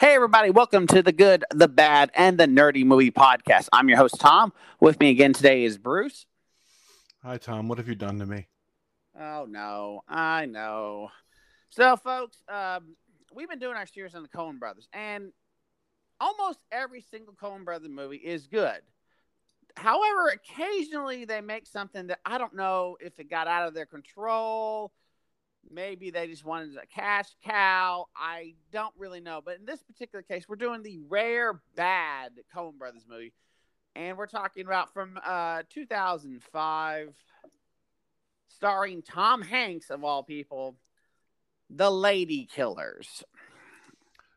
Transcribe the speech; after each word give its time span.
Hey, 0.00 0.16
everybody, 0.16 0.50
welcome 0.50 0.88
to 0.88 1.02
the 1.04 1.12
good, 1.12 1.44
the 1.54 1.68
bad, 1.68 2.10
and 2.14 2.36
the 2.36 2.46
nerdy 2.46 2.84
movie 2.84 3.12
podcast. 3.12 3.68
I'm 3.72 3.88
your 3.88 3.96
host, 3.96 4.18
Tom. 4.18 4.52
With 4.80 4.98
me 4.98 5.10
again 5.10 5.32
today 5.32 5.62
is 5.62 5.78
Bruce. 5.78 6.26
Hi, 7.22 7.38
Tom. 7.38 7.68
What 7.68 7.78
have 7.78 7.86
you 7.86 7.94
done 7.94 8.18
to 8.18 8.26
me? 8.26 8.48
Oh, 9.18 9.46
no, 9.48 10.00
I 10.08 10.46
know. 10.46 11.10
So, 11.70 11.96
folks, 11.96 12.38
um, 12.48 12.96
we've 13.32 13.48
been 13.48 13.60
doing 13.60 13.76
our 13.76 13.86
series 13.86 14.16
on 14.16 14.22
the 14.22 14.28
Coen 14.28 14.58
brothers, 14.58 14.88
and 14.92 15.32
almost 16.20 16.58
every 16.72 17.00
single 17.00 17.34
Coen 17.34 17.64
brother 17.64 17.88
movie 17.88 18.16
is 18.16 18.48
good. 18.48 18.80
However, 19.76 20.28
occasionally 20.34 21.24
they 21.24 21.40
make 21.40 21.68
something 21.68 22.08
that 22.08 22.18
I 22.26 22.38
don't 22.38 22.56
know 22.56 22.96
if 23.00 23.20
it 23.20 23.30
got 23.30 23.46
out 23.46 23.68
of 23.68 23.74
their 23.74 23.86
control 23.86 24.92
Maybe 25.70 26.10
they 26.10 26.26
just 26.26 26.44
wanted 26.44 26.76
a 26.76 26.86
cash 26.86 27.28
cow. 27.44 28.06
I 28.16 28.54
don't 28.72 28.94
really 28.98 29.20
know. 29.20 29.40
But 29.44 29.58
in 29.58 29.66
this 29.66 29.82
particular 29.82 30.22
case, 30.22 30.48
we're 30.48 30.56
doing 30.56 30.82
the 30.82 31.00
rare 31.08 31.60
bad 31.76 32.32
Coen 32.54 32.78
Brothers 32.78 33.06
movie. 33.08 33.32
And 33.96 34.18
we're 34.18 34.26
talking 34.26 34.66
about 34.66 34.92
from 34.92 35.18
uh, 35.24 35.62
2005, 35.70 37.14
starring 38.48 39.02
Tom 39.02 39.42
Hanks, 39.42 39.90
of 39.90 40.02
all 40.02 40.24
people, 40.24 40.76
The 41.70 41.90
Lady 41.90 42.48
Killers. 42.52 43.22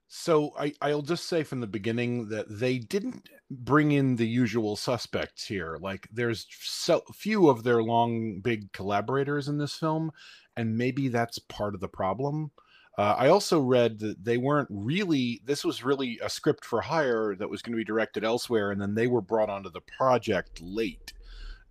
So 0.10 0.54
I, 0.58 0.74
I'll 0.82 1.02
just 1.02 1.26
say 1.26 1.44
from 1.44 1.60
the 1.60 1.68
beginning 1.68 2.30
that 2.30 2.46
they 2.50 2.78
didn't 2.78 3.30
bring 3.50 3.92
in 3.92 4.16
the 4.16 4.28
usual 4.28 4.76
suspects 4.76 5.46
here. 5.46 5.78
Like 5.82 6.08
there's 6.12 6.48
so 6.50 7.02
few 7.14 7.50
of 7.50 7.64
their 7.64 7.84
long 7.84 8.40
big 8.40 8.72
collaborators 8.72 9.48
in 9.48 9.58
this 9.58 9.76
film, 9.76 10.12
and 10.58 10.78
maybe 10.78 11.08
that's 11.08 11.40
part 11.40 11.74
of 11.74 11.80
the 11.80 11.88
problem. 11.88 12.52
Uh, 12.98 13.16
I 13.18 13.28
also 13.30 13.60
read 13.62 14.00
that 14.00 14.24
they 14.24 14.38
weren't 14.38 14.68
really. 14.72 15.40
This 15.46 15.64
was 15.64 15.84
really 15.84 16.20
a 16.22 16.30
script 16.30 16.66
for 16.66 16.82
hire 16.82 17.36
that 17.36 17.50
was 17.50 17.62
going 17.62 17.74
to 17.74 17.78
be 17.78 17.86
directed 17.86 18.24
elsewhere, 18.24 18.72
and 18.72 18.82
then 18.82 18.96
they 18.96 19.08
were 19.08 19.22
brought 19.22 19.52
onto 19.52 19.70
the 19.70 19.82
project 19.82 20.60
late 20.62 21.14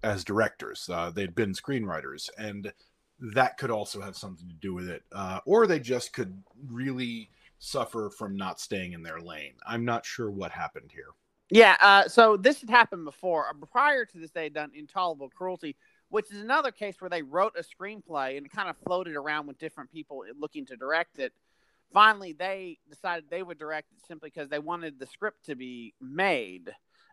as 0.03 0.23
directors. 0.23 0.89
Uh, 0.91 1.11
they'd 1.11 1.35
been 1.35 1.53
screenwriters, 1.53 2.31
and 2.39 2.73
that 3.19 3.59
could 3.59 3.73
also 3.73 4.01
have 4.01 4.17
something 4.17 4.49
to 4.49 4.55
do 4.55 4.73
with 4.73 4.89
it. 4.89 5.03
Uh, 5.11 5.41
or 5.47 5.67
they 5.67 5.81
just 5.81 6.13
could 6.13 6.43
really 6.69 7.31
suffer 7.59 8.11
from 8.17 8.37
not 8.37 8.61
staying 8.61 8.93
in 8.93 9.03
their 9.03 9.21
lane. 9.21 9.55
I'm 9.67 9.85
not 9.85 10.07
sure 10.07 10.31
what 10.31 10.53
happened 10.53 10.93
here. 10.93 11.11
Yeah, 11.51 11.77
uh, 11.81 12.09
so 12.09 12.37
this 12.37 12.61
had 12.61 12.71
happened 12.71 13.05
before. 13.05 13.49
Uh, 13.49 13.67
prior 13.67 14.05
to 14.05 14.19
this, 14.19 14.33
they 14.33 14.45
had 14.45 14.55
done 14.55 14.71
Intolerable 14.75 15.31
Cruelty, 15.31 15.77
which 16.09 16.31
is 16.31 16.41
another 16.41 16.71
case 16.71 16.97
where 17.01 17.11
they 17.11 17.23
wrote 17.23 17.57
a 17.59 17.63
screenplay 17.63 18.37
and 18.37 18.51
kind 18.51 18.69
of 18.69 18.77
floated 18.79 19.17
around 19.17 19.47
with 19.47 19.59
different 19.59 19.91
people 19.91 20.25
looking 20.39 20.67
to 20.67 20.77
direct 20.77 21.19
it. 21.19 21.33
Finally, 21.93 22.33
they 22.33 22.79
decided 22.89 23.25
they 23.29 23.43
would 23.43 23.59
direct 23.59 23.93
it 23.93 24.07
simply 24.07 24.31
because 24.31 24.49
they 24.49 24.59
wanted 24.59 24.99
the 24.99 25.07
script 25.07 25.47
to 25.47 25.55
be 25.55 25.95
made, 26.01 26.71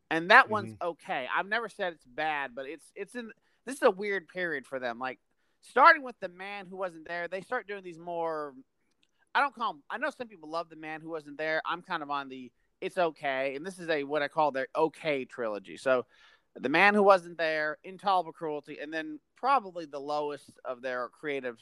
and 0.10 0.32
that 0.32 0.46
mm-hmm. 0.46 0.54
one's 0.54 0.76
okay. 0.82 1.28
I've 1.36 1.48
never 1.48 1.70
said 1.70 1.94
it's 1.94 2.06
bad, 2.06 2.52
but 2.56 2.66
it's 2.66 2.86
it's 2.96 3.16
in 3.16 3.32
this 3.66 3.76
is 3.76 3.84
a 3.84 3.92
weird 3.92 4.28
period 4.28 4.66
for 4.66 4.80
them. 4.80 5.00
Like 5.00 5.20
starting 5.62 6.04
with 6.04 6.20
the 6.20 6.30
man 6.30 6.66
who 6.66 6.76
wasn't 6.78 7.08
there, 7.08 7.28
they 7.28 7.42
start 7.42 7.68
doing 7.68 7.84
these 7.84 8.00
more 8.00 8.54
I 9.36 9.42
don't 9.42 9.56
call 9.56 9.74
them. 9.74 9.84
I 9.90 9.98
know 9.98 10.12
some 10.16 10.28
people 10.28 10.50
love 10.50 10.70
the 10.70 10.76
man 10.76 11.02
who 11.02 11.10
wasn't 11.10 11.38
there. 11.38 11.62
I'm 11.66 11.82
kind 11.82 12.04
of 12.04 12.12
on 12.12 12.30
the 12.30 12.52
it's 12.82 12.98
okay, 12.98 13.56
and 13.56 13.66
this 13.66 13.80
is 13.80 13.90
a 13.90 14.04
what 14.04 14.22
I 14.22 14.28
call 14.28 14.52
their 14.52 14.68
okay 14.76 15.26
trilogy. 15.26 15.78
So, 15.78 16.06
the 16.60 16.70
man 16.70 16.94
who 16.94 17.04
wasn't 17.04 17.38
there, 17.38 17.78
intolerable 17.84 18.32
cruelty, 18.32 18.78
and 18.82 18.94
then 18.94 19.20
probably 19.36 19.86
the 19.86 20.00
lowest 20.00 20.60
of 20.66 20.82
their 20.82 21.10
creative 21.10 21.58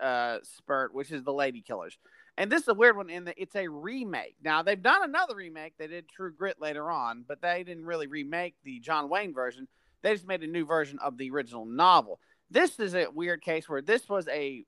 uh, 0.00 0.38
spurt, 0.42 0.94
which 0.94 1.10
is 1.10 1.22
the 1.22 1.32
Lady 1.32 1.60
Killers. 1.60 1.96
And 2.36 2.50
this 2.50 2.62
is 2.62 2.68
a 2.68 2.74
weird 2.74 2.96
one 2.96 3.10
in 3.10 3.24
that 3.24 3.34
it's 3.36 3.54
a 3.54 3.68
remake. 3.68 4.36
Now 4.42 4.62
they've 4.62 4.82
done 4.82 5.04
another 5.04 5.36
remake. 5.36 5.74
They 5.78 5.86
did 5.86 6.08
True 6.08 6.32
Grit 6.32 6.60
later 6.60 6.90
on, 6.90 7.24
but 7.26 7.42
they 7.42 7.62
didn't 7.62 7.84
really 7.84 8.06
remake 8.06 8.54
the 8.64 8.80
John 8.80 9.08
Wayne 9.08 9.34
version. 9.34 9.68
They 10.02 10.14
just 10.14 10.26
made 10.26 10.42
a 10.42 10.46
new 10.46 10.64
version 10.64 10.98
of 10.98 11.18
the 11.18 11.30
original 11.30 11.64
novel. 11.64 12.18
This 12.50 12.80
is 12.80 12.94
a 12.94 13.06
weird 13.10 13.42
case 13.42 13.68
where 13.68 13.82
this 13.82 14.08
was 14.08 14.28
a 14.28 14.64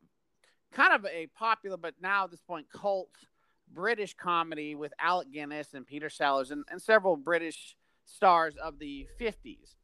kind 0.73 0.95
of 0.95 1.07
a 1.07 1.27
popular, 1.37 1.77
but 1.77 1.95
now 2.01 2.25
at 2.25 2.31
this 2.31 2.43
point, 2.43 2.67
cult 2.71 3.11
British 3.73 4.15
comedy 4.15 4.75
with 4.75 4.93
Alec 5.01 5.33
Guinness 5.33 5.75
and 5.75 5.87
Peter 5.87 6.11
Sellers 6.11 6.51
and, 6.51 6.65
and 6.71 6.81
several 6.81 7.17
British 7.17 7.77
stars 8.05 8.55
of 8.57 8.79
the 8.79 9.07
50s. 9.21 9.75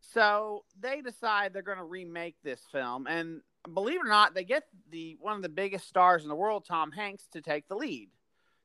So 0.00 0.64
they 0.80 1.00
decide 1.00 1.52
they're 1.52 1.62
going 1.62 1.78
to 1.78 1.84
remake 1.84 2.36
this 2.42 2.60
film, 2.72 3.06
and 3.06 3.42
believe 3.74 4.00
it 4.00 4.06
or 4.06 4.08
not, 4.08 4.34
they 4.34 4.44
get 4.44 4.64
the 4.90 5.16
one 5.20 5.36
of 5.36 5.42
the 5.42 5.48
biggest 5.48 5.86
stars 5.86 6.22
in 6.22 6.28
the 6.28 6.34
world, 6.34 6.64
Tom 6.64 6.92
Hanks, 6.92 7.26
to 7.32 7.42
take 7.42 7.68
the 7.68 7.76
lead. 7.76 8.08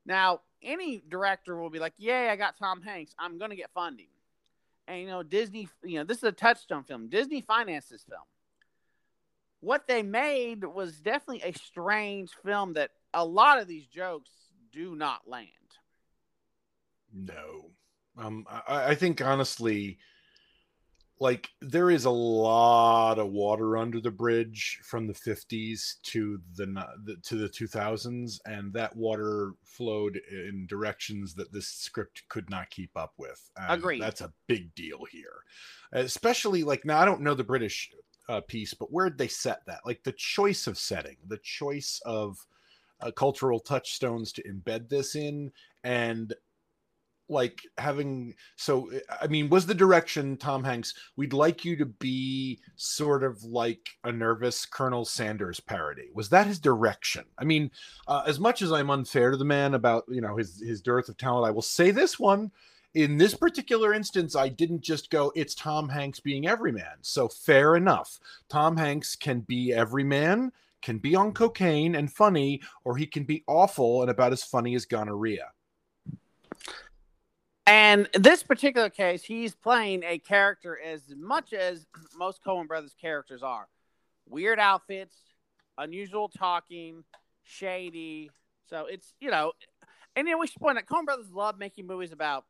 Now, 0.05 0.41
any 0.61 1.03
director 1.07 1.57
will 1.59 1.69
be 1.69 1.79
like, 1.79 1.93
"Yay, 1.97 2.29
I 2.29 2.35
got 2.35 2.57
Tom 2.57 2.81
Hanks. 2.81 3.13
I'm 3.19 3.39
going 3.39 3.49
to 3.49 3.57
get 3.57 3.71
funding." 3.73 4.07
And 4.87 5.01
you 5.01 5.07
know, 5.07 5.23
Disney, 5.23 5.67
you 5.83 5.97
know, 5.97 6.05
this 6.05 6.17
is 6.17 6.23
a 6.23 6.31
touchstone 6.31 6.83
film. 6.83 7.09
Disney 7.09 7.41
financed 7.41 7.89
this 7.89 8.03
film 8.03 8.21
what 9.63 9.87
they 9.87 10.03
made 10.03 10.65
was 10.65 10.99
definitely 10.99 11.41
a 11.41 11.57
strange 11.57 12.31
film 12.43 12.73
that 12.73 12.91
a 13.13 13.23
lot 13.23 13.61
of 13.61 13.67
these 13.67 13.87
jokes 13.87 14.29
do 14.73 14.93
not 14.93 15.21
land. 15.25 15.47
No. 17.13 17.71
Um, 18.17 18.45
I, 18.67 18.91
I 18.91 18.95
think 18.95 19.21
honestly, 19.21 19.97
like 21.19 21.49
there 21.61 21.89
is 21.89 22.05
a 22.05 22.09
lot 22.11 23.19
of 23.19 23.31
water 23.31 23.77
under 23.77 24.01
the 24.01 24.11
bridge 24.11 24.79
from 24.83 25.07
the 25.07 25.13
50s 25.13 26.01
to 26.03 26.39
the, 26.55 26.65
the 27.05 27.15
to 27.23 27.35
the 27.35 27.49
2000s 27.49 28.39
and 28.45 28.73
that 28.73 28.95
water 28.95 29.53
flowed 29.63 30.19
in 30.31 30.65
directions 30.67 31.33
that 31.35 31.53
this 31.53 31.67
script 31.67 32.23
could 32.29 32.49
not 32.49 32.69
keep 32.71 32.91
up 32.97 33.13
with 33.17 33.49
Agreed. 33.69 34.01
that's 34.01 34.21
a 34.21 34.33
big 34.47 34.73
deal 34.75 35.05
here 35.11 35.43
especially 35.91 36.63
like 36.63 36.83
now 36.83 36.99
i 36.99 37.05
don't 37.05 37.21
know 37.21 37.35
the 37.35 37.43
british 37.43 37.91
uh, 38.29 38.41
piece, 38.41 38.73
but 38.73 38.91
where'd 38.91 39.17
they 39.17 39.27
set 39.27 39.65
that? 39.65 39.81
Like 39.85 40.03
the 40.03 40.13
choice 40.13 40.67
of 40.67 40.77
setting, 40.77 41.17
the 41.27 41.39
choice 41.43 42.01
of 42.05 42.37
uh, 43.01 43.11
cultural 43.11 43.59
touchstones 43.59 44.31
to 44.33 44.43
embed 44.43 44.89
this 44.89 45.15
in, 45.15 45.51
and 45.83 46.33
like 47.29 47.61
having 47.77 48.33
so 48.55 48.89
i 49.21 49.27
mean 49.27 49.49
was 49.49 49.65
the 49.65 49.73
direction 49.73 50.35
tom 50.37 50.63
hanks 50.63 50.93
we'd 51.15 51.33
like 51.33 51.63
you 51.63 51.75
to 51.75 51.85
be 51.85 52.59
sort 52.75 53.23
of 53.23 53.41
like 53.43 53.89
a 54.03 54.11
nervous 54.11 54.65
colonel 54.65 55.05
sanders 55.05 55.59
parody 55.59 56.09
was 56.13 56.29
that 56.29 56.47
his 56.47 56.59
direction 56.59 57.23
i 57.37 57.43
mean 57.43 57.71
uh, 58.07 58.23
as 58.27 58.39
much 58.39 58.61
as 58.61 58.71
i'm 58.71 58.89
unfair 58.89 59.31
to 59.31 59.37
the 59.37 59.45
man 59.45 59.73
about 59.73 60.03
you 60.09 60.21
know 60.21 60.35
his 60.35 60.61
his 60.61 60.81
dearth 60.81 61.07
of 61.07 61.17
talent 61.17 61.47
i 61.47 61.51
will 61.51 61.61
say 61.61 61.91
this 61.91 62.19
one 62.19 62.51
in 62.95 63.17
this 63.17 63.33
particular 63.33 63.93
instance, 63.93 64.35
I 64.35 64.49
didn't 64.49 64.81
just 64.81 65.09
go, 65.09 65.31
it's 65.35 65.55
Tom 65.55 65.89
Hanks 65.89 66.19
being 66.19 66.47
everyman. 66.47 66.97
So 67.01 67.27
fair 67.27 67.75
enough. 67.75 68.19
Tom 68.49 68.77
Hanks 68.77 69.15
can 69.15 69.39
be 69.41 69.73
everyman, 69.73 70.51
can 70.81 70.99
be 70.99 71.15
on 71.15 71.33
cocaine 71.33 71.95
and 71.95 72.11
funny, 72.11 72.61
or 72.83 72.95
he 72.95 73.07
can 73.07 73.23
be 73.23 73.43
awful 73.47 74.01
and 74.01 74.11
about 74.11 74.31
as 74.31 74.43
funny 74.43 74.75
as 74.75 74.85
gonorrhea. 74.85 75.49
And 77.65 78.09
this 78.13 78.43
particular 78.43 78.89
case, 78.89 79.23
he's 79.23 79.55
playing 79.55 80.03
a 80.03 80.17
character 80.17 80.77
as 80.79 81.01
much 81.15 81.53
as 81.53 81.85
most 82.17 82.43
Coen 82.43 82.67
Brothers 82.67 82.95
characters 82.99 83.41
are 83.41 83.67
weird 84.27 84.59
outfits, 84.59 85.15
unusual 85.77 86.29
talking, 86.29 87.03
shady. 87.43 88.29
So 88.69 88.85
it's, 88.89 89.13
you 89.19 89.31
know, 89.31 89.53
and 90.15 90.27
then 90.27 90.39
we 90.39 90.47
should 90.47 90.61
point 90.61 90.77
out 90.77 90.85
Coen 90.85 91.05
Brothers 91.05 91.31
love 91.31 91.57
making 91.57 91.87
movies 91.87 92.11
about 92.11 92.45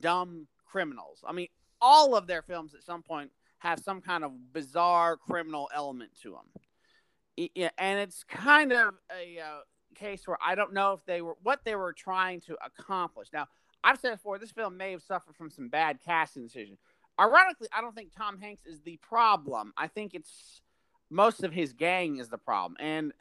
dumb 0.00 0.46
criminals. 0.66 1.22
I 1.26 1.32
mean, 1.32 1.48
all 1.80 2.14
of 2.14 2.26
their 2.26 2.42
films 2.42 2.74
at 2.74 2.82
some 2.82 3.02
point 3.02 3.30
have 3.58 3.80
some 3.80 4.00
kind 4.00 4.24
of 4.24 4.32
bizarre 4.52 5.16
criminal 5.16 5.68
element 5.74 6.12
to 6.22 6.30
them. 6.30 7.48
Yeah, 7.54 7.70
and 7.78 7.98
it's 7.98 8.22
kind 8.24 8.72
of 8.72 8.94
a 9.10 9.40
uh, 9.40 9.60
case 9.94 10.26
where 10.26 10.38
I 10.44 10.54
don't 10.54 10.72
know 10.72 10.92
if 10.92 11.04
they 11.04 11.20
were 11.20 11.36
what 11.42 11.64
they 11.64 11.74
were 11.74 11.92
trying 11.92 12.40
to 12.42 12.56
accomplish. 12.64 13.28
Now, 13.32 13.48
I've 13.84 14.00
said 14.00 14.12
before, 14.12 14.38
this 14.38 14.50
film 14.50 14.76
may 14.76 14.92
have 14.92 15.02
suffered 15.02 15.36
from 15.36 15.50
some 15.50 15.68
bad 15.68 15.98
casting 16.04 16.42
decisions. 16.42 16.78
Ironically, 17.20 17.68
I 17.72 17.80
don't 17.80 17.94
think 17.94 18.12
Tom 18.16 18.40
Hanks 18.40 18.66
is 18.66 18.80
the 18.80 18.96
problem. 18.96 19.72
I 19.76 19.86
think 19.86 20.14
it's 20.14 20.62
most 21.10 21.44
of 21.44 21.52
his 21.52 21.72
gang 21.72 22.16
is 22.16 22.28
the 22.28 22.38
problem. 22.38 22.76
And 22.80 23.12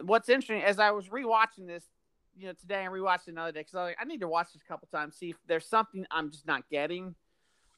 what's 0.00 0.28
interesting, 0.28 0.62
as 0.62 0.78
I 0.78 0.92
was 0.92 1.08
rewatching 1.08 1.66
this 1.66 1.84
you 2.36 2.46
know 2.46 2.52
today 2.54 2.84
and 2.84 2.92
rewatched 2.92 3.28
another 3.28 3.52
day 3.52 3.60
because 3.60 3.74
I, 3.74 3.82
was 3.82 3.88
like, 3.90 3.98
I 4.00 4.04
need 4.04 4.20
to 4.20 4.28
watch 4.28 4.52
this 4.52 4.62
a 4.62 4.66
couple 4.66 4.88
times 4.88 5.16
see 5.16 5.30
if 5.30 5.36
there's 5.46 5.66
something 5.66 6.06
I'm 6.10 6.30
just 6.30 6.46
not 6.46 6.68
getting. 6.70 7.14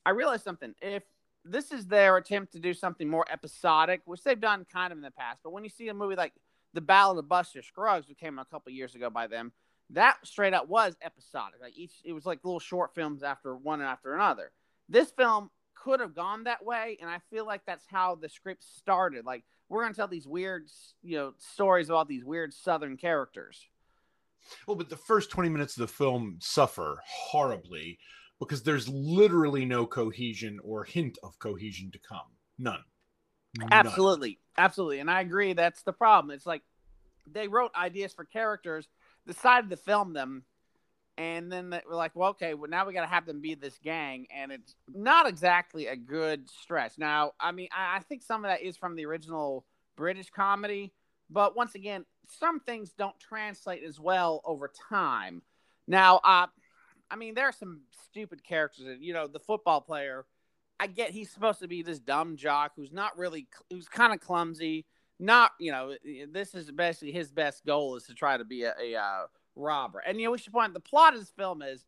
I 0.07 0.11
realized 0.11 0.45
something. 0.45 0.75
If 0.81 1.03
this 1.45 1.73
is 1.73 1.87
their 1.87 2.17
attempt 2.17 2.53
to 2.53 2.59
do 2.59 2.73
something 2.73 3.09
more 3.09 3.25
episodic, 3.31 4.03
which 4.05 4.23
they've 4.23 4.41
done 4.41 4.67
kind 4.71 4.93
of 4.93 4.99
in 4.99 5.03
the 5.03 5.11
past, 5.11 5.41
but 5.43 5.53
when 5.53 5.65
you 5.65 5.71
see 5.71 5.89
a 5.89 5.95
movie 5.95 6.15
like 6.15 6.33
The 6.73 6.81
Ballad 6.81 7.19
of 7.19 7.29
Buster 7.29 7.63
Scruggs, 7.63 8.09
which 8.09 8.19
came 8.19 8.39
a 8.39 8.45
couple 8.45 8.73
years 8.73 8.95
ago 8.95 9.11
by 9.11 9.27
them, 9.27 9.53
that 9.91 10.17
straight 10.25 10.55
up 10.55 10.69
was 10.69 10.97
episodic. 11.03 11.61
Like 11.61 11.77
each, 11.77 11.93
it 12.05 12.13
was 12.13 12.27
like 12.27 12.41
little 12.45 12.61
short 12.61 12.95
films 12.95 13.23
after 13.23 13.57
one 13.57 13.83
after 13.83 14.15
another. 14.15 14.53
This 14.89 15.11
film 15.11 15.51
could 15.75 16.01
have 16.01 16.15
gone 16.15 16.45
that 16.45 16.65
way, 16.65 16.99
and 17.01 17.11
I 17.11 17.21
feel 17.31 17.47
like 17.47 17.63
that's 17.67 17.87
how 17.87 18.15
the 18.17 18.29
script 18.29 18.65
started. 18.65 19.25
Like 19.25 19.45
we're 19.69 19.83
gonna 19.83 19.95
tell 19.95 20.09
these 20.09 20.27
weird, 20.27 20.69
you 21.03 21.17
know, 21.17 21.35
stories 21.39 21.91
about 21.91 22.09
these 22.09 22.25
weird 22.25 22.55
Southern 22.55 22.97
characters 22.97 23.69
Well, 24.67 24.77
but 24.77 24.89
the 24.89 24.97
first 24.97 25.31
20 25.31 25.49
minutes 25.49 25.77
of 25.77 25.83
the 25.83 25.93
film 25.93 26.37
suffer 26.41 27.01
horribly 27.07 27.99
because 28.39 28.63
there's 28.63 28.89
literally 28.89 29.65
no 29.65 29.87
cohesion 29.87 30.59
or 30.63 30.85
hint 30.85 31.19
of 31.23 31.39
cohesion 31.39 31.91
to 31.93 31.99
come. 31.99 32.33
None. 32.59 32.83
None. 33.59 33.69
Absolutely. 33.73 34.39
Absolutely. 34.59 35.01
And 35.01 35.11
I 35.11 35.21
agree 35.21 35.53
that's 35.53 35.83
the 35.83 35.93
problem. 35.93 36.35
It's 36.35 36.47
like 36.47 36.63
they 37.31 37.49
wrote 37.49 37.73
ideas 37.75 38.13
for 38.13 38.25
characters, 38.25 38.89
decided 39.27 39.71
to 39.71 39.77
film 39.77 40.13
them, 40.13 40.45
and 41.17 41.51
then 41.51 41.71
they 41.71 41.81
were 41.89 41.95
like, 41.95 42.13
well, 42.15 42.31
okay, 42.31 42.55
well, 42.55 42.69
now 42.69 42.87
we 42.87 42.93
got 42.93 43.03
to 43.03 43.07
have 43.07 43.27
them 43.27 43.41
be 43.41 43.55
this 43.55 43.79
gang. 43.83 44.27
And 44.35 44.51
it's 44.51 44.75
not 44.93 45.29
exactly 45.29 45.87
a 45.87 45.97
good 45.97 46.51
stretch. 46.51 46.99
Now, 46.99 47.33
I 47.39 47.53
mean, 47.53 47.69
I, 47.73 47.97
I 47.97 48.01
think 48.01 48.23
some 48.23 48.45
of 48.45 48.51
that 48.51 48.63
is 48.63 48.77
from 48.77 48.97
the 48.97 49.07
original 49.07 49.65
British 49.97 50.31
comedy. 50.31 50.93
But 51.31 51.57
once 51.57 51.75
again, 51.75 52.05
some 52.29 52.61
things 52.61 52.93
don't 52.99 53.19
translate 53.21 53.85
as 53.85 54.01
well 54.01 54.41
over 54.45 54.71
time. 54.89 55.43
Now, 55.87 56.17
uh, 56.25 56.47
I 57.11 57.17
mean, 57.17 57.35
there 57.35 57.47
are 57.47 57.53
some 57.53 57.83
stupid 58.09 58.43
characters. 58.43 58.99
You 59.01 59.15
know, 59.15 59.27
the 59.27 59.41
football 59.41 59.81
player. 59.81 60.27
I 60.81 60.89
get 60.89 61.11
he's 61.11 61.31
supposed 61.31 61.61
to 61.61 61.69
be 61.69 61.83
this 61.83 62.01
dumb 62.01 62.37
jock 62.37 62.73
who's 62.75 62.93
not 62.93 63.17
really, 63.17 63.47
who's 63.71 63.89
kind 63.89 64.13
of 64.13 64.21
clumsy. 64.21 64.85
Not, 65.21 65.53
you 65.59 65.71
know, 65.71 65.95
this 66.33 66.55
is 66.55 66.71
basically 66.71 67.13
his 67.13 67.31
best 67.31 67.65
goal 67.65 67.97
is 67.97 68.05
to 68.05 68.15
try 68.15 68.37
to 68.37 68.45
be 68.45 68.65
a, 68.65 68.75
a 68.81 68.97
uh, 68.97 69.27
robber. 69.57 70.01
And 70.01 70.21
you 70.21 70.27
know, 70.27 70.33
we 70.33 70.39
should 70.39 70.53
point 70.53 70.75
the 70.75 70.81
plot 70.81 71.15
of 71.15 71.21
this 71.21 71.31
film 71.31 71.63
is 71.63 71.85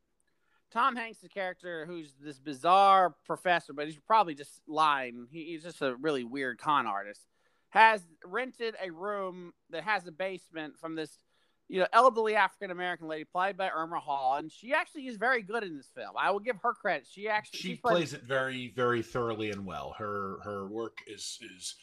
Tom 0.70 0.96
Hanks' 0.96 1.24
character, 1.32 1.86
who's 1.86 2.14
this 2.22 2.38
bizarre 2.38 3.14
professor, 3.24 3.72
but 3.72 3.86
he's 3.86 3.98
probably 4.06 4.34
just 4.34 4.60
lying. 4.66 5.26
He, 5.30 5.44
he's 5.44 5.62
just 5.62 5.82
a 5.82 5.96
really 5.96 6.24
weird 6.24 6.58
con 6.58 6.86
artist. 6.86 7.22
Has 7.70 8.06
rented 8.24 8.74
a 8.82 8.90
room 8.90 9.52
that 9.70 9.82
has 9.82 10.06
a 10.06 10.12
basement 10.12 10.78
from 10.78 10.94
this 10.94 11.18
you 11.68 11.80
know, 11.80 11.86
elderly 11.92 12.36
African 12.36 12.70
American 12.70 13.08
lady 13.08 13.24
played 13.24 13.56
by 13.56 13.70
Irma 13.70 13.98
Hall, 13.98 14.36
and 14.36 14.50
she 14.52 14.72
actually 14.72 15.08
is 15.08 15.16
very 15.16 15.42
good 15.42 15.64
in 15.64 15.76
this 15.76 15.90
film. 15.94 16.14
I 16.16 16.30
will 16.30 16.40
give 16.40 16.56
her 16.62 16.72
credit. 16.72 17.08
She 17.10 17.28
actually 17.28 17.58
she 17.58 17.74
plays 17.74 18.12
it 18.12 18.22
very, 18.22 18.72
very 18.76 19.02
thoroughly 19.02 19.50
and 19.50 19.66
well. 19.66 19.94
Her 19.98 20.38
her 20.44 20.68
work 20.68 20.98
is 21.08 21.38
is 21.56 21.74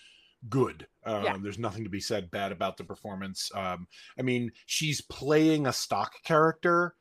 good. 0.50 0.88
Um, 1.06 1.24
yeah. 1.24 1.38
There's 1.42 1.60
nothing 1.60 1.84
to 1.84 1.90
be 1.90 2.00
said 2.00 2.32
bad 2.32 2.52
about 2.52 2.78
the 2.78 2.84
performance. 2.84 3.52
Um, 3.54 3.88
I 4.18 4.22
mean, 4.22 4.52
she's 4.66 5.02
playing 5.02 5.68
a 5.68 5.74
stock 5.74 6.14
character, 6.24 6.96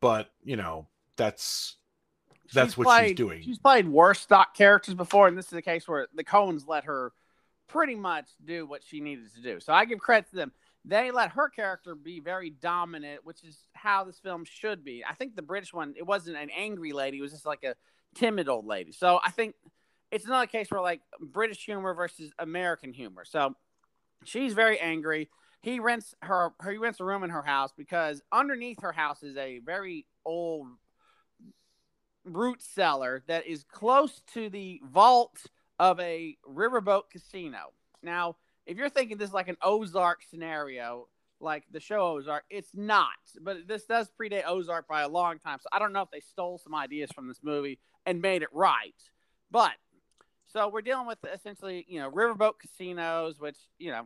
but 0.00 0.30
you 0.42 0.56
know 0.56 0.88
that's 1.16 1.76
that's 2.52 2.70
she's 2.70 2.78
what 2.78 2.86
played, 2.86 3.08
she's 3.08 3.16
doing. 3.16 3.42
She's 3.42 3.58
played 3.58 3.88
worse 3.88 4.20
stock 4.20 4.56
characters 4.56 4.94
before, 4.94 5.28
and 5.28 5.36
this 5.36 5.46
is 5.46 5.54
a 5.54 5.62
case 5.62 5.86
where 5.86 6.08
the 6.14 6.24
Coens 6.24 6.66
let 6.66 6.84
her 6.84 7.12
pretty 7.68 7.94
much 7.94 8.26
do 8.44 8.66
what 8.66 8.82
she 8.84 9.00
needed 9.00 9.32
to 9.34 9.42
do. 9.42 9.60
So 9.60 9.72
I 9.72 9.84
give 9.84 9.98
credit 9.98 10.30
to 10.30 10.36
them 10.36 10.52
they 10.84 11.10
let 11.10 11.30
her 11.30 11.48
character 11.48 11.94
be 11.94 12.20
very 12.20 12.50
dominant, 12.50 13.24
which 13.24 13.42
is 13.42 13.58
how 13.72 14.04
this 14.04 14.18
film 14.18 14.44
should 14.44 14.84
be. 14.84 15.02
I 15.08 15.14
think 15.14 15.34
the 15.34 15.42
British 15.42 15.72
one, 15.72 15.94
it 15.96 16.04
wasn't 16.06 16.36
an 16.36 16.50
angry 16.50 16.92
lady, 16.92 17.18
it 17.18 17.22
was 17.22 17.32
just 17.32 17.46
like 17.46 17.64
a 17.64 17.74
timid 18.14 18.48
old 18.48 18.66
lady. 18.66 18.92
So 18.92 19.18
I 19.24 19.30
think 19.30 19.54
it's 20.14 20.26
another 20.26 20.46
case 20.46 20.70
where 20.70 20.80
like 20.80 21.00
British 21.20 21.64
humor 21.64 21.92
versus 21.92 22.30
American 22.38 22.92
humor. 22.92 23.24
So 23.24 23.56
she's 24.24 24.54
very 24.54 24.78
angry. 24.78 25.28
He 25.60 25.80
rents 25.80 26.14
her 26.22 26.52
he 26.68 26.76
rents 26.76 27.00
a 27.00 27.04
room 27.04 27.24
in 27.24 27.30
her 27.30 27.42
house 27.42 27.72
because 27.76 28.22
underneath 28.30 28.80
her 28.82 28.92
house 28.92 29.24
is 29.24 29.36
a 29.36 29.58
very 29.58 30.06
old 30.24 30.68
root 32.24 32.62
cellar 32.62 33.24
that 33.26 33.46
is 33.48 33.64
close 33.64 34.22
to 34.34 34.48
the 34.48 34.80
vault 34.88 35.46
of 35.80 35.98
a 35.98 36.36
riverboat 36.48 37.10
casino. 37.10 37.72
Now, 38.00 38.36
if 38.66 38.76
you're 38.76 38.88
thinking 38.90 39.18
this 39.18 39.30
is 39.30 39.34
like 39.34 39.48
an 39.48 39.56
Ozark 39.62 40.22
scenario, 40.22 41.08
like 41.40 41.64
the 41.72 41.80
show 41.80 42.12
Ozark, 42.12 42.44
it's 42.50 42.70
not. 42.72 43.08
But 43.40 43.66
this 43.66 43.84
does 43.84 44.08
predate 44.20 44.46
Ozark 44.46 44.86
by 44.86 45.02
a 45.02 45.08
long 45.08 45.40
time. 45.40 45.58
So 45.60 45.68
I 45.72 45.80
don't 45.80 45.92
know 45.92 46.02
if 46.02 46.10
they 46.12 46.20
stole 46.20 46.58
some 46.58 46.74
ideas 46.74 47.10
from 47.12 47.26
this 47.26 47.40
movie 47.42 47.80
and 48.06 48.22
made 48.22 48.42
it 48.42 48.48
right. 48.52 48.94
But 49.50 49.72
so 50.54 50.68
we're 50.68 50.82
dealing 50.82 51.06
with 51.06 51.18
essentially, 51.34 51.84
you 51.88 51.98
know, 51.98 52.10
riverboat 52.10 52.52
casinos, 52.60 53.40
which, 53.40 53.58
you 53.78 53.90
know, 53.90 54.04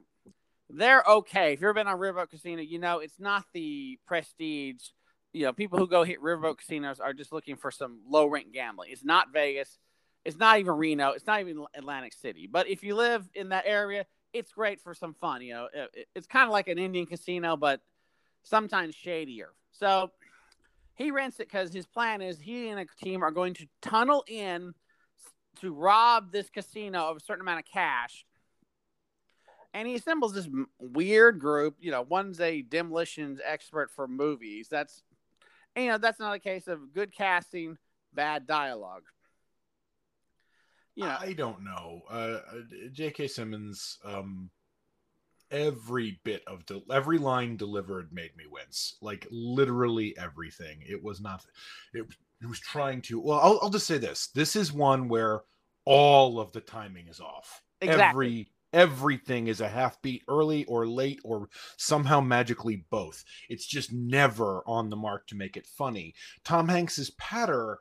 they're 0.71 1.05
okay. 1.07 1.53
If 1.53 1.61
you've 1.61 1.65
ever 1.65 1.75
been 1.75 1.87
on 1.87 1.99
riverboat 1.99 2.31
casino, 2.31 2.63
you 2.63 2.79
know 2.79 2.99
it's 3.01 3.21
not 3.21 3.45
the 3.53 3.99
prestige. 4.07 4.83
You 5.35 5.45
know, 5.45 5.53
people 5.53 5.79
who 5.79 5.87
go 5.87 6.05
hit 6.05 6.23
riverboat 6.23 6.59
casinos 6.59 7.01
are 7.01 7.13
just 7.13 7.33
looking 7.33 7.57
for 7.57 7.71
some 7.71 8.01
low 8.09 8.27
rent 8.27 8.53
gambling. 8.53 8.91
It's 8.91 9.05
not 9.05 9.33
Vegas. 9.33 9.79
It's 10.25 10.39
not 10.39 10.59
even 10.59 10.73
Reno. 10.73 11.11
It's 11.11 11.27
not 11.27 11.41
even 11.41 11.65
Atlantic 11.75 12.15
City. 12.15 12.49
But 12.51 12.67
if 12.67 12.83
you 12.83 12.95
live 12.97 13.29
in 13.35 13.51
that 13.51 13.65
area, 13.67 14.07
it's 14.33 14.53
great 14.53 14.81
for 14.81 14.95
some 14.95 15.15
fun. 15.15 15.43
You 15.43 15.53
know, 15.53 15.65
uh, 15.65 15.87
it, 15.93 16.09
it's 16.15 16.27
kind 16.27 16.47
of 16.47 16.53
like 16.53 16.69
an 16.69 16.79
Indian 16.79 17.07
casino, 17.07 17.57
but 17.57 17.81
sometimes 18.43 18.95
shadier. 18.95 19.51
So 19.73 20.11
he 20.95 21.11
rents 21.11 21.41
it 21.41 21.49
because 21.49 21.73
his 21.73 21.87
plan 21.87 22.23
is 22.23 22.41
he 22.41 22.69
and 22.69 22.81
a 22.81 22.87
team 23.03 23.23
are 23.23 23.31
going 23.31 23.55
to 23.55 23.67
tunnel 23.83 24.25
in 24.27 24.75
to 25.61 25.73
rob 25.73 26.33
this 26.33 26.49
casino 26.51 27.09
of 27.09 27.17
a 27.17 27.21
certain 27.21 27.43
amount 27.43 27.61
of 27.61 27.65
cash. 27.67 28.25
And 29.75 29.87
he 29.87 29.95
assembles 29.95 30.35
this 30.35 30.49
weird 30.79 31.39
group. 31.39 31.77
You 31.81 31.91
know, 31.91 32.03
one's 32.03 32.41
a 32.41 32.63
demolitions 32.63 33.41
expert 33.45 33.91
for 33.91 34.09
movies. 34.09 34.69
That's, 34.71 35.03
you 35.77 35.89
know, 35.89 35.99
that's 35.99 36.19
not 36.19 36.35
a 36.35 36.39
case 36.39 36.69
of 36.69 36.93
good 36.95 37.13
casting, 37.13 37.77
bad 38.15 38.47
dialogue 38.47 39.05
yeah, 40.99 41.17
I 41.21 41.33
don't 41.33 41.63
know. 41.63 42.03
Uh, 42.11 42.41
uh 42.53 42.61
J.K. 42.91 43.29
Simmons, 43.29 43.99
um, 44.05 44.51
every 45.49 46.19
bit 46.25 46.43
of 46.49 46.67
de- 46.67 46.83
every 46.93 47.19
line 47.19 47.57
delivered 47.57 48.13
made 48.13 48.37
me 48.37 48.47
wince. 48.51 48.97
Like 49.01 49.25
literally 49.31 50.19
everything. 50.19 50.83
It 50.85 51.01
was 51.01 51.21
not. 51.21 51.47
It, 51.95 52.05
was 52.47 52.61
trying 52.61 53.03
to. 53.03 53.21
Well, 53.21 53.41
I'll, 53.41 53.59
I'll 53.63 53.71
just 53.71 53.87
say 53.87 53.99
this. 53.99 54.29
This 54.35 54.55
is 54.57 54.73
one 54.73 55.09
where 55.09 55.43
all 55.85 56.39
of 56.39 56.53
the 56.53 56.61
timing 56.61 57.09
is 57.09 57.21
off. 57.21 57.63
Exactly. 57.81 58.05
Every 58.05 58.53
everything 58.73 59.47
is 59.47 59.61
a 59.61 59.69
half 59.69 60.01
beat 60.03 60.23
early 60.29 60.65
or 60.67 60.87
late 60.87 61.21
or 61.25 61.49
somehow 61.77 62.21
magically 62.21 62.85
both. 62.91 63.25
It's 63.49 63.67
just 63.67 63.93
never 63.93 64.63
on 64.67 64.91
the 64.91 64.97
mark 64.97 65.27
to 65.29 65.37
make 65.37 65.57
it 65.57 65.67
funny. 65.67 66.15
Tom 66.45 66.69
Hanks's 66.69 67.11
patter 67.13 67.79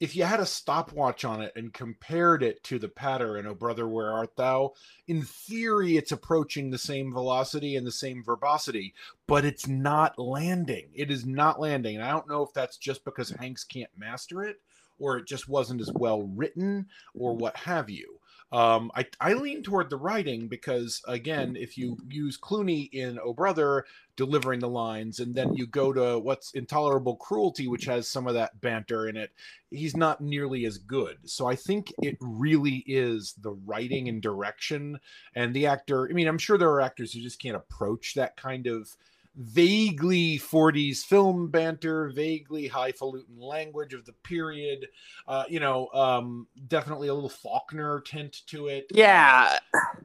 if 0.00 0.14
you 0.14 0.24
had 0.24 0.40
a 0.40 0.46
stopwatch 0.46 1.24
on 1.24 1.40
it 1.40 1.52
and 1.56 1.72
compared 1.72 2.42
it 2.42 2.62
to 2.64 2.78
the 2.78 2.88
patter 2.88 3.36
in 3.36 3.46
"Oh 3.46 3.54
Brother, 3.54 3.88
Where 3.88 4.12
Art 4.12 4.36
Thou," 4.36 4.74
in 5.06 5.22
theory, 5.22 5.96
it's 5.96 6.12
approaching 6.12 6.70
the 6.70 6.78
same 6.78 7.12
velocity 7.12 7.74
and 7.76 7.86
the 7.86 7.92
same 7.92 8.22
verbosity, 8.22 8.94
but 9.26 9.44
it's 9.44 9.66
not 9.66 10.18
landing. 10.18 10.90
It 10.94 11.10
is 11.10 11.26
not 11.26 11.60
landing. 11.60 11.96
And 11.96 12.04
I 12.04 12.10
don't 12.10 12.28
know 12.28 12.42
if 12.42 12.52
that's 12.52 12.76
just 12.76 13.04
because 13.04 13.30
Hanks 13.30 13.64
can't 13.64 13.90
master 13.96 14.42
it, 14.44 14.60
or 14.98 15.18
it 15.18 15.26
just 15.26 15.48
wasn't 15.48 15.80
as 15.80 15.92
well 15.92 16.22
written, 16.22 16.86
or 17.14 17.34
what 17.34 17.56
have 17.56 17.90
you. 17.90 18.17
Um, 18.50 18.90
I, 18.94 19.06
I 19.20 19.34
lean 19.34 19.62
toward 19.62 19.90
the 19.90 19.98
writing 19.98 20.48
because 20.48 21.02
again, 21.06 21.54
if 21.54 21.76
you 21.76 21.98
use 22.08 22.38
Clooney 22.38 22.88
in 22.92 23.18
Oh 23.22 23.34
Brother 23.34 23.84
delivering 24.16 24.60
the 24.60 24.68
lines, 24.68 25.20
and 25.20 25.34
then 25.34 25.54
you 25.54 25.66
go 25.66 25.92
to 25.92 26.18
what's 26.18 26.52
Intolerable 26.52 27.16
Cruelty, 27.16 27.68
which 27.68 27.84
has 27.84 28.08
some 28.08 28.26
of 28.26 28.34
that 28.34 28.58
banter 28.60 29.08
in 29.08 29.16
it, 29.16 29.32
he's 29.70 29.96
not 29.96 30.20
nearly 30.20 30.64
as 30.64 30.78
good. 30.78 31.18
So 31.24 31.46
I 31.46 31.56
think 31.56 31.92
it 32.02 32.16
really 32.20 32.84
is 32.86 33.34
the 33.34 33.52
writing 33.52 34.08
and 34.08 34.22
direction 34.22 34.98
and 35.34 35.54
the 35.54 35.66
actor. 35.66 36.08
I 36.08 36.14
mean, 36.14 36.26
I'm 36.26 36.38
sure 36.38 36.56
there 36.56 36.70
are 36.70 36.80
actors 36.80 37.12
who 37.12 37.20
just 37.20 37.40
can't 37.40 37.56
approach 37.56 38.14
that 38.14 38.36
kind 38.36 38.66
of 38.66 38.96
vaguely 39.38 40.36
40s 40.38 41.04
film 41.04 41.48
banter, 41.48 42.08
vaguely 42.10 42.66
highfalutin 42.66 43.38
language 43.38 43.94
of 43.94 44.04
the 44.04 44.12
period. 44.12 44.88
Uh, 45.26 45.44
you 45.48 45.60
know, 45.60 45.88
um, 45.94 46.48
definitely 46.66 47.08
a 47.08 47.14
little 47.14 47.28
Faulkner 47.28 48.00
tint 48.00 48.42
to 48.48 48.66
it. 48.66 48.86
Yeah, 48.90 49.58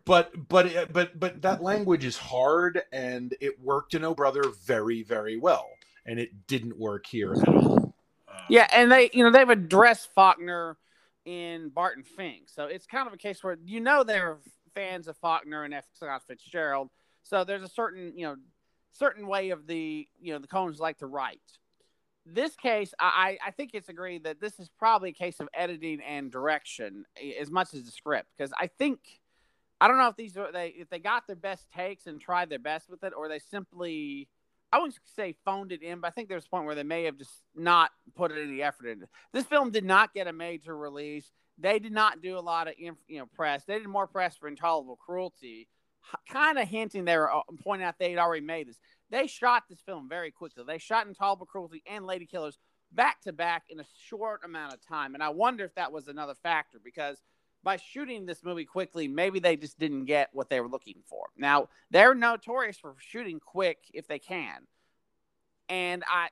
but 0.06 0.32
but 0.48 0.94
but 0.94 1.20
but 1.20 1.42
that 1.42 1.63
language 1.63 2.06
is 2.06 2.18
hard, 2.18 2.82
and 2.92 3.36
it 3.42 3.60
worked 3.60 3.96
in 3.96 4.04
Oh 4.06 4.13
Brother 4.13 4.44
very 4.63 5.04
very 5.04 5.38
well, 5.38 5.68
and 6.06 6.20
it 6.20 6.48
didn't 6.48 6.78
work 6.78 7.06
here 7.08 7.34
at 7.34 7.48
all. 7.48 7.96
Uh, 8.28 8.40
yeah, 8.50 8.68
and 8.72 8.92
they 8.92 9.10
you 9.13 9.24
know 9.24 9.32
they've 9.32 9.50
addressed 9.50 10.10
Faulkner 10.13 10.78
in 11.25 11.70
Barton 11.70 12.04
Fink, 12.04 12.44
so 12.48 12.66
it's 12.66 12.86
kind 12.86 13.08
of 13.08 13.13
a 13.13 13.18
case 13.18 13.44
where 13.44 13.58
you 13.66 13.80
know 13.80 14.04
they're 14.04 14.38
fans 14.75 15.08
of 15.08 15.18
Faulkner 15.18 15.63
and 15.63 15.74
F. 15.74 15.86
Scott 15.94 16.22
Fitzgerald. 16.28 16.90
So 17.24 17.44
there's 17.44 17.63
a 17.63 17.70
certain, 17.70 18.13
you 18.16 18.25
know, 18.25 18.36
certain 18.94 19.28
way 19.28 19.50
of 19.50 19.68
the 19.68 20.08
you 20.20 20.34
know 20.34 20.40
the 20.40 20.48
Coens 20.48 20.80
like 20.80 21.00
to 21.00 21.08
write. 21.08 21.42
This 22.26 22.56
case, 22.56 22.94
I 23.00 23.38
I 23.46 23.52
think 23.52 23.72
it's 23.74 23.90
agreed 23.90 24.24
that 24.24 24.40
this 24.40 24.60
is 24.60 24.70
probably 24.80 25.10
a 25.10 25.14
case 25.14 25.40
of 25.40 25.50
editing 25.54 26.02
and 26.02 26.32
direction 26.32 27.06
as 27.40 27.52
much 27.52 27.74
as 27.74 27.84
the 27.84 27.92
script 27.92 28.30
because 28.38 28.54
I 28.58 28.68
think 28.68 29.00
I 29.82 29.88
don't 29.88 29.98
know 29.98 30.08
if 30.08 30.16
these 30.16 30.38
are 30.38 30.52
they 30.52 30.70
if 30.70 30.90
they 30.90 31.00
got 31.00 31.28
their 31.28 31.36
best 31.36 31.68
takes 31.76 32.08
and 32.08 32.22
tried 32.22 32.50
their 32.50 32.60
best 32.60 32.90
with 32.90 33.04
it 33.04 33.14
or 33.16 33.28
they 33.28 33.40
simply 33.40 34.30
I 34.72 34.78
wouldn't 34.78 34.98
say 35.16 35.36
phoned 35.46 35.72
it 35.72 35.84
in, 35.84 36.00
but 36.00 36.08
I 36.08 36.12
think 36.12 36.30
there's 36.30 36.46
a 36.46 36.50
point 36.50 36.66
where 36.66 36.74
they 36.74 36.84
may 36.84 37.04
have 37.04 37.18
just 37.18 37.44
not 37.56 37.92
put 38.16 38.32
any 38.32 38.64
effort 38.64 38.88
into. 38.88 39.08
This 39.32 39.46
film 39.46 39.70
did 39.70 39.86
not 39.86 40.16
get 40.16 40.26
a 40.26 40.34
major 40.34 40.76
release. 40.76 41.32
They 41.60 41.78
did 41.78 41.92
not 41.92 42.24
do 42.24 42.38
a 42.38 42.42
lot 42.42 42.68
of 42.68 42.76
you 42.80 42.96
know 43.10 43.28
press. 43.36 43.66
They 43.66 43.78
did 43.78 43.88
more 43.88 44.08
press 44.08 44.38
for 44.38 44.48
Intolerable 44.48 44.96
Cruelty 44.96 45.68
kind 46.29 46.57
of 46.57 46.67
hinting 46.67 47.05
they 47.05 47.17
were 47.17 47.33
uh, 47.33 47.41
pointing 47.63 47.88
out 47.88 47.95
they'd 48.00 48.17
already 48.17 48.45
made 48.45 48.67
this. 48.67 48.79
They 49.10 49.27
shot 49.27 49.63
this 49.69 49.81
film 49.81 50.10
very 50.10 50.31
quickly. 50.31 50.63
They 50.65 50.77
shot 50.77 51.07
Intolerable 51.07 51.45
Cruelty 51.45 51.83
and 51.86 52.05
Lady 52.05 52.25
Killers 52.25 52.57
back 52.91 53.22
to 53.22 53.33
back 53.33 53.63
in 53.69 53.79
a 53.79 53.86
short 54.07 54.41
amount 54.43 54.74
of 54.74 54.86
time. 54.86 55.13
And 55.13 55.24
I 55.24 55.29
wonder 55.29 55.65
if 55.65 55.75
that 55.75 55.91
was 55.91 56.07
another 56.07 56.36
factor 56.36 56.79
because 56.83 57.22
by 57.63 57.77
shooting 57.77 58.25
this 58.25 58.43
movie 58.43 58.65
quickly, 58.65 59.07
maybe 59.07 59.39
they 59.39 59.55
just 59.55 59.79
didn't 59.79 60.05
get 60.05 60.29
what 60.33 60.50
they 60.50 60.60
were 60.60 60.67
looking 60.67 61.01
for. 61.07 61.27
Now, 61.38 61.69
they're 61.91 62.13
notorious 62.15 62.77
for 62.77 62.95
shooting 63.00 63.39
quick 63.39 63.77
if 63.93 64.07
they 64.07 64.19
can. 64.19 64.67
And 65.69 66.03
I 66.07 66.27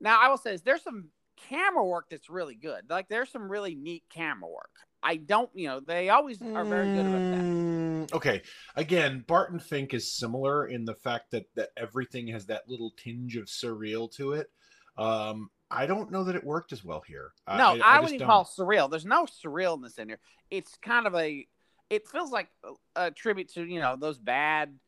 now 0.00 0.20
I 0.20 0.28
will 0.28 0.36
say 0.36 0.50
this, 0.52 0.62
there's 0.62 0.82
some 0.82 1.10
camera 1.48 1.84
work 1.84 2.06
that's 2.10 2.28
really 2.30 2.54
good. 2.54 2.88
Like 2.90 3.08
there's 3.08 3.30
some 3.30 3.48
really 3.50 3.74
neat 3.74 4.04
camera 4.10 4.48
work. 4.48 4.70
I 5.02 5.16
don't, 5.16 5.50
you 5.54 5.68
know, 5.68 5.80
they 5.80 6.08
always 6.08 6.40
are 6.42 6.64
very 6.64 6.86
good 6.88 7.06
about 7.06 7.12
that. 7.30 7.40
Mm, 7.40 8.12
Okay, 8.14 8.42
again, 8.76 9.24
Barton 9.26 9.58
Fink 9.58 9.94
is 9.94 10.12
similar 10.12 10.66
in 10.68 10.84
the 10.84 10.94
fact 10.94 11.30
that 11.32 11.46
that 11.54 11.70
everything 11.76 12.28
has 12.28 12.46
that 12.46 12.68
little 12.68 12.92
tinge 12.96 13.36
of 13.36 13.46
surreal 13.46 14.10
to 14.12 14.32
it. 14.32 14.50
Um, 14.96 15.50
I 15.70 15.86
don't 15.86 16.10
know 16.12 16.24
that 16.24 16.36
it 16.36 16.44
worked 16.44 16.72
as 16.72 16.84
well 16.84 17.02
here. 17.06 17.32
I- 17.46 17.58
No, 17.58 17.70
I, 17.74 17.78
I, 17.78 17.96
I 17.96 18.00
wouldn't 18.00 18.20
don't. 18.20 18.28
call 18.28 18.42
it 18.42 18.48
surreal. 18.56 18.90
There's 18.90 19.04
no 19.04 19.26
surrealness 19.26 19.98
in 19.98 20.08
here. 20.08 20.18
It's 20.50 20.76
kind 20.80 21.06
of 21.06 21.14
a. 21.14 21.46
It 21.90 22.06
feels 22.08 22.30
like 22.32 22.48
a, 22.64 23.06
a 23.06 23.10
tribute 23.10 23.52
to 23.54 23.64
you 23.64 23.80
know 23.80 23.96
those 23.96 24.18
bad, 24.18 24.78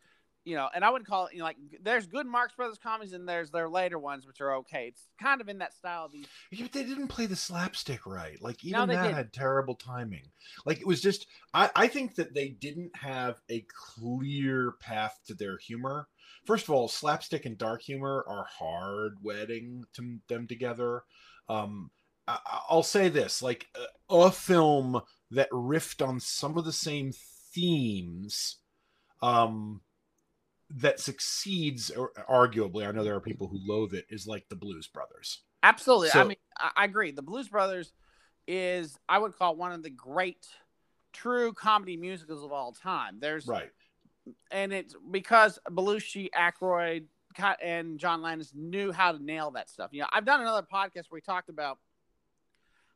you 0.49 0.57
know, 0.57 0.67
and 0.75 0.83
I 0.83 0.89
wouldn't 0.89 1.07
call 1.07 1.27
it 1.27 1.35
you 1.35 1.41
know 1.41 1.45
like 1.45 1.59
there's 1.83 2.07
good 2.07 2.27
Marx 2.27 2.55
Brothers 2.55 2.79
comedies 2.83 3.13
and 3.13 3.29
there's 3.29 3.51
their 3.51 3.69
later 3.69 3.99
ones 3.99 4.27
which 4.27 4.41
are 4.41 4.55
okay. 4.57 4.87
It's 4.89 5.07
kind 5.23 5.43
of 5.43 5.49
in 5.51 5.59
that 5.59 5.75
style 5.75 6.07
of 6.07 6.13
these. 6.13 6.25
Yeah, 6.51 6.63
but 6.63 6.73
they 6.73 6.85
didn't 6.85 7.09
play 7.09 7.27
the 7.27 7.37
slapstick 7.37 8.07
right. 8.07 8.41
Like 8.41 8.65
even 8.65 8.89
they 8.89 8.95
that 8.95 9.03
didn't. 9.03 9.17
had 9.17 9.33
terrible 9.35 9.75
timing. 9.75 10.23
Like 10.65 10.81
it 10.81 10.87
was 10.87 11.03
just 11.03 11.27
I, 11.53 11.69
I 11.77 11.87
think 11.87 12.15
that 12.15 12.33
they 12.33 12.49
didn't 12.49 12.97
have 12.97 13.43
a 13.51 13.67
clear 13.77 14.73
path 14.81 15.19
to 15.27 15.35
their 15.35 15.59
humor. 15.59 16.09
First 16.47 16.65
of 16.65 16.71
all, 16.71 16.89
slapstick 16.89 17.45
and 17.45 17.59
dark 17.59 17.83
humor 17.83 18.25
are 18.27 18.47
hard 18.51 19.19
wedding 19.23 19.85
to 19.95 20.19
them 20.29 20.47
together. 20.47 21.03
Um 21.51 21.91
I, 22.27 22.39
I'll 22.71 22.83
say 22.83 23.11
this, 23.11 23.43
like 23.43 23.67
a, 24.09 24.15
a 24.15 24.31
film 24.31 25.03
that 25.31 25.51
riffed 25.51 26.07
on 26.07 26.21
some 26.21 26.57
of 26.57 26.65
the 26.65 26.73
same 26.73 27.13
themes 27.53 28.57
um 29.21 29.83
that 30.71 31.01
succeeds 31.01 31.91
or 31.91 32.13
arguably 32.29 32.87
i 32.87 32.91
know 32.91 33.03
there 33.03 33.15
are 33.15 33.21
people 33.21 33.49
who 33.49 33.59
loathe 33.63 33.95
it 33.95 34.05
is 34.11 34.27
like 34.27 34.49
the 34.49 34.57
blues 34.57 34.87
brothers 34.87 35.43
Absolutely. 35.63 36.11
I 36.13 36.25
mean, 36.25 36.37
I, 36.57 36.71
I 36.77 36.85
agree. 36.85 37.11
The 37.11 37.23
Blues 37.23 37.49
Brothers 37.49 37.93
is 38.47 38.97
I 39.09 39.19
would 39.19 39.37
call 39.37 39.57
one 39.57 39.73
of 39.73 39.83
the 39.83 39.91
great 39.91 40.47
true 41.13 41.53
comedy 41.53 41.97
musicals 41.97 42.45
of 42.45 42.53
all 42.53 42.73
time. 42.73 43.19
There's 43.21 43.47
right 43.47 43.71
and 44.51 44.73
it's 44.73 44.95
because 45.11 45.59
Belushi, 45.71 46.29
Aykroyd, 46.31 47.05
and 47.63 47.99
John 47.99 48.21
Landis 48.21 48.53
knew 48.55 48.93
how 48.93 49.13
to 49.13 49.23
nail 49.23 49.53
that 49.53 49.71
stuff. 49.71 49.91
You 49.93 50.03
know, 50.03 50.09
I've 50.13 50.27
done 50.27 50.41
another 50.41 50.67
podcast 50.71 51.05
where 51.09 51.17
we 51.17 51.21
talked 51.21 51.49
about 51.49 51.79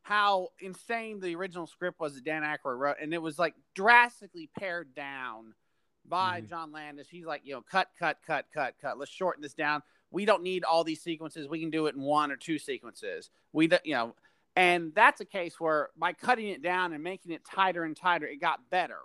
how 0.03 0.49
insane 0.59 1.19
the 1.19 1.35
original 1.35 1.65
script 1.65 1.99
was 1.99 2.15
that 2.15 2.25
Dan 2.25 2.43
Aykroyd 2.43 2.77
wrote, 2.77 2.97
and 3.01 3.13
it 3.13 3.21
was 3.21 3.39
like 3.39 3.55
drastically 3.73 4.49
pared 4.59 4.93
down 4.93 5.53
by 6.05 6.41
Mhm. 6.41 6.49
John 6.49 6.71
Landis. 6.71 7.07
He's 7.09 7.25
like, 7.25 7.41
you 7.45 7.53
know, 7.53 7.61
cut, 7.61 7.89
cut, 7.97 8.17
cut, 8.25 8.45
cut, 8.53 8.75
cut. 8.81 8.97
Let's 8.97 9.11
shorten 9.11 9.41
this 9.41 9.53
down. 9.53 9.81
We 10.11 10.25
don't 10.25 10.43
need 10.43 10.63
all 10.63 10.83
these 10.83 11.01
sequences. 11.01 11.47
We 11.47 11.59
can 11.59 11.69
do 11.69 11.87
it 11.87 11.95
in 11.95 12.01
one 12.01 12.31
or 12.31 12.35
two 12.37 12.59
sequences. 12.59 13.29
We, 13.51 13.67
don't- 13.67 13.85
you 13.85 13.93
know, 13.95 14.15
and 14.55 14.93
that's 14.93 15.21
a 15.21 15.25
case 15.25 15.59
where 15.59 15.89
by 15.97 16.13
cutting 16.13 16.49
it 16.49 16.61
down 16.61 16.93
and 16.93 17.03
making 17.03 17.31
it 17.31 17.43
tighter 17.45 17.83
and 17.83 17.95
tighter, 17.97 18.27
it 18.27 18.37
got 18.41 18.69
better. 18.69 18.99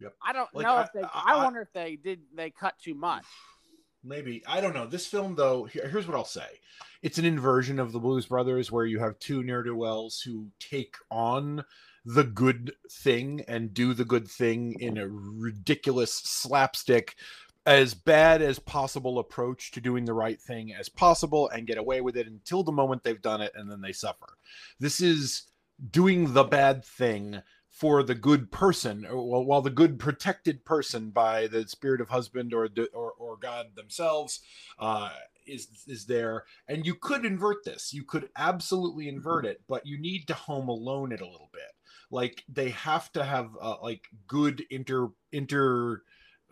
Yep. 0.00 0.14
I 0.22 0.32
don't 0.32 0.54
Like, 0.54 0.64
know 0.66 0.80
if 0.80 0.92
they. 0.92 1.02
I, 1.02 1.08
I- 1.38 1.44
wonder 1.44 1.60
if 1.60 1.72
they 1.72 1.96
did. 1.96 2.20
They 2.34 2.50
cut 2.50 2.78
too 2.78 2.94
much. 2.94 3.24
maybe 4.06 4.42
i 4.46 4.60
don't 4.60 4.74
know 4.74 4.86
this 4.86 5.06
film 5.06 5.34
though 5.34 5.64
here- 5.64 5.88
here's 5.88 6.06
what 6.06 6.14
i'll 6.14 6.26
say 6.26 6.60
it's 7.00 7.16
an 7.16 7.24
inversion 7.24 7.78
of 7.78 7.90
the 7.90 7.98
blues 7.98 8.26
brothers 8.26 8.70
where 8.70 8.84
you 8.84 8.98
have 8.98 9.18
two 9.18 9.42
ne'er-do-wells 9.42 10.20
who 10.20 10.46
take 10.60 10.94
on 11.10 11.64
the 12.04 12.24
good 12.24 12.72
thing 12.90 13.42
and 13.48 13.74
do 13.74 13.94
the 13.94 14.04
good 14.04 14.28
thing 14.28 14.76
in 14.80 14.98
a 14.98 15.08
ridiculous 15.08 16.12
slapstick 16.12 17.14
as 17.66 17.94
bad 17.94 18.42
as 18.42 18.58
possible 18.58 19.18
approach 19.18 19.70
to 19.70 19.80
doing 19.80 20.04
the 20.04 20.12
right 20.12 20.40
thing 20.40 20.74
as 20.74 20.88
possible 20.88 21.48
and 21.48 21.66
get 21.66 21.78
away 21.78 22.02
with 22.02 22.16
it 22.16 22.26
until 22.26 22.62
the 22.62 22.70
moment 22.70 23.02
they've 23.02 23.22
done 23.22 23.40
it 23.40 23.52
and 23.54 23.70
then 23.70 23.80
they 23.80 23.92
suffer 23.92 24.36
this 24.78 25.00
is 25.00 25.44
doing 25.90 26.34
the 26.34 26.44
bad 26.44 26.84
thing 26.84 27.40
for 27.74 28.04
the 28.04 28.14
good 28.14 28.52
person, 28.52 29.04
while, 29.10 29.60
the 29.60 29.68
good 29.68 29.98
protected 29.98 30.64
person 30.64 31.10
by 31.10 31.48
the 31.48 31.66
spirit 31.66 32.00
of 32.00 32.08
husband 32.08 32.54
or 32.54 32.68
or, 32.92 33.12
or 33.18 33.36
God 33.36 33.74
themselves 33.74 34.40
uh, 34.78 35.10
is 35.44 35.66
is 35.88 36.06
there. 36.06 36.44
And 36.68 36.86
you 36.86 36.94
could 36.94 37.24
invert 37.24 37.64
this. 37.64 37.92
You 37.92 38.04
could 38.04 38.28
absolutely 38.36 39.08
invert 39.08 39.44
it, 39.44 39.60
but 39.68 39.86
you 39.86 39.98
need 39.98 40.28
to 40.28 40.34
home 40.34 40.68
alone 40.68 41.10
it 41.10 41.20
a 41.20 41.26
little 41.26 41.50
bit. 41.52 41.73
Like 42.14 42.44
they 42.48 42.70
have 42.70 43.10
to 43.12 43.24
have 43.24 43.50
uh, 43.60 43.76
like 43.82 44.04
good 44.28 44.64
inter 44.70 45.08
inter 45.32 46.02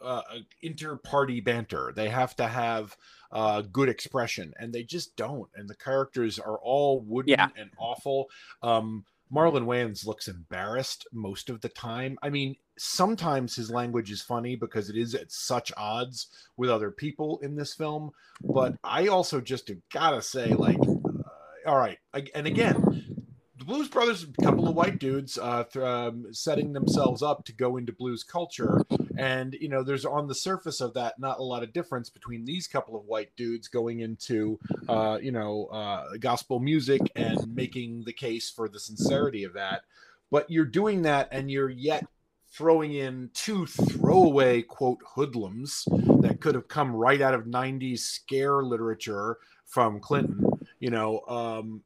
uh, 0.02 0.22
inter 0.60 0.96
party 0.96 1.40
banter. 1.40 1.92
They 1.94 2.08
have 2.08 2.34
to 2.36 2.48
have 2.48 2.96
uh, 3.30 3.62
good 3.62 3.88
expression, 3.88 4.52
and 4.58 4.72
they 4.72 4.82
just 4.82 5.14
don't. 5.14 5.48
And 5.54 5.70
the 5.70 5.76
characters 5.76 6.40
are 6.40 6.58
all 6.58 7.00
wooden 7.06 7.30
Yeah. 7.30 7.48
and 7.56 7.70
awful. 7.78 8.26
Um, 8.60 9.04
Marlon 9.32 9.64
Wayans 9.64 10.04
looks 10.04 10.26
embarrassed 10.26 11.06
most 11.12 11.48
of 11.48 11.60
the 11.60 11.68
time. 11.68 12.18
I 12.22 12.28
mean, 12.28 12.56
sometimes 12.76 13.54
his 13.54 13.70
language 13.70 14.10
is 14.10 14.20
funny 14.20 14.56
because 14.56 14.90
it 14.90 14.96
is 14.96 15.14
at 15.14 15.30
such 15.30 15.72
odds 15.76 16.26
with 16.56 16.70
other 16.70 16.90
people 16.90 17.38
in 17.42 17.54
this 17.54 17.72
film. 17.72 18.10
But 18.42 18.74
I 18.82 19.06
also 19.06 19.40
just 19.40 19.70
gotta 19.92 20.20
say, 20.20 20.52
like, 20.54 20.80
uh, 20.80 21.70
all 21.70 21.78
right, 21.78 21.98
and 22.34 22.46
again, 22.48 23.21
the 23.62 23.72
Blues 23.72 23.88
Brothers, 23.88 24.24
a 24.24 24.42
couple 24.42 24.66
of 24.66 24.74
white 24.74 24.98
dudes, 24.98 25.38
uh, 25.38 25.62
th- 25.62 25.84
um, 25.84 26.26
setting 26.32 26.72
themselves 26.72 27.22
up 27.22 27.44
to 27.44 27.52
go 27.52 27.76
into 27.76 27.92
blues 27.92 28.24
culture, 28.24 28.82
and 29.16 29.54
you 29.54 29.68
know, 29.68 29.84
there's 29.84 30.04
on 30.04 30.26
the 30.26 30.34
surface 30.34 30.80
of 30.80 30.94
that 30.94 31.20
not 31.20 31.38
a 31.38 31.44
lot 31.44 31.62
of 31.62 31.72
difference 31.72 32.10
between 32.10 32.44
these 32.44 32.66
couple 32.66 32.96
of 32.96 33.04
white 33.04 33.30
dudes 33.36 33.68
going 33.68 34.00
into, 34.00 34.58
uh, 34.88 35.16
you 35.22 35.30
know, 35.30 35.66
uh, 35.66 36.16
gospel 36.18 36.58
music 36.58 37.02
and 37.14 37.54
making 37.54 38.02
the 38.04 38.12
case 38.12 38.50
for 38.50 38.68
the 38.68 38.80
sincerity 38.80 39.44
of 39.44 39.52
that. 39.52 39.82
But 40.28 40.50
you're 40.50 40.64
doing 40.64 41.02
that, 41.02 41.28
and 41.30 41.48
you're 41.48 41.70
yet 41.70 42.04
throwing 42.50 42.94
in 42.94 43.30
two 43.32 43.66
throwaway 43.66 44.62
quote 44.62 44.98
hoodlums 45.14 45.84
that 46.20 46.40
could 46.40 46.56
have 46.56 46.66
come 46.66 46.96
right 46.96 47.20
out 47.20 47.32
of 47.32 47.44
90s 47.44 48.00
scare 48.00 48.60
literature 48.64 49.38
from 49.64 50.00
Clinton 50.00 50.51
you 50.82 50.90
know 50.90 51.20
um 51.28 51.80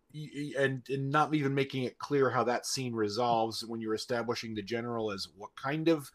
and 0.59 0.83
and 0.89 1.11
not 1.11 1.35
even 1.35 1.55
making 1.55 1.85
it 1.85 1.99
clear 1.99 2.31
how 2.31 2.43
that 2.43 2.65
scene 2.65 2.95
resolves 2.95 3.63
when 3.63 3.79
you're 3.79 3.93
establishing 3.95 4.55
the 4.55 4.63
general 4.63 5.13
as 5.13 5.29
what 5.37 5.51
kind 5.55 5.89
of 5.89 6.11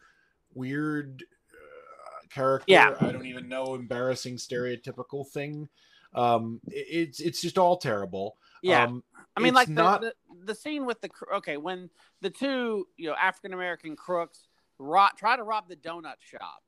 weird 0.52 1.22
uh, 1.52 2.26
character 2.28 2.64
Yeah. 2.66 2.96
i 3.00 3.12
don't 3.12 3.24
even 3.24 3.48
know 3.48 3.76
embarrassing 3.76 4.34
stereotypical 4.36 5.24
thing 5.28 5.68
um 6.14 6.60
i- 6.68 6.72
it's 6.74 7.20
it's 7.20 7.40
just 7.40 7.56
all 7.56 7.76
terrible 7.76 8.36
Yeah. 8.62 8.82
um 8.84 9.04
I 9.36 9.40
mean, 9.40 9.54
like 9.54 9.68
the, 9.68 9.74
not- 9.74 10.00
the 10.02 10.14
the 10.44 10.54
scene 10.54 10.84
with 10.84 11.00
the 11.00 11.10
okay 11.36 11.56
when 11.56 11.88
the 12.20 12.28
two 12.30 12.86
you 12.96 13.08
know 13.08 13.14
African 13.14 13.54
American 13.54 13.94
crooks 13.96 14.48
ro- 14.78 15.14
try 15.16 15.36
to 15.36 15.42
rob 15.44 15.68
the 15.68 15.76
donut 15.76 16.20
shop. 16.20 16.62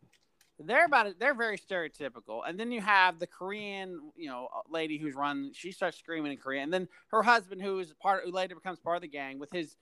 They're 0.58 0.84
about 0.84 1.06
it. 1.06 1.18
They're 1.18 1.34
very 1.34 1.58
stereotypical, 1.58 2.42
and 2.46 2.58
then 2.58 2.70
you 2.70 2.80
have 2.80 3.18
the 3.18 3.26
Korean, 3.26 4.00
you 4.16 4.28
know, 4.28 4.48
lady 4.68 4.98
who's 4.98 5.14
run. 5.14 5.50
She 5.52 5.72
starts 5.72 5.98
screaming 5.98 6.32
in 6.32 6.38
Korean, 6.38 6.64
and 6.64 6.72
then 6.72 6.88
her 7.08 7.22
husband, 7.22 7.60
who 7.60 7.78
is 7.80 7.92
part, 8.00 8.24
who 8.24 8.30
later 8.30 8.54
becomes 8.54 8.78
part 8.78 8.96
of 8.96 9.02
the 9.02 9.08
gang, 9.08 9.38
with 9.38 9.50
his 9.52 9.76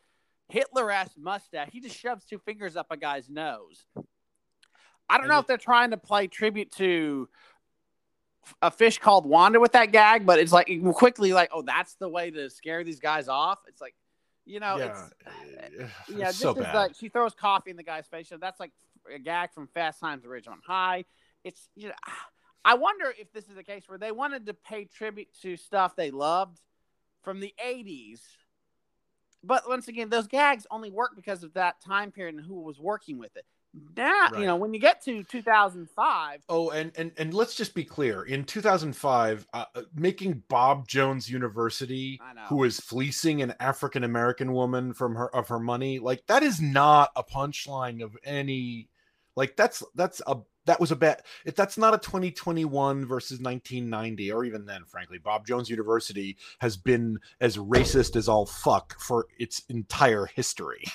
Hitler-esque 0.48 1.18
mustache, 1.18 1.68
he 1.72 1.80
just 1.80 1.96
shoves 1.98 2.24
two 2.24 2.38
fingers 2.38 2.76
up 2.76 2.86
a 2.90 2.96
guy's 2.96 3.28
nose. 3.28 3.84
I 5.08 5.16
don't 5.18 5.24
And 5.24 5.28
know 5.28 5.38
if 5.38 5.46
they're 5.46 5.58
trying 5.58 5.90
to 5.90 5.98
play 5.98 6.26
tribute 6.26 6.72
to 6.72 7.28
a 8.60 8.70
fish 8.70 8.98
called 8.98 9.26
Wanda 9.26 9.60
with 9.60 9.72
that 9.72 9.92
gag, 9.92 10.24
but 10.24 10.38
it's 10.38 10.52
like 10.52 10.70
quickly 10.94 11.32
like, 11.32 11.50
oh, 11.52 11.62
that's 11.62 11.94
the 11.96 12.08
way 12.08 12.30
to 12.30 12.48
scare 12.48 12.82
these 12.82 12.98
guys 13.00 13.28
off. 13.28 13.58
It's 13.68 13.80
like, 13.80 13.94
you 14.44 14.58
know, 14.58 14.76
yeah 14.78 14.86
it's 14.86 15.00
uh, 15.26 15.86
yeah, 16.08 16.28
it's 16.28 16.38
this 16.38 16.38
so 16.38 16.54
is 16.54 16.62
bad 16.62 16.74
like 16.74 16.94
she 16.98 17.08
throws 17.08 17.34
coffee 17.34 17.70
in 17.70 17.76
the 17.76 17.82
guy's 17.82 18.06
face. 18.06 18.28
So 18.28 18.38
that's 18.38 18.58
like 18.58 18.72
gag 19.24 19.52
from 19.52 19.68
Fast 19.68 20.00
Times 20.00 20.24
at 20.24 20.30
Ridgemont 20.30 20.64
High. 20.66 21.04
It's 21.44 21.68
you 21.74 21.88
know, 21.88 21.94
I 22.64 22.74
wonder 22.74 23.12
if 23.18 23.32
this 23.32 23.48
is 23.48 23.56
a 23.56 23.64
case 23.64 23.84
where 23.88 23.98
they 23.98 24.12
wanted 24.12 24.46
to 24.46 24.54
pay 24.54 24.84
tribute 24.84 25.28
to 25.42 25.56
stuff 25.56 25.96
they 25.96 26.10
loved 26.10 26.60
from 27.22 27.40
the 27.40 27.52
'80s, 27.64 28.20
but 29.42 29.68
once 29.68 29.88
again, 29.88 30.08
those 30.08 30.28
gags 30.28 30.66
only 30.70 30.90
work 30.90 31.12
because 31.16 31.42
of 31.42 31.54
that 31.54 31.80
time 31.80 32.12
period 32.12 32.36
and 32.36 32.44
who 32.44 32.60
was 32.60 32.78
working 32.78 33.18
with 33.18 33.36
it. 33.36 33.44
Now, 33.96 34.28
Right. 34.30 34.40
you 34.40 34.46
know, 34.46 34.56
when 34.56 34.74
you 34.74 34.80
get 34.80 35.02
to 35.04 35.24
2005, 35.24 36.42
Oh, 36.50 36.68
and 36.70 36.92
and 36.96 37.10
and 37.16 37.32
let's 37.32 37.54
just 37.54 37.74
be 37.74 37.84
clear. 37.84 38.22
In 38.22 38.44
2005, 38.44 39.46
uh, 39.54 39.64
uh, 39.74 39.82
making 39.94 40.42
Bob 40.48 40.86
Jones 40.86 41.30
University, 41.30 42.20
who 42.48 42.64
is 42.64 42.78
fleecing 42.80 43.40
an 43.40 43.54
African 43.60 44.04
American 44.04 44.52
woman 44.52 44.92
from 44.92 45.14
her 45.14 45.34
of 45.34 45.48
her 45.48 45.58
money, 45.58 45.98
like 45.98 46.26
that 46.26 46.42
is 46.42 46.60
not 46.60 47.12
a 47.16 47.24
punchline 47.24 48.02
of 48.04 48.16
any 48.24 48.90
Like 49.36 49.56
that's 49.56 49.82
that's 49.94 50.20
a 50.26 50.36
that 50.66 50.78
was 50.78 50.92
a 50.92 50.96
bet. 50.96 51.26
If 51.44 51.56
that's 51.56 51.76
not 51.76 51.94
a 51.94 51.98
2021 51.98 53.04
versus 53.04 53.40
1990, 53.40 54.30
or 54.30 54.44
even 54.44 54.64
then, 54.64 54.84
frankly, 54.84 55.18
Bob 55.18 55.44
Jones 55.46 55.68
University 55.68 56.36
has 56.60 56.76
been 56.76 57.18
as 57.40 57.56
racist 57.56 58.14
as 58.14 58.28
all 58.28 58.46
fuck 58.46 58.98
for 59.00 59.26
its 59.38 59.62
entire 59.68 60.26
history. 60.26 60.84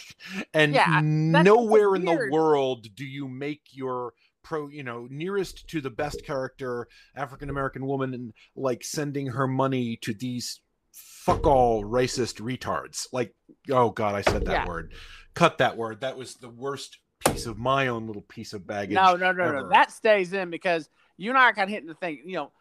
And 0.54 0.74
Yeah, 0.74 1.00
nowhere 1.04 1.96
in 1.96 2.04
the 2.06 2.30
world 2.32 2.88
do 2.96 3.06
you 3.06 3.28
make 3.28 3.62
your 3.72 4.14
pro, 4.44 4.68
you 4.68 4.84
know, 4.84 5.08
nearest 5.10 5.68
to 5.70 5.80
the 5.82 5.90
best 5.90 6.26
character 6.26 6.88
African 7.16 7.50
American 7.50 7.86
woman 7.86 8.14
and 8.14 8.34
like 8.56 8.84
sending 8.84 9.28
her 9.28 9.48
money 9.48 9.96
to 9.98 10.14
these 10.14 10.62
fuck 10.92 11.46
all 11.46 11.84
racist 11.84 12.42
retards. 12.42 13.08
Like, 13.14 13.36
oh 13.70 13.92
god, 13.92 14.16
I 14.16 14.22
said 14.22 14.46
that 14.46 14.52
Yeah. 14.52 14.68
word. 14.68 14.92
Cut 15.34 15.60
that 15.60 15.78
word. 15.78 16.02
That 16.02 16.18
was 16.18 16.36
the 16.36 16.50
worst 16.50 16.98
piece 17.32 17.46
of 17.46 17.58
my 17.58 17.88
own 17.88 18.08
little 18.08 18.24
piece 18.24 18.54
of 18.54 18.66
baggage. 18.66 18.96
No, 18.96 19.16
no, 19.16 19.32
no, 19.32 19.44
ever. 19.44 19.62
no. 19.62 19.70
That 19.70 19.92
stays 19.92 20.34
in 20.34 20.50
because 20.50 20.90
you 21.18 21.30
and 21.30 21.38
I 21.38 21.52
got 21.52 21.70
hit 21.70 21.82
in 21.82 21.88
the 21.88 21.94
thing. 21.96 22.22
You 22.26 22.36
know, 22.36 22.52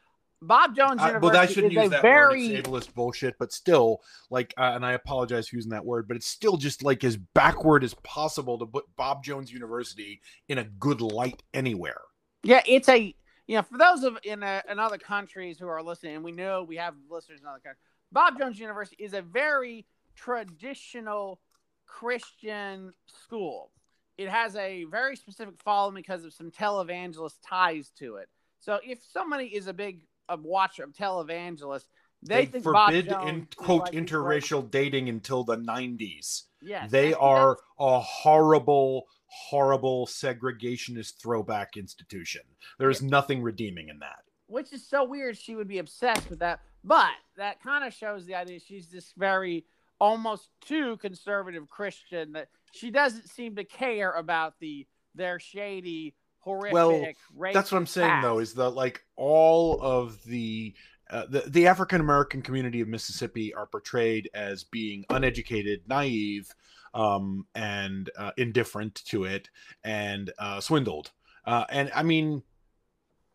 Bob 0.43 0.77
Jones 0.77 1.01
University 1.01 1.27
well, 1.27 1.37
I 1.37 1.47
shouldn't 1.47 1.73
is 1.73 1.77
use 1.77 1.87
a 1.87 1.89
that 1.91 2.03
very 2.03 2.49
word. 2.49 2.59
It's 2.59 2.69
ableist 2.69 2.95
bullshit, 2.95 3.39
but 3.39 3.53
still, 3.53 4.03
like, 4.31 4.53
uh, 4.59 4.73
and 4.75 4.85
I 4.85 4.93
apologize 4.93 5.49
for 5.49 5.57
using 5.57 5.71
that 5.71 5.85
word, 5.85 6.07
but 6.09 6.17
it's 6.17 6.27
still 6.27 6.57
just 6.57 6.83
like 6.83 7.05
as 7.05 7.17
backward 7.17 7.85
as 7.85 7.95
possible 7.95 8.59
to 8.59 8.67
put 8.67 8.85
Bob 8.97 9.25
Jones 9.25 9.53
University 9.53 10.21
in 10.49 10.59
a 10.59 10.65
good 10.65 11.01
light 11.01 11.43
anywhere. 11.55 12.01
Yeah, 12.43 12.63
it's 12.67 12.89
a 12.89 13.15
you 13.47 13.57
know 13.57 13.63
for 13.63 13.79
those 13.79 14.05
of 14.05 14.19
in 14.25 14.43
uh, 14.43 14.63
in 14.71 14.79
other 14.79 14.99
countries 14.99 15.59
who 15.59 15.69
are 15.69 15.83
listening, 15.83 16.17
and 16.17 16.25
we 16.25 16.33
know 16.33 16.63
we 16.63 16.77
have 16.77 16.95
listeners 17.09 17.41
in 17.41 17.47
other 17.47 17.61
countries. 17.61 17.83
Bob 18.13 18.39
Jones 18.39 18.59
University 18.59 19.03
is 19.03 19.15
a 19.15 19.23
very 19.23 19.87
traditional 20.15 21.41
Christian 21.87 22.93
school. 23.07 23.71
It 24.19 24.29
has 24.29 24.57
a 24.57 24.85
very 24.85 25.17
specific 25.17 25.55
following 25.63 25.95
because 25.95 26.25
of 26.25 26.33
some 26.33 26.51
televangelist 26.51 27.35
ties 27.47 27.91
to 27.99 28.17
it. 28.17 28.29
So 28.61 28.81
if 28.83 28.99
somebody 29.05 29.47
is 29.55 29.67
a 29.67 29.73
big 29.75 30.03
a 30.29 30.37
watcher 30.37 30.85
of 30.85 30.93
televangelists, 30.93 31.87
they, 32.23 32.47
They, 32.47 32.47
think 32.47 32.65
forbid 32.65 33.07
in 33.09 33.47
quote 33.57 33.83
like 33.83 33.93
interracial 33.93 34.69
dating 34.69 35.09
until 35.09 35.45
the 35.45 35.57
90s. 35.57 36.45
Yes, 36.63 36.91
they 36.91 37.13
are 37.15 37.59
a 37.79 38.01
horrible, 38.01 39.07
horrible 39.27 40.07
segregationist 40.07 41.21
throwback 41.21 41.77
institution. 41.77 42.41
There's 42.79 43.03
nothing 43.03 43.43
redeeming 43.43 43.89
in 43.91 43.99
that. 44.01 44.25
which 44.49 44.73
is 44.73 44.87
so 44.89 45.05
weird 45.05 45.37
she 45.37 45.55
would 45.55 45.69
be 45.69 45.79
obsessed 45.79 46.31
with 46.31 46.39
that 46.39 46.61
but 46.85 47.11
that 47.37 47.61
kind 47.63 47.85
of 47.85 47.93
shows 47.93 48.25
the 48.27 48.35
idea 48.35 48.61
she's 48.61 48.87
this 48.89 49.13
very 49.17 49.65
almost 50.01 50.49
too 50.61 50.97
conservative 50.99 51.69
christian 51.69 52.33
that 52.33 52.49
she 52.73 52.91
doesn't 52.91 53.29
seem 53.29 53.57
to 53.57 53.65
care 53.65 54.13
about 54.13 54.55
the 54.61 54.87
their 55.15 55.39
shady 55.39 56.15
horrific 56.39 56.75
Well, 56.75 57.07
That's 57.55 57.73
what 57.73 57.79
I'm 57.79 57.87
saying, 57.87 58.23
though, 58.23 58.39
is 58.39 58.55
that 58.55 58.71
like 58.71 59.05
all 59.17 59.81
of 59.81 60.23
the 60.25 60.75
uh, 61.11 61.27
the, 61.27 61.41
the 61.47 61.67
African 61.67 62.01
American 62.01 62.43
community 62.43 62.81
of 62.81 62.89
Mississippi 62.89 63.55
are 63.55 63.67
portrayed 63.67 64.29
as 64.35 64.65
being 64.65 65.05
uneducated, 65.11 65.83
naive, 65.87 66.53
um, 66.95 67.47
and 67.55 68.11
uh, 68.19 68.33
indifferent 68.37 68.95
to 69.07 69.25
it, 69.25 69.49
and 69.85 70.33
uh, 70.39 70.61
swindled. 70.61 71.13
Uh, 71.45 71.65
and 71.69 71.91
I 71.95 72.03
mean, 72.03 72.43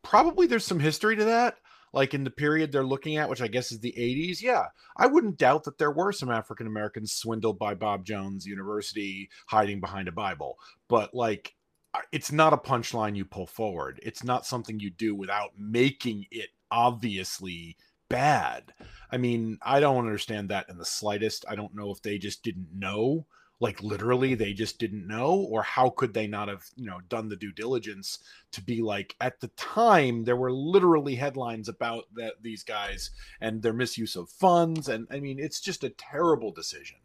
probably 0.04 0.48
there's 0.48 0.66
some 0.66 0.80
history 0.80 1.16
to 1.16 1.26
that. 1.26 1.58
Like 1.93 2.13
in 2.13 2.24
the 2.24 2.31
period 2.31 2.71
they're 2.71 2.83
looking 2.83 3.17
at, 3.17 3.29
which 3.29 3.41
I 3.41 3.48
guess 3.48 3.71
is 3.71 3.79
the 3.79 3.93
80s. 3.98 4.41
Yeah, 4.41 4.65
I 4.98 5.07
wouldn't 5.07 5.38
doubt 5.38 5.65
that 5.65 5.77
there 5.77 5.91
were 5.91 6.12
some 6.12 6.31
African 6.31 6.67
Americans 6.67 7.13
swindled 7.13 7.60
by 7.60 7.74
Bob 7.75 8.05
Jones 8.05 8.45
University 8.45 9.29
hiding 9.48 9.79
behind 9.79 10.07
a 10.07 10.12
Bible. 10.12 10.57
But 10.88 11.13
like, 11.13 11.53
it's 12.12 12.31
not 12.31 12.53
a 12.53 12.57
punchline 12.57 13.15
you 13.15 13.25
pull 13.25 13.48
forward. 13.48 14.00
It's 14.03 14.24
not 14.24 14.45
something 14.45 14.79
you 14.79 14.89
do 14.89 15.13
without 15.13 15.51
making 15.57 16.25
it 16.31 16.50
obviously 16.71 17.75
bad. 18.10 18.74
I 19.12 19.17
mean, 19.17 19.57
I 19.62 19.79
don't 19.79 19.98
understand 19.98 20.50
that 20.50 20.69
in 20.69 20.77
the 20.77 20.86
slightest. 20.86 21.45
I 21.50 21.55
don't 21.55 21.75
know 21.75 21.91
if 21.91 22.01
they 22.01 22.17
just 22.17 22.43
didn't 22.43 22.69
know, 22.73 23.25
like 23.62 23.82
literally 23.84 24.34
they 24.36 24.54
just 24.54 24.80
didn't 24.80 25.08
know, 25.08 25.34
or 25.50 25.62
how 25.62 25.91
could 25.91 26.13
they 26.13 26.28
not 26.28 26.50
have, 26.50 26.65
you 26.76 26.88
know, 26.88 27.00
done 27.10 27.30
the 27.30 27.36
due 27.38 27.52
diligence 27.54 28.19
to 28.52 28.62
be 28.62 28.82
like 28.82 29.15
at 29.21 29.39
the 29.39 29.50
time 29.50 30.24
there 30.24 30.36
were 30.36 30.52
literally 30.52 31.15
headlines 31.15 31.69
about 31.69 32.06
that 32.15 32.34
these 32.41 32.63
guys 32.63 33.12
and 33.39 33.62
their 33.62 33.71
misuse 33.71 34.15
of 34.15 34.30
funds 34.30 34.89
and 34.89 35.08
I 35.12 35.19
mean, 35.19 35.39
it's 35.39 35.62
just 35.62 35.84
a 35.84 35.89
terrible 35.91 36.52
decision. 36.52 36.97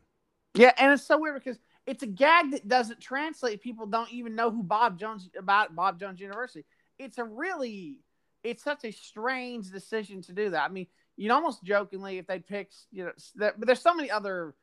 yeah 0.55 0.73
and 0.79 0.93
it's 0.93 1.07
so 1.07 1.19
weird 1.21 1.35
because 1.45 1.59
it's 1.87 2.03
a 2.03 2.07
gag 2.07 2.51
that 2.53 2.67
doesn't 2.67 3.01
translate. 3.01 3.63
People 3.63 3.87
don't 3.87 4.11
even 4.11 4.35
know 4.35 4.51
who 4.51 4.63
bob 4.63 4.99
jones 4.99 5.29
about 5.39 5.77
bob 5.77 6.01
jones 6.01 6.21
university. 6.21 6.65
It's 6.99 7.19
a 7.19 7.25
really 7.25 8.01
it's 8.43 8.65
such 8.65 8.85
a 8.85 8.93
strange 8.93 9.71
decision 9.71 10.23
to 10.23 10.33
do 10.33 10.51
that. 10.51 10.65
I 10.65 10.73
mean 10.73 10.87
you 11.19 11.29
know 11.29 11.35
almost 11.35 11.63
jokingly 11.65 12.19
if 12.19 12.27
they 12.27 12.39
picked 12.39 12.75
you 12.91 13.05
know 13.05 13.13
there, 13.35 13.55
but 13.59 13.67
there's 13.67 13.83
so 13.83 13.95
many 13.95 14.11
other 14.11 14.55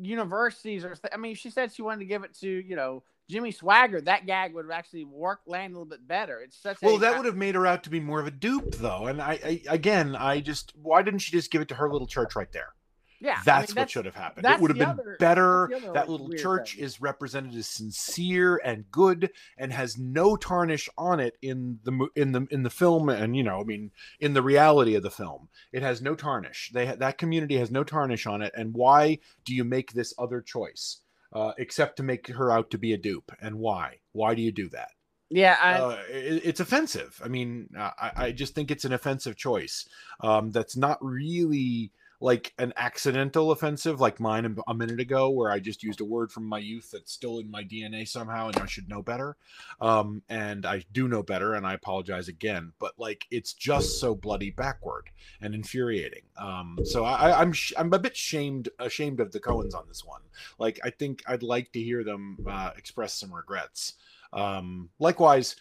universities 0.00 0.84
or 0.84 0.94
th- 0.94 1.12
i 1.12 1.16
mean 1.16 1.34
she 1.34 1.50
said 1.50 1.72
she 1.72 1.82
wanted 1.82 2.00
to 2.00 2.04
give 2.06 2.22
it 2.22 2.34
to 2.34 2.48
you 2.48 2.76
know 2.76 3.02
jimmy 3.28 3.52
swaggart 3.52 4.04
that 4.04 4.26
gag 4.26 4.54
would 4.54 4.64
have 4.64 4.70
actually 4.70 5.04
work 5.04 5.40
land 5.46 5.72
a 5.72 5.76
little 5.76 5.88
bit 5.88 6.06
better 6.06 6.40
it's 6.40 6.56
such 6.56 6.76
Well, 6.82 6.96
a, 6.96 6.98
that 7.00 7.16
would 7.16 7.26
have 7.26 7.36
made 7.36 7.54
her 7.54 7.66
out 7.66 7.82
to 7.84 7.90
be 7.90 8.00
more 8.00 8.20
of 8.20 8.26
a 8.26 8.30
dupe, 8.30 8.76
though. 8.76 9.06
And 9.06 9.20
I, 9.20 9.38
I 9.44 9.62
again, 9.68 10.14
I 10.16 10.40
just 10.40 10.72
why 10.80 11.02
didn't 11.02 11.20
she 11.20 11.32
just 11.32 11.50
give 11.50 11.60
it 11.60 11.68
to 11.68 11.74
her 11.74 11.90
little 11.90 12.06
church 12.06 12.36
right 12.36 12.50
there? 12.52 12.74
Yeah 13.20 13.32
I 13.32 13.36
mean, 13.36 13.42
That's 13.44 13.74
what 13.74 13.90
should 13.90 14.04
have 14.06 14.14
happened. 14.14 14.46
It 14.46 14.60
would 14.60 14.70
have 14.70 14.78
been 14.78 14.88
other- 14.88 15.16
better. 15.18 15.68
that's 15.70 15.84
That 15.92 16.08
little 16.08 16.30
church 16.30 16.74
thing. 16.74 16.84
is 16.84 17.00
represented 17.00 17.54
as 17.54 17.66
sincere 17.66 18.60
and 18.64 18.90
good, 18.90 19.30
and 19.56 19.72
has 19.72 19.98
no 19.98 20.36
tarnish 20.36 20.88
on 20.96 21.20
it 21.20 21.36
in 21.42 21.80
the 21.84 22.08
in 22.14 22.32
the 22.32 22.46
in 22.50 22.62
the 22.62 22.70
film, 22.70 23.08
and 23.08 23.36
you 23.36 23.42
know, 23.42 23.60
I 23.60 23.64
mean, 23.64 23.90
in 24.20 24.34
the 24.34 24.42
reality 24.42 24.94
of 24.94 25.02
the 25.02 25.10
film, 25.10 25.48
it 25.72 25.82
has 25.82 26.00
no 26.00 26.14
tarnish. 26.14 26.70
They 26.72 26.86
that 26.86 27.18
community 27.18 27.56
has 27.56 27.70
no 27.70 27.84
tarnish 27.84 28.26
on 28.26 28.42
it. 28.42 28.52
And 28.56 28.74
why 28.74 29.18
do 29.44 29.54
you 29.54 29.64
make 29.64 29.92
this 29.92 30.14
other 30.18 30.40
choice, 30.40 31.00
uh, 31.32 31.52
except 31.58 31.96
to 31.96 32.02
make 32.02 32.28
her 32.28 32.50
out 32.50 32.70
to 32.70 32.78
be 32.78 32.92
a 32.92 32.98
dupe? 32.98 33.32
And 33.40 33.56
why? 33.56 33.98
Why 34.12 34.34
do 34.34 34.42
you 34.42 34.52
do 34.52 34.68
that? 34.70 34.88
yeah 35.30 35.58
I, 35.60 35.72
uh, 35.74 35.98
it, 36.10 36.40
it's 36.42 36.60
offensive. 36.60 37.20
I 37.22 37.28
mean, 37.28 37.68
I, 37.76 38.12
I 38.16 38.32
just 38.32 38.54
think 38.54 38.70
it's 38.70 38.86
an 38.86 38.94
offensive 38.94 39.36
choice. 39.36 39.86
Um, 40.20 40.52
that's 40.52 40.74
not 40.74 40.96
really 41.04 41.92
like 42.20 42.52
an 42.58 42.72
accidental 42.76 43.52
offensive 43.52 44.00
like 44.00 44.18
mine 44.18 44.58
a- 44.66 44.74
minute 44.74 44.98
ago, 44.98 45.30
where 45.30 45.50
I 45.52 45.60
just 45.60 45.82
used 45.84 46.00
a 46.00 46.04
word 46.04 46.32
from 46.32 46.44
my 46.44 46.58
youth 46.58 46.90
that's 46.92 47.12
still 47.12 47.38
in 47.38 47.48
my 47.50 47.62
DNA 47.62 48.08
somehow, 48.08 48.48
and 48.48 48.56
I 48.56 48.66
should 48.66 48.88
know 48.88 49.02
better. 49.02 49.36
Um, 49.80 50.22
and 50.28 50.66
I 50.66 50.84
do 50.92 51.06
know 51.06 51.22
better, 51.22 51.54
and 51.54 51.64
I 51.66 51.74
apologize 51.74 52.26
again. 52.28 52.72
But 52.80 52.94
like, 52.98 53.26
it's 53.30 53.52
just 53.52 54.00
so 54.00 54.14
bloody 54.16 54.50
backward 54.50 55.10
and 55.40 55.54
infuriating. 55.54 56.22
Um, 56.36 56.78
so 56.84 57.04
I- 57.04 57.40
I'm 57.40 57.52
sh- 57.52 57.72
I'm 57.78 57.92
a 57.92 57.98
bit 57.98 58.16
shamed 58.16 58.68
ashamed 58.80 59.20
of 59.20 59.30
the 59.30 59.40
Coens 59.40 59.74
on 59.74 59.86
this 59.86 60.04
one. 60.04 60.22
Like, 60.58 60.80
I 60.82 60.90
think 60.90 61.22
I'd 61.26 61.42
like 61.44 61.70
to 61.72 61.80
hear 61.82 62.02
them 62.02 62.38
uh, 62.48 62.70
express 62.76 63.14
some 63.14 63.32
regrets. 63.32 63.94
Um, 64.32 64.90
likewise, 64.98 65.54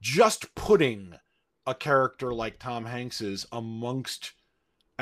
just 0.00 0.54
putting 0.54 1.14
a 1.66 1.74
character 1.74 2.32
like 2.34 2.58
Tom 2.58 2.84
Hanks's 2.84 3.46
amongst 3.52 4.32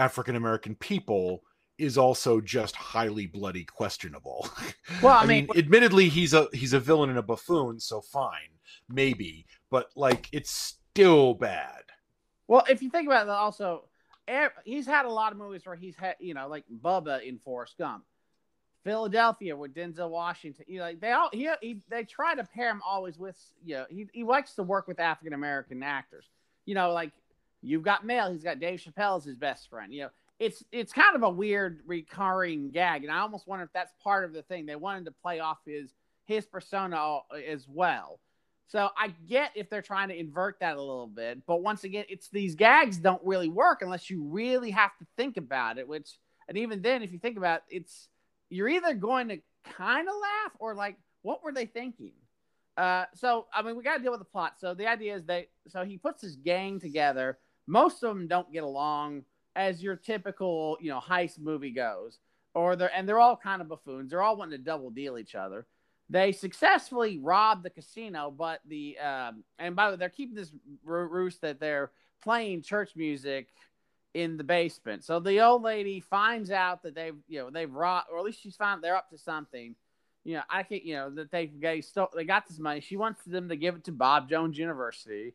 African 0.01 0.35
American 0.35 0.75
people 0.77 1.43
is 1.79 1.97
also 1.99 2.41
just 2.41 2.75
highly 2.77 3.27
bloody 3.27 3.65
questionable. 3.65 4.49
Well, 5.03 5.17
I 5.17 5.23
I 5.23 5.27
mean, 5.27 5.47
mean- 5.47 5.59
admittedly, 5.59 6.09
he's 6.09 6.35
a 6.35 6.49
he's 6.53 6.73
a 6.73 6.81
villain 6.81 7.11
and 7.11 7.19
a 7.19 7.23
buffoon, 7.23 7.79
so 7.81 8.01
fine, 8.01 8.51
maybe, 8.89 9.47
but 9.71 9.91
like 9.95 10.29
it's 10.33 10.51
still 10.51 11.35
bad. 11.35 11.83
Well, 12.49 12.65
if 12.69 12.83
you 12.83 12.91
think 12.91 13.07
about 13.07 13.27
it, 13.29 13.31
also, 13.31 13.85
he's 14.65 14.87
had 14.87 15.07
a 15.07 15.09
lot 15.09 15.31
of 15.33 15.39
movies 15.39 15.65
where 15.65 15.77
he's 15.77 15.95
had, 15.97 16.17
you 16.19 16.35
know, 16.35 16.49
like 16.49 16.65
Bubba 16.85 17.23
in 17.23 17.39
Forrest 17.39 17.79
Gump, 17.79 18.05
Philadelphia 18.85 19.57
with 19.57 19.73
Denzel 19.75 20.11
Washington. 20.11 20.65
You 20.69 20.79
know, 20.79 20.85
like 20.85 21.01
they 21.01 21.13
all 21.13 21.31
he, 21.33 21.49
he 21.63 21.81
they 21.89 22.05
try 22.05 22.35
to 22.35 22.45
pair 22.45 22.71
him 22.71 22.83
always 22.87 23.19
with, 23.19 23.39
you 23.65 23.77
know, 23.77 23.85
he 23.89 24.07
he 24.13 24.25
likes 24.25 24.55
to 24.57 24.63
work 24.65 24.89
with 24.89 24.99
African 24.99 25.33
American 25.35 25.83
actors. 25.83 26.27
You 26.67 26.75
know, 26.75 26.93
like 26.93 27.13
you've 27.63 27.83
got 27.83 28.05
Mail, 28.05 28.33
he's 28.33 28.45
got 28.45 28.61
Dave 28.61 28.81
Chappelle 28.81 29.17
as 29.17 29.25
his 29.25 29.37
best 29.37 29.69
friend. 29.69 29.93
You 29.93 30.03
know, 30.03 30.11
it's 30.39 30.65
it's 30.73 30.93
kind 30.93 31.15
of 31.15 31.23
a 31.23 31.31
weird 31.31 31.81
recurring 31.87 32.71
gag, 32.71 33.05
and 33.05 33.13
I 33.13 33.19
almost 33.19 33.47
wonder 33.47 33.65
if 33.65 33.73
that's 33.73 33.93
part 34.03 34.25
of 34.25 34.33
the 34.33 34.43
thing 34.43 34.67
they 34.67 34.77
wanted 34.77 35.05
to 35.05 35.13
play 35.13 35.41
off 35.41 35.59
his 35.67 35.93
his 36.25 36.47
persona 36.47 37.21
as 37.47 37.67
well. 37.69 38.21
So 38.69 38.89
I 38.97 39.09
get 39.29 39.51
if 39.57 39.69
they're 39.69 39.83
trying 39.83 40.09
to 40.09 40.19
invert 40.19 40.61
that 40.61 40.77
a 40.77 40.81
little 40.81 41.09
bit, 41.09 41.45
but 41.45 41.61
once 41.61 41.83
again, 41.83 42.05
it's 42.09 42.29
these 42.29 42.55
gags 42.55 42.99
don't 42.99 43.21
really 43.25 43.49
work 43.49 43.83
unless 43.83 44.09
you 44.09 44.23
really 44.23 44.71
have 44.71 44.97
to 44.99 45.07
think 45.17 45.37
about 45.37 45.77
it. 45.77 45.89
Which, 45.89 46.19
and 46.49 46.57
even 46.57 46.81
then, 46.81 47.03
if 47.03 47.13
you 47.13 47.19
think 47.19 47.37
about 47.37 47.63
it, 47.69 47.77
it's 47.77 48.09
you're 48.49 48.69
either 48.69 48.95
going 48.95 49.29
to 49.29 49.41
kind 49.65 50.09
of 50.09 50.15
laugh 50.15 50.53
or 50.59 50.75
like, 50.75 50.97
what 51.23 51.43
were 51.43 51.53
they 51.53 51.67
thinking? 51.67 52.13
Uh, 52.77 53.05
so 53.15 53.47
I 53.53 53.63
mean, 53.63 53.77
we 53.77 53.83
got 53.83 53.97
to 53.97 54.03
deal 54.03 54.13
with 54.13 54.21
the 54.21 54.25
plot. 54.25 54.55
So 54.59 54.73
the 54.73 54.87
idea 54.87 55.17
is 55.17 55.25
they, 55.25 55.49
so 55.69 55.85
he 55.85 55.99
puts 55.99 56.23
his 56.23 56.37
gang 56.37 56.81
together. 56.81 57.39
Most 57.71 58.03
of 58.03 58.15
them 58.15 58.27
don't 58.27 58.53
get 58.53 58.65
along, 58.65 59.25
as 59.57 59.83
your 59.83 59.97
typical, 59.97 60.77
you 60.81 60.91
know, 60.91 61.01
heist 61.01 61.39
movie 61.39 61.71
goes, 61.71 62.19
or 62.55 62.77
they're 62.77 62.95
and 62.95 63.09
they're 63.09 63.19
all 63.19 63.37
kind 63.37 63.63
of 63.63 63.69
buffoons. 63.69 64.11
They're 64.11 64.23
all 64.23 64.37
wanting 64.37 64.59
to 64.59 64.65
double 64.65 64.91
deal 64.91 65.19
each 65.19 65.35
other 65.35 65.67
they 66.11 66.33
successfully 66.33 67.19
robbed 67.19 67.63
the 67.63 67.71
casino, 67.71 68.35
but 68.37 68.61
the 68.67 68.99
um, 68.99 69.45
and 69.59 69.77
by 69.77 69.87
the 69.87 69.93
way, 69.93 69.99
they're 69.99 70.09
keeping 70.09 70.35
this 70.35 70.51
roost 70.85 71.41
that 71.43 71.61
they're 71.61 71.93
playing 72.23 72.63
church 72.63 72.97
music 72.97 73.49
in 74.13 74.37
the 74.37 74.43
basement. 74.43 75.05
So 75.05 75.21
the 75.21 75.41
old 75.41 75.63
lady 75.63 76.01
finds 76.01 76.51
out 76.51 76.83
that 76.83 76.97
they've 76.97 77.15
you 77.29 77.39
know 77.39 77.51
they've 77.51 77.73
robbed, 77.73 78.09
or 78.13 78.19
at 78.19 78.25
least 78.25 78.43
she's 78.43 78.57
found 78.57 78.83
they're 78.83 78.97
up 78.97 79.09
to 79.11 79.19
something. 79.19 79.77
You 80.25 80.35
know, 80.35 80.43
I 80.51 80.65
can 80.65 80.81
you 80.83 80.95
know 80.95 81.11
that 81.11 81.31
they 81.31 81.47
they 81.47 81.81
still 81.81 82.09
they 82.15 82.25
got 82.25 82.49
this 82.49 82.59
money. 82.59 82.81
She 82.81 82.97
wants 82.97 83.23
them 83.25 83.49
to 83.49 83.57
give 83.57 83.77
it 83.77 83.85
to 83.85 83.93
Bob 83.93 84.29
Jones 84.29 84.59
University. 84.59 85.35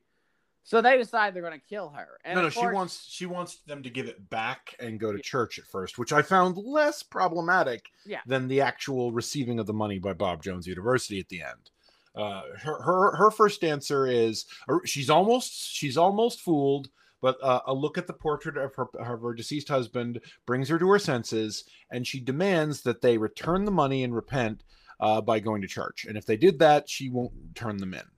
So 0.65 0.81
they 0.81 0.97
decide 0.97 1.35
they're 1.35 1.43
going 1.43 1.59
to 1.59 1.67
kill 1.69 1.89
her. 1.89 2.17
And 2.25 2.35
no, 2.35 2.41
no, 2.41 2.49
course, 2.49 2.65
she 2.65 2.73
wants 2.73 3.05
she 3.07 3.25
wants 3.27 3.57
them 3.67 3.83
to 3.83 3.89
give 3.89 4.07
it 4.07 4.31
back 4.31 4.75
and 4.79 4.99
go 4.99 5.11
to 5.11 5.19
yeah. 5.19 5.23
church 5.23 5.59
at 5.59 5.65
first, 5.65 5.99
which 5.99 6.11
I 6.11 6.23
found 6.23 6.57
less 6.57 7.03
problematic 7.03 7.85
yeah. 8.03 8.21
than 8.25 8.47
the 8.47 8.61
actual 8.61 9.11
receiving 9.11 9.59
of 9.59 9.67
the 9.67 9.73
money 9.73 9.99
by 9.99 10.13
Bob 10.13 10.41
Jones 10.41 10.65
University 10.65 11.19
at 11.19 11.29
the 11.29 11.43
end. 11.43 11.69
Uh, 12.15 12.41
her 12.63 12.81
her 12.81 13.15
her 13.15 13.31
first 13.31 13.63
answer 13.63 14.07
is 14.07 14.45
she's 14.85 15.11
almost 15.11 15.53
she's 15.53 15.97
almost 15.97 16.41
fooled, 16.41 16.89
but 17.21 17.37
uh, 17.43 17.61
a 17.67 17.73
look 17.73 17.99
at 17.99 18.07
the 18.07 18.13
portrait 18.13 18.57
of 18.57 18.73
her 18.73 18.87
of 18.97 19.21
her 19.21 19.35
deceased 19.35 19.69
husband 19.69 20.19
brings 20.47 20.67
her 20.67 20.79
to 20.79 20.89
her 20.89 20.99
senses, 20.99 21.65
and 21.91 22.07
she 22.07 22.19
demands 22.19 22.81
that 22.81 23.01
they 23.01 23.19
return 23.19 23.65
the 23.65 23.71
money 23.71 24.03
and 24.03 24.15
repent 24.15 24.63
uh, 24.99 25.21
by 25.21 25.39
going 25.39 25.61
to 25.61 25.67
church. 25.67 26.05
And 26.05 26.17
if 26.17 26.25
they 26.25 26.37
did 26.37 26.57
that, 26.57 26.89
she 26.89 27.09
won't 27.09 27.33
turn 27.53 27.77
them 27.77 27.93
in. 27.93 28.14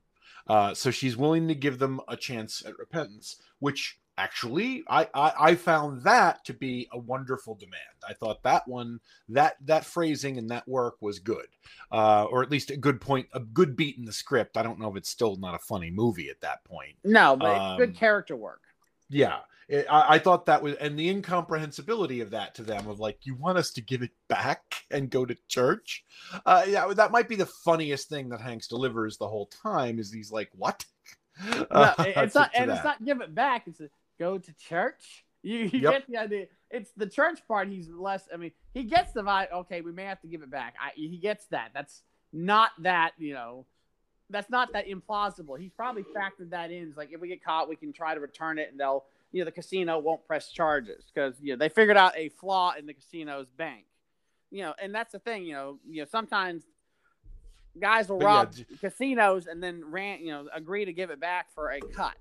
Uh, 0.48 0.74
so 0.74 0.92
she's 0.92 1.18
willing 1.18 1.48
to 1.48 1.56
give 1.56 1.80
them 1.80 2.00
a 2.08 2.16
chance 2.16 2.64
at 2.66 2.78
repentance, 2.78 3.38
which 3.60 4.00
actually 4.18 4.84
I, 4.90 5.08
I, 5.14 5.34
I 5.40 5.56
found 5.56 6.04
that 6.04 6.44
to 6.46 6.54
be 6.54 6.88
a 6.92 6.98
wonderful 6.98 7.56
demand. 7.56 7.82
I 8.08 8.14
thought 8.14 8.44
that 8.44 8.68
one 8.68 9.00
that 9.30 9.58
that 9.66 9.86
phrasing 9.86 10.38
and 10.38 10.50
that 10.50 10.68
work 10.68 10.96
was 11.02 11.20
good, 11.20 11.48
uh, 11.92 12.26
or 12.26 12.42
at 12.44 12.52
least 12.52 12.72
a 12.72 12.78
good 12.78 13.00
point, 13.00 13.28
a 13.34 13.40
good 13.40 13.76
beat 13.76 13.98
in 13.98 14.06
the 14.06 14.14
script. 14.14 14.58
I 14.58 14.64
don't 14.64 14.80
know 14.80 14.90
if 14.90 14.98
it's 14.98 15.10
still 15.10 15.36
not 15.36 15.56
a 15.56 15.60
funny 15.60 15.92
movie 15.92 16.30
at 16.30 16.42
that 16.42 16.64
point. 16.64 16.96
No, 17.04 17.36
but 17.36 17.58
um, 17.58 17.78
good 17.78 17.96
character 17.96 18.36
work. 18.36 18.62
Yeah, 19.10 19.40
it, 19.68 19.86
I, 19.90 20.16
I, 20.16 20.20
thought 20.20 20.46
that 20.46 20.62
was, 20.64 20.76
and 20.76 20.98
the 20.98 21.10
incomprehensibility 21.10 22.22
of 22.22 22.32
that 22.32 22.56
to 22.56 22.64
them 22.64 22.88
of 22.88 23.00
like, 23.00 23.20
you 23.26 23.36
want 23.36 23.58
us 23.58 23.72
to 23.72 23.82
give 23.82 24.02
it 24.02 24.12
back 24.30 24.62
and 24.92 25.10
go 25.10 25.26
to 25.26 25.36
church? 25.50 26.04
Uh, 26.46 26.64
yeah, 26.68 26.88
that 26.94 27.12
might 27.12 27.28
be 27.28 27.36
the 27.36 27.46
funniest 27.46 28.08
thing 28.08 28.30
that 28.30 28.40
Hanks 28.40 28.68
delivers 28.68 29.18
the 29.18 29.28
whole 29.28 29.48
time. 29.48 30.00
Is 30.00 30.12
he's 30.12 30.32
like, 30.32 30.50
what? 30.56 30.86
No, 31.54 31.68
uh, 31.70 31.94
it's 32.00 32.34
not, 32.34 32.50
and 32.56 32.72
that. 32.72 32.78
it's 32.78 32.84
not 32.84 33.06
give 33.06 33.22
it 33.22 33.36
back. 33.36 33.68
It's 33.68 33.80
a, 33.80 33.92
go 34.18 34.40
to 34.40 34.54
church. 34.54 35.24
You, 35.44 35.60
you 35.60 35.80
yep. 35.82 35.92
get 35.92 36.08
the 36.08 36.18
idea. 36.18 36.46
It's 36.72 36.92
the 36.98 37.06
church 37.06 37.40
part. 37.48 37.70
He's 37.70 37.88
less. 37.90 38.24
I 38.34 38.38
mean, 38.38 38.52
he 38.74 38.84
gets 38.84 39.14
the 39.14 39.22
vibe. 39.22 39.52
Okay, 39.54 39.82
we 39.82 39.92
may 39.92 40.06
have 40.06 40.20
to 40.22 40.28
give 40.28 40.42
it 40.42 40.50
back. 40.50 40.74
I, 40.82 40.90
he 40.96 41.18
gets 41.18 41.46
that. 41.52 41.70
That's 41.76 42.02
not 42.34 42.72
that. 42.80 43.12
You 43.20 43.36
know, 43.36 43.66
that's 44.32 44.50
not 44.50 44.74
that 44.74 44.88
implausible. 44.88 45.60
He's 45.60 45.72
probably 45.72 46.04
factored 46.04 46.50
that 46.50 46.72
in. 46.72 46.88
It's 46.88 46.98
like 46.98 47.10
if 47.12 47.22
we 47.22 47.28
get 47.28 47.44
caught, 47.44 47.70
we 47.70 47.76
can 47.76 47.94
try 47.94 48.16
to 48.16 48.20
return 48.20 48.58
it, 48.58 48.70
and 48.72 48.80
they'll 48.80 49.06
you 49.32 49.42
know 49.42 49.46
the 49.46 49.52
casino 49.52 50.00
won't 50.00 50.26
press 50.26 50.50
charges 50.50 51.06
because 51.14 51.36
you 51.42 51.54
know 51.54 51.58
they 51.58 51.70
figured 51.70 51.98
out 51.98 52.18
a 52.18 52.30
flaw 52.30 52.74
in 52.78 52.86
the 52.86 52.94
casino's 52.94 53.48
bank. 53.58 53.86
You 54.50 54.64
know, 54.64 54.74
and 54.82 54.96
that's 54.96 55.12
the 55.12 55.20
thing. 55.20 55.44
You 55.44 55.54
know, 55.54 55.80
you 55.88 56.02
know 56.02 56.08
sometimes 56.10 56.64
guys 57.80 58.10
will 58.10 58.18
but 58.18 58.26
rob 58.26 58.54
yeah. 58.56 58.64
casinos 58.80 59.48
and 59.48 59.62
then 59.62 59.84
rant. 59.86 60.22
You 60.22 60.32
know, 60.32 60.48
agree 60.54 60.86
to 60.86 60.94
give 60.94 61.10
it 61.10 61.20
back 61.20 61.48
for 61.54 61.72
a 61.72 61.80
cut. 61.80 62.18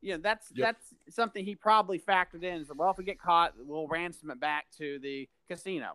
You 0.00 0.14
know, 0.14 0.20
that's 0.22 0.48
yep. 0.54 0.76
that's 0.76 1.14
something 1.14 1.44
he 1.44 1.54
probably 1.54 1.98
factored 1.98 2.42
in. 2.42 2.64
So, 2.64 2.74
well, 2.74 2.90
if 2.90 2.96
we 2.96 3.04
get 3.04 3.20
caught, 3.20 3.54
we'll 3.58 3.86
ransom 3.86 4.30
it 4.30 4.40
back 4.40 4.66
to 4.78 4.98
the 4.98 5.28
casino. 5.48 5.92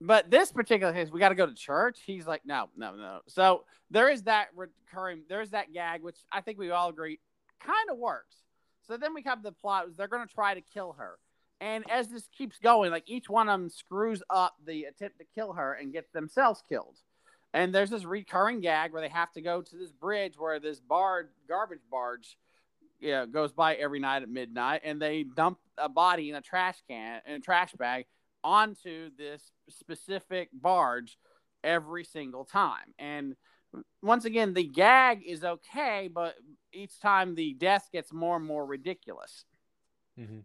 But 0.00 0.30
this 0.30 0.52
particular 0.52 0.92
case, 0.92 1.10
we 1.10 1.18
got 1.18 1.30
to 1.30 1.34
go 1.34 1.46
to 1.46 1.54
church. 1.54 1.98
He's 2.06 2.26
like, 2.26 2.42
no, 2.46 2.68
no, 2.76 2.94
no. 2.94 3.20
So 3.26 3.64
there 3.90 4.08
is 4.08 4.22
that 4.22 4.48
recurring, 4.54 5.22
there's 5.28 5.50
that 5.50 5.72
gag, 5.72 6.02
which 6.02 6.18
I 6.30 6.40
think 6.40 6.58
we 6.58 6.70
all 6.70 6.88
agree 6.88 7.18
kind 7.60 7.90
of 7.90 7.98
works. 7.98 8.36
So 8.88 8.96
then 8.96 9.14
we 9.14 9.22
have 9.22 9.42
the 9.42 9.52
plot 9.52 9.86
they're 9.96 10.08
going 10.08 10.26
to 10.26 10.34
try 10.34 10.54
to 10.54 10.60
kill 10.60 10.96
her. 10.98 11.18
And 11.60 11.84
as 11.90 12.08
this 12.08 12.28
keeps 12.36 12.58
going, 12.58 12.90
like 12.90 13.04
each 13.06 13.28
one 13.28 13.48
of 13.48 13.60
them 13.60 13.68
screws 13.68 14.22
up 14.30 14.56
the 14.64 14.84
attempt 14.84 15.18
to 15.18 15.24
kill 15.34 15.52
her 15.52 15.74
and 15.74 15.92
get 15.92 16.12
themselves 16.12 16.62
killed. 16.68 16.96
And 17.52 17.74
there's 17.74 17.90
this 17.90 18.04
recurring 18.04 18.60
gag 18.60 18.92
where 18.92 19.02
they 19.02 19.08
have 19.08 19.32
to 19.32 19.40
go 19.40 19.62
to 19.62 19.76
this 19.76 19.90
bridge 19.90 20.34
where 20.38 20.60
this 20.60 20.80
bar 20.80 21.30
garbage 21.48 21.80
barge 21.90 22.38
yeah, 23.00 23.26
goes 23.26 23.52
by 23.52 23.74
every 23.74 24.00
night 24.00 24.22
at 24.22 24.28
midnight 24.28 24.82
and 24.84 25.00
they 25.00 25.24
dump 25.24 25.58
a 25.76 25.88
body 25.88 26.30
in 26.30 26.36
a 26.36 26.40
trash 26.40 26.76
can 26.88 27.20
in 27.26 27.34
a 27.34 27.40
trash 27.40 27.72
bag 27.72 28.06
onto 28.42 29.10
this 29.16 29.50
specific 29.68 30.48
barge 30.52 31.18
every 31.62 32.04
single 32.04 32.44
time. 32.44 32.94
And 32.98 33.36
once 34.02 34.24
again, 34.24 34.54
the 34.54 34.64
gag 34.64 35.22
is 35.26 35.44
okay, 35.44 36.08
but 36.12 36.34
each 36.72 36.98
time 37.00 37.34
the 37.34 37.54
death 37.54 37.88
gets 37.92 38.12
more 38.12 38.36
and 38.36 38.46
more 38.46 38.64
ridiculous. 38.64 39.44
Mm-hmm. 40.18 40.40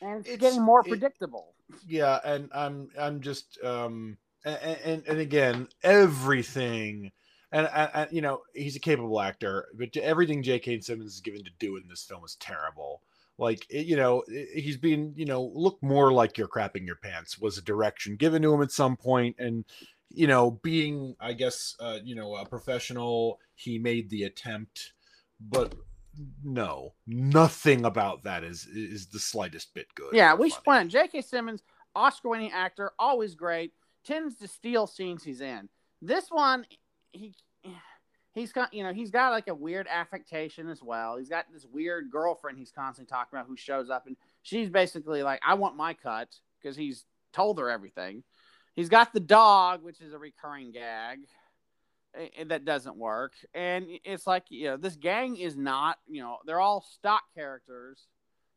And 0.00 0.20
it's, 0.20 0.28
it's, 0.28 0.38
getting 0.38 0.62
more 0.62 0.80
it, 0.80 0.88
predictable. 0.88 1.54
Yeah, 1.86 2.20
and 2.24 2.48
I'm 2.54 2.88
I'm 2.98 3.20
just 3.20 3.58
um 3.64 4.16
and 4.44 4.78
and, 4.84 5.02
and 5.06 5.18
again 5.18 5.68
everything 5.82 7.12
and, 7.50 7.68
and, 7.72 7.90
and, 7.94 8.12
you 8.12 8.20
know 8.20 8.42
he's 8.54 8.76
a 8.76 8.80
capable 8.80 9.20
actor, 9.20 9.66
but 9.74 9.96
everything 9.96 10.42
J.K. 10.42 10.80
Simmons 10.80 11.14
is 11.14 11.20
given 11.20 11.44
to 11.44 11.50
do 11.58 11.76
in 11.76 11.88
this 11.88 12.04
film 12.04 12.24
is 12.24 12.36
terrible. 12.36 13.02
Like 13.38 13.66
it, 13.70 13.86
you 13.86 13.96
know, 13.96 14.24
he's 14.28 14.76
being 14.76 15.14
you 15.16 15.24
know 15.24 15.50
look 15.54 15.78
more 15.82 16.12
like 16.12 16.38
you're 16.38 16.48
crapping 16.48 16.86
your 16.86 16.96
pants 16.96 17.38
was 17.38 17.58
a 17.58 17.62
direction 17.62 18.16
given 18.16 18.42
to 18.42 18.52
him 18.52 18.62
at 18.62 18.72
some 18.72 18.96
point, 18.96 19.36
and 19.38 19.64
you 20.10 20.26
know, 20.26 20.50
being, 20.50 21.14
I 21.20 21.32
guess, 21.32 21.76
uh, 21.80 21.98
you 22.02 22.14
know, 22.14 22.36
a 22.36 22.46
professional, 22.46 23.38
he 23.54 23.78
made 23.78 24.10
the 24.10 24.24
attempt, 24.24 24.92
but 25.40 25.74
no, 26.42 26.94
nothing 27.06 27.84
about 27.84 28.24
that 28.24 28.42
is 28.42 28.66
is 28.66 29.06
the 29.06 29.18
slightest 29.18 29.74
bit 29.74 29.86
good. 29.94 30.12
Yeah, 30.12 30.34
we 30.34 30.50
should 30.50 30.64
point 30.64 30.90
J.K. 30.90 31.22
Simmons, 31.22 31.62
Oscar-winning 31.94 32.52
actor, 32.52 32.92
always 32.98 33.34
great, 33.34 33.72
tends 34.04 34.36
to 34.36 34.48
steal 34.48 34.86
scenes 34.86 35.22
he's 35.22 35.40
in. 35.40 35.68
This 36.02 36.28
one, 36.30 36.64
he 37.12 37.34
he's 38.34 38.52
got 38.52 38.72
you 38.72 38.82
know 38.82 38.92
he's 38.92 39.10
got 39.10 39.30
like 39.30 39.48
a 39.48 39.54
weird 39.54 39.86
affectation 39.88 40.68
as 40.68 40.82
well. 40.82 41.16
He's 41.16 41.28
got 41.28 41.46
this 41.52 41.66
weird 41.66 42.10
girlfriend 42.10 42.58
he's 42.58 42.72
constantly 42.72 43.10
talking 43.10 43.36
about 43.36 43.46
who 43.46 43.56
shows 43.56 43.90
up 43.90 44.06
and 44.06 44.16
she's 44.42 44.70
basically 44.70 45.22
like, 45.22 45.40
"I 45.46 45.54
want 45.54 45.76
my 45.76 45.94
cut" 45.94 46.34
because 46.60 46.76
he's 46.76 47.04
told 47.32 47.58
her 47.58 47.70
everything. 47.70 48.22
He's 48.78 48.88
got 48.88 49.12
the 49.12 49.18
dog, 49.18 49.82
which 49.82 50.00
is 50.00 50.12
a 50.12 50.18
recurring 50.18 50.70
gag 50.70 51.26
that 52.46 52.64
doesn't 52.64 52.96
work. 52.96 53.32
And 53.52 53.88
it's 54.04 54.24
like, 54.24 54.44
you 54.50 54.66
know, 54.66 54.76
this 54.76 54.94
gang 54.94 55.36
is 55.36 55.56
not, 55.56 55.98
you 56.06 56.22
know, 56.22 56.36
they're 56.46 56.60
all 56.60 56.86
stock 56.94 57.22
characters 57.34 58.06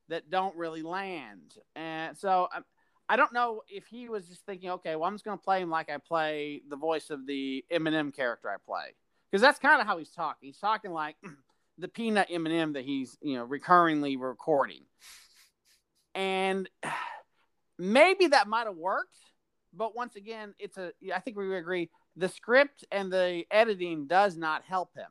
that 0.09 0.29
don't 0.29 0.55
really 0.55 0.83
land. 0.83 1.55
And 1.75 2.15
so 2.15 2.47
I, 2.53 2.57
um, 2.57 2.65
I 3.09 3.15
don't 3.15 3.33
know 3.33 3.63
if 3.67 3.87
he 3.87 4.09
was 4.09 4.27
just 4.27 4.45
thinking, 4.45 4.69
okay, 4.69 4.95
well, 4.95 5.05
I'm 5.05 5.15
just 5.15 5.25
going 5.25 5.39
to 5.39 5.43
play 5.43 5.59
him 5.59 5.71
like 5.71 5.89
I 5.89 5.97
play 5.97 6.61
the 6.69 6.77
voice 6.77 7.09
of 7.09 7.25
the 7.25 7.65
Eminem 7.73 8.15
character 8.15 8.47
I 8.47 8.57
play. 8.63 8.93
Because 9.31 9.41
that's 9.41 9.57
kind 9.57 9.81
of 9.81 9.87
how 9.87 9.97
he's 9.97 10.11
talking. 10.11 10.49
He's 10.49 10.59
talking 10.59 10.91
like 10.91 11.15
the 11.79 11.87
peanut 11.87 12.29
Eminem 12.29 12.73
that 12.73 12.85
he's, 12.85 13.17
you 13.23 13.37
know, 13.37 13.47
recurringly 13.47 14.21
recording. 14.21 14.83
And 16.13 16.69
maybe 17.79 18.27
that 18.27 18.47
might 18.47 18.67
have 18.67 18.77
worked 18.77 19.17
but 19.73 19.95
once 19.95 20.15
again, 20.15 20.53
it's 20.59 20.77
a. 20.77 20.91
I 21.13 21.19
think 21.19 21.37
we 21.37 21.55
agree 21.55 21.89
the 22.15 22.29
script 22.29 22.85
and 22.91 23.11
the 23.11 23.45
editing 23.51 24.07
does 24.07 24.37
not 24.37 24.63
help 24.63 24.95
him. 24.95 25.09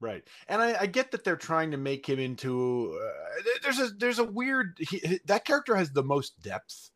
Right, 0.00 0.22
and 0.48 0.62
I, 0.62 0.76
I 0.80 0.86
get 0.86 1.10
that 1.10 1.24
they're 1.24 1.36
trying 1.36 1.70
to 1.72 1.76
make 1.76 2.06
him 2.08 2.18
into. 2.18 2.98
Uh, 2.98 3.42
there's 3.62 3.78
a 3.78 3.88
there's 3.88 4.18
a 4.18 4.24
weird 4.24 4.78
he, 4.78 5.20
that 5.26 5.44
character 5.44 5.76
has 5.76 5.90
the 5.90 6.02
most 6.02 6.40
depth 6.42 6.90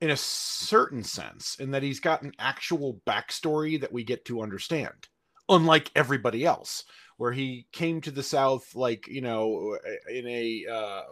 in 0.00 0.10
a 0.10 0.16
certain 0.16 1.04
sense, 1.04 1.56
in 1.58 1.70
that 1.72 1.82
he's 1.82 2.00
got 2.00 2.22
an 2.22 2.32
actual 2.38 3.00
backstory 3.06 3.80
that 3.80 3.92
we 3.92 4.04
get 4.04 4.24
to 4.24 4.42
understand, 4.42 5.08
unlike 5.48 5.90
everybody 5.96 6.44
else, 6.44 6.84
where 7.16 7.32
he 7.32 7.66
came 7.72 8.00
to 8.00 8.10
the 8.10 8.22
South 8.22 8.74
like 8.74 9.08
you 9.08 9.20
know 9.20 9.78
in 10.08 10.26
a. 10.26 10.66
Uh, 10.70 11.02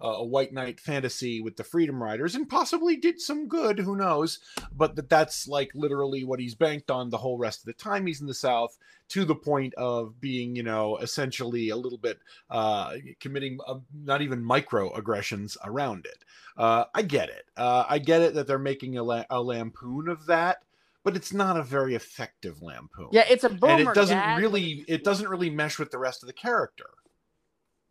a 0.00 0.24
white 0.24 0.52
knight 0.52 0.80
fantasy 0.80 1.40
with 1.40 1.56
the 1.56 1.64
freedom 1.64 2.02
riders 2.02 2.34
and 2.34 2.48
possibly 2.48 2.96
did 2.96 3.20
some 3.20 3.48
good 3.48 3.78
who 3.78 3.96
knows 3.96 4.38
but 4.76 4.96
that 4.96 5.08
that's 5.08 5.46
like 5.46 5.70
literally 5.74 6.24
what 6.24 6.40
he's 6.40 6.54
banked 6.54 6.90
on 6.90 7.10
the 7.10 7.18
whole 7.18 7.38
rest 7.38 7.60
of 7.60 7.66
the 7.66 7.72
time 7.72 8.06
he's 8.06 8.20
in 8.20 8.26
the 8.26 8.34
south 8.34 8.78
to 9.08 9.24
the 9.24 9.34
point 9.34 9.74
of 9.74 10.20
being 10.20 10.56
you 10.56 10.62
know 10.62 10.96
essentially 10.98 11.68
a 11.68 11.76
little 11.76 11.98
bit 11.98 12.18
uh 12.50 12.94
committing 13.20 13.58
uh, 13.66 13.78
not 14.04 14.22
even 14.22 14.42
microaggressions 14.42 15.56
around 15.64 16.06
it 16.06 16.24
uh 16.56 16.84
i 16.94 17.02
get 17.02 17.28
it 17.28 17.44
uh 17.56 17.84
i 17.88 17.98
get 17.98 18.22
it 18.22 18.34
that 18.34 18.46
they're 18.46 18.58
making 18.58 18.96
a, 18.96 19.02
la- 19.02 19.24
a 19.30 19.40
lampoon 19.40 20.08
of 20.08 20.26
that 20.26 20.62
but 21.02 21.16
it's 21.16 21.32
not 21.32 21.56
a 21.56 21.62
very 21.62 21.94
effective 21.94 22.62
lampoon. 22.62 23.08
Yeah, 23.10 23.24
it's 23.28 23.44
a 23.44 23.48
boomer. 23.48 23.72
And 23.72 23.88
it 23.88 23.94
doesn't 23.94 24.18
gag, 24.18 24.38
really 24.38 24.84
it 24.86 25.04
doesn't 25.04 25.28
really 25.28 25.50
mesh 25.50 25.78
with 25.78 25.90
the 25.90 25.98
rest 25.98 26.22
of 26.22 26.26
the 26.26 26.32
character. 26.32 26.90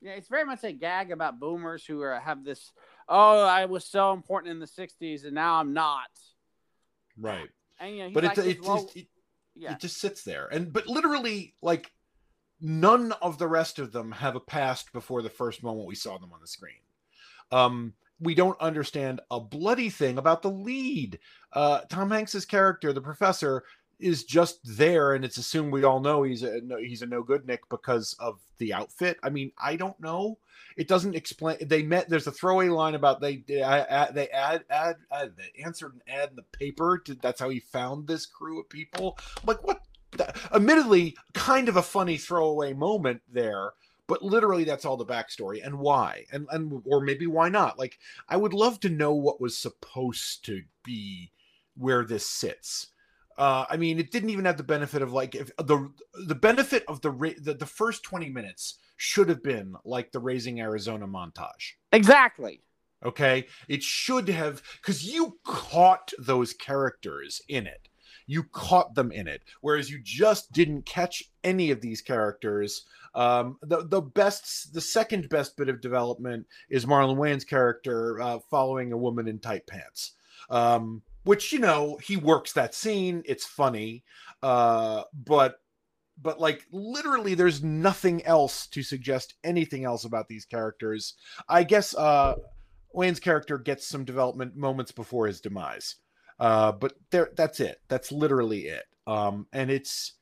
Yeah, 0.01 0.11
it's 0.11 0.29
very 0.29 0.45
much 0.45 0.63
a 0.63 0.71
gag 0.71 1.11
about 1.11 1.39
boomers 1.39 1.85
who 1.85 2.01
are 2.01 2.19
have 2.19 2.43
this. 2.43 2.71
Oh, 3.07 3.43
I 3.43 3.65
was 3.65 3.85
so 3.85 4.13
important 4.13 4.51
in 4.51 4.59
the 4.59 4.65
'60s, 4.65 5.25
and 5.25 5.33
now 5.33 5.55
I'm 5.55 5.73
not. 5.73 6.09
Right. 7.17 7.49
And 7.79 7.95
you 7.95 8.03
know, 8.03 8.11
but 8.13 8.23
like 8.23 8.37
it's, 8.37 8.65
low, 8.65 8.87
Yeah. 9.55 9.73
It 9.73 9.79
just 9.79 9.97
sits 9.97 10.23
there. 10.23 10.47
And 10.47 10.71
but 10.71 10.87
literally, 10.87 11.53
like 11.61 11.91
none 12.61 13.11
of 13.21 13.37
the 13.37 13.47
rest 13.47 13.79
of 13.79 13.91
them 13.91 14.11
have 14.11 14.35
a 14.35 14.39
past 14.39 14.91
before 14.93 15.21
the 15.21 15.29
first 15.29 15.63
moment 15.63 15.87
we 15.87 15.95
saw 15.95 16.17
them 16.17 16.31
on 16.33 16.41
the 16.41 16.47
screen. 16.47 16.79
Um, 17.51 17.93
we 18.21 18.35
don't 18.35 18.59
understand 18.59 19.21
a 19.31 19.39
bloody 19.39 19.89
thing 19.89 20.17
about 20.17 20.41
the 20.41 20.51
lead. 20.51 21.19
Uh, 21.53 21.81
Tom 21.89 22.11
Hanks's 22.11 22.45
character, 22.45 22.91
the 22.91 23.01
professor, 23.01 23.63
is 23.99 24.23
just 24.23 24.59
there, 24.63 25.13
and 25.13 25.25
it's 25.25 25.37
assumed 25.37 25.71
we 25.71 25.83
all 25.83 25.99
know 25.99 26.23
he's 26.23 26.43
a 26.43 26.61
no, 26.61 26.77
he's 26.77 27.01
a 27.01 27.05
no 27.05 27.23
good 27.23 27.45
Nick 27.45 27.67
because 27.69 28.15
of 28.19 28.39
the 28.57 28.73
outfit. 28.73 29.17
I 29.23 29.29
mean, 29.29 29.51
I 29.61 29.75
don't 29.75 29.99
know. 29.99 30.37
It 30.77 30.87
doesn't 30.87 31.15
explain. 31.15 31.57
They 31.61 31.83
met. 31.83 32.09
There's 32.09 32.27
a 32.27 32.31
throwaway 32.31 32.69
line 32.69 32.95
about 32.95 33.21
they 33.21 33.37
they 33.47 33.61
add 33.61 34.15
they 34.15 34.29
add 34.29 34.63
add, 34.69 34.97
add 35.11 35.33
they 35.37 35.63
answered 35.63 35.93
an 35.93 36.01
ad 36.07 36.29
in 36.29 36.35
the 36.35 36.43
paper. 36.57 37.01
To, 37.05 37.15
that's 37.15 37.39
how 37.39 37.49
he 37.49 37.59
found 37.59 38.07
this 38.07 38.25
crew 38.25 38.61
of 38.61 38.69
people. 38.69 39.17
like 39.45 39.63
what? 39.65 39.81
Admittedly, 40.53 41.15
kind 41.33 41.69
of 41.69 41.77
a 41.77 41.83
funny 41.83 42.17
throwaway 42.17 42.73
moment 42.73 43.21
there 43.31 43.73
but 44.07 44.23
literally 44.23 44.63
that's 44.63 44.85
all 44.85 44.97
the 44.97 45.05
backstory 45.05 45.63
and 45.63 45.77
why 45.77 46.25
and 46.33 46.47
and 46.51 46.81
or 46.85 46.99
maybe 46.99 47.27
why 47.27 47.47
not 47.47 47.77
like 47.77 47.99
i 48.27 48.35
would 48.35 48.53
love 48.53 48.79
to 48.79 48.89
know 48.89 49.13
what 49.13 49.39
was 49.39 49.55
supposed 49.55 50.43
to 50.43 50.63
be 50.83 51.31
where 51.77 52.03
this 52.03 52.25
sits 52.25 52.87
uh, 53.39 53.65
I 53.69 53.77
mean, 53.77 53.99
it 53.99 54.11
didn't 54.11 54.31
even 54.31 54.43
have 54.43 54.57
the 54.57 54.63
benefit 54.63 55.01
of 55.01 55.13
like 55.13 55.33
if 55.33 55.49
the 55.57 55.89
the 56.27 56.35
benefit 56.35 56.83
of 56.89 56.99
the 56.99 57.09
the, 57.41 57.53
the 57.53 57.65
first 57.65 58.03
twenty 58.03 58.29
minutes 58.29 58.79
should 58.97 59.29
have 59.29 59.41
been 59.41 59.75
like 59.85 60.11
the 60.11 60.19
Raising 60.19 60.59
Arizona 60.59 61.07
montage. 61.07 61.75
Exactly. 61.93 62.61
Okay, 63.03 63.47
it 63.69 63.81
should 63.81 64.27
have 64.27 64.61
because 64.81 65.05
you 65.05 65.37
caught 65.45 66.11
those 66.19 66.51
characters 66.53 67.41
in 67.47 67.65
it. 67.65 67.87
You 68.27 68.43
caught 68.43 68.93
them 68.93 69.09
in 69.09 69.27
it, 69.29 69.43
whereas 69.61 69.89
you 69.89 70.01
just 70.03 70.51
didn't 70.51 70.85
catch 70.85 71.23
any 71.41 71.71
of 71.71 71.79
these 71.79 72.01
characters. 72.01 72.85
Um, 73.15 73.57
the 73.61 73.87
the 73.87 74.01
best, 74.01 74.73
the 74.73 74.81
second 74.81 75.29
best 75.29 75.55
bit 75.55 75.69
of 75.69 75.79
development 75.79 76.45
is 76.69 76.85
Marlon 76.85 77.15
Wayans' 77.15 77.47
character 77.47 78.21
uh, 78.21 78.39
following 78.51 78.91
a 78.91 78.97
woman 78.97 79.29
in 79.29 79.39
tight 79.39 79.65
pants. 79.65 80.11
Um, 80.49 81.03
which 81.23 81.51
you 81.51 81.59
know 81.59 81.97
he 82.01 82.17
works 82.17 82.53
that 82.53 82.73
scene 82.73 83.21
it's 83.25 83.45
funny 83.45 84.03
uh 84.41 85.03
but 85.13 85.59
but 86.21 86.39
like 86.39 86.65
literally 86.71 87.33
there's 87.33 87.63
nothing 87.63 88.25
else 88.25 88.67
to 88.67 88.83
suggest 88.83 89.35
anything 89.43 89.85
else 89.85 90.03
about 90.05 90.27
these 90.27 90.45
characters. 90.45 91.15
I 91.47 91.63
guess 91.63 91.95
uh 91.95 92.35
Wayans' 92.95 93.21
character 93.21 93.57
gets 93.57 93.87
some 93.87 94.03
development 94.03 94.55
moments 94.55 94.91
before 94.91 95.27
his 95.27 95.41
demise 95.41 95.95
uh 96.39 96.71
but 96.71 96.93
there 97.11 97.29
that's 97.35 97.59
it. 97.59 97.81
That's 97.87 98.11
literally 98.11 98.67
it. 98.67 98.83
Um 99.07 99.47
and 99.53 99.71
it's 99.71 100.13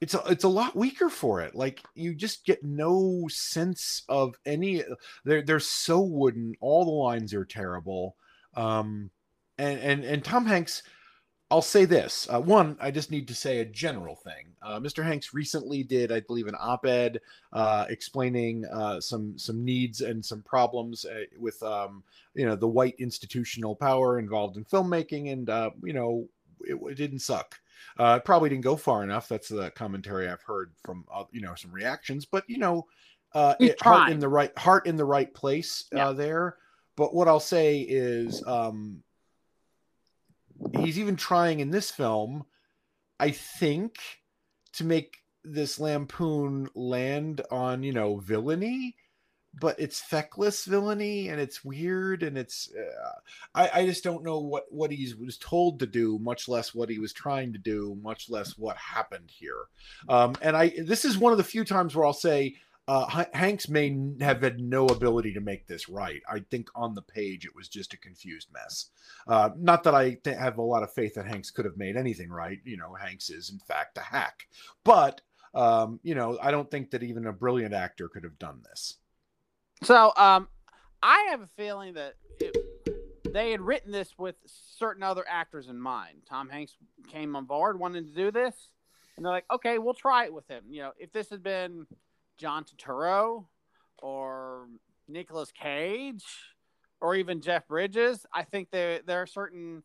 it's 0.00 0.14
a, 0.14 0.22
it's 0.26 0.44
a 0.44 0.48
lot 0.48 0.74
weaker 0.74 1.08
for 1.08 1.40
it. 1.42 1.54
Like 1.54 1.80
you 1.94 2.14
just 2.14 2.44
get 2.44 2.64
no 2.64 3.26
sense 3.28 4.02
of 4.08 4.34
any 4.46 4.82
they're 5.24 5.42
they're 5.42 5.60
so 5.60 6.00
wooden. 6.00 6.54
All 6.60 6.84
the 6.84 6.90
lines 6.90 7.34
are 7.34 7.44
terrible. 7.44 8.16
Um 8.54 9.10
and 9.62 9.80
and 9.80 10.04
and 10.04 10.24
Tom 10.24 10.46
Hanks. 10.46 10.82
I'll 11.50 11.60
say 11.60 11.84
this. 11.84 12.26
Uh, 12.32 12.40
one, 12.40 12.78
I 12.80 12.90
just 12.90 13.10
need 13.10 13.28
to 13.28 13.34
say 13.34 13.58
a 13.58 13.64
general 13.66 14.16
thing. 14.16 14.54
Uh, 14.62 14.80
Mr. 14.80 15.04
Hanks 15.04 15.34
recently 15.34 15.82
did, 15.82 16.10
I 16.10 16.20
believe, 16.20 16.46
an 16.46 16.56
op-ed 16.58 17.20
uh, 17.52 17.84
explaining 17.90 18.64
uh, 18.72 19.02
some 19.02 19.38
some 19.38 19.62
needs 19.62 20.00
and 20.00 20.24
some 20.24 20.40
problems 20.44 21.04
uh, 21.04 21.24
with, 21.38 21.62
um, 21.62 22.04
you 22.32 22.46
know, 22.46 22.56
the 22.56 22.66
white 22.66 22.94
institutional 22.98 23.76
power 23.76 24.18
involved 24.18 24.56
in 24.56 24.64
filmmaking, 24.64 25.30
and 25.30 25.50
uh, 25.50 25.70
you 25.82 25.92
know, 25.92 26.26
it, 26.62 26.78
it, 26.90 26.94
didn't 26.94 27.18
suck. 27.18 27.60
it 27.98 28.24
probably 28.24 28.48
didn't 28.48 28.64
go 28.64 28.74
far 28.74 29.04
enough. 29.04 29.28
That's 29.28 29.48
the 29.48 29.70
commentary 29.72 30.30
I've 30.30 30.42
heard 30.42 30.72
from, 30.82 31.04
you 31.32 31.42
know, 31.42 31.54
some 31.54 31.70
reactions. 31.70 32.24
But 32.24 32.44
you 32.48 32.56
know, 32.56 32.86
it, 33.34 33.78
heart 33.82 34.10
in 34.10 34.20
the 34.20 34.28
right 34.28 34.56
heart 34.58 34.86
in 34.86 34.96
the 34.96 35.04
right 35.04 35.32
place 35.34 35.84
yeah. 35.92 36.12
there. 36.12 36.56
But 36.96 37.14
what 37.14 37.28
I'll 37.28 37.40
say 37.40 37.80
is. 37.80 38.42
Um, 38.46 39.02
he's 40.78 40.98
even 40.98 41.16
trying 41.16 41.60
in 41.60 41.70
this 41.70 41.90
film, 41.90 42.44
I 43.18 43.30
think, 43.30 43.96
to 44.74 44.84
make 44.84 45.18
this 45.44 45.80
lampoon 45.80 46.68
land 46.74 47.40
on 47.50 47.82
you 47.82 47.92
know 47.92 48.16
villainy 48.16 48.94
but 49.54 49.78
it's 49.78 50.00
feckless 50.00 50.64
villainy 50.64 51.28
and 51.28 51.40
it's 51.40 51.64
weird 51.64 52.22
and 52.22 52.38
it's 52.38 52.70
uh, 52.74 53.10
I, 53.54 53.80
I 53.80 53.86
just 53.86 54.04
don't 54.04 54.24
know 54.24 54.38
what 54.38 54.64
what 54.70 54.90
he 54.90 55.12
was 55.20 55.36
told 55.38 55.80
to 55.80 55.86
do 55.86 56.18
much 56.20 56.48
less 56.48 56.74
what 56.74 56.88
he 56.88 56.98
was 56.98 57.12
trying 57.12 57.52
to 57.52 57.58
do 57.58 57.98
much 58.02 58.30
less 58.30 58.56
what 58.56 58.76
happened 58.76 59.30
here. 59.30 59.64
Um, 60.08 60.34
and 60.40 60.56
i 60.56 60.72
this 60.84 61.04
is 61.04 61.18
one 61.18 61.32
of 61.32 61.38
the 61.38 61.44
few 61.44 61.64
times 61.64 61.94
where 61.94 62.06
i'll 62.06 62.12
say 62.12 62.54
uh, 62.88 63.24
Hanks 63.32 63.68
may 63.68 63.96
have 64.20 64.42
had 64.42 64.60
no 64.60 64.86
ability 64.86 65.34
to 65.34 65.40
make 65.40 65.66
this 65.66 65.88
right. 65.88 66.20
I 66.28 66.40
think 66.50 66.68
on 66.74 66.94
the 66.94 67.02
page 67.02 67.44
it 67.44 67.54
was 67.54 67.68
just 67.68 67.94
a 67.94 67.96
confused 67.96 68.48
mess. 68.52 68.90
Uh, 69.26 69.50
not 69.56 69.84
that 69.84 69.94
I 69.94 70.14
th- 70.14 70.36
have 70.36 70.58
a 70.58 70.62
lot 70.62 70.82
of 70.82 70.92
faith 70.92 71.14
that 71.14 71.26
Hanks 71.26 71.50
could 71.50 71.64
have 71.64 71.76
made 71.76 71.96
anything 71.96 72.28
right. 72.28 72.58
You 72.64 72.76
know, 72.76 72.94
Hanks 72.94 73.30
is 73.30 73.50
in 73.50 73.60
fact 73.60 73.98
a 73.98 74.00
hack, 74.00 74.46
but 74.84 75.20
um, 75.54 76.00
you 76.02 76.14
know, 76.14 76.38
I 76.42 76.50
don't 76.50 76.70
think 76.70 76.90
that 76.90 77.02
even 77.02 77.26
a 77.26 77.32
brilliant 77.32 77.74
actor 77.74 78.08
could 78.08 78.24
have 78.24 78.38
done 78.38 78.62
this. 78.64 78.96
So, 79.82 80.12
um, 80.16 80.48
I 81.02 81.28
have 81.30 81.42
a 81.42 81.48
feeling 81.56 81.94
that 81.94 82.14
it, 82.40 82.56
they 83.32 83.50
had 83.50 83.60
written 83.60 83.92
this 83.92 84.16
with 84.18 84.36
certain 84.46 85.02
other 85.02 85.24
actors 85.28 85.68
in 85.68 85.78
mind. 85.78 86.22
Tom 86.28 86.48
Hanks 86.48 86.76
came 87.10 87.36
on 87.36 87.44
board, 87.44 87.78
wanted 87.78 88.08
to 88.08 88.14
do 88.14 88.30
this, 88.30 88.54
and 89.16 89.24
they're 89.24 89.32
like, 89.32 89.46
"Okay, 89.52 89.78
we'll 89.78 89.94
try 89.94 90.24
it 90.24 90.34
with 90.34 90.48
him." 90.48 90.64
You 90.68 90.82
know, 90.82 90.92
if 90.98 91.12
this 91.12 91.30
had 91.30 91.42
been 91.42 91.86
John 92.38 92.64
Turturro 92.64 93.46
or 93.98 94.68
Nicolas 95.08 95.52
Cage 95.52 96.24
or 97.00 97.14
even 97.14 97.40
Jeff 97.40 97.66
Bridges, 97.68 98.26
I 98.32 98.44
think 98.44 98.70
there 98.70 99.00
there 99.04 99.22
are 99.22 99.26
certain 99.26 99.82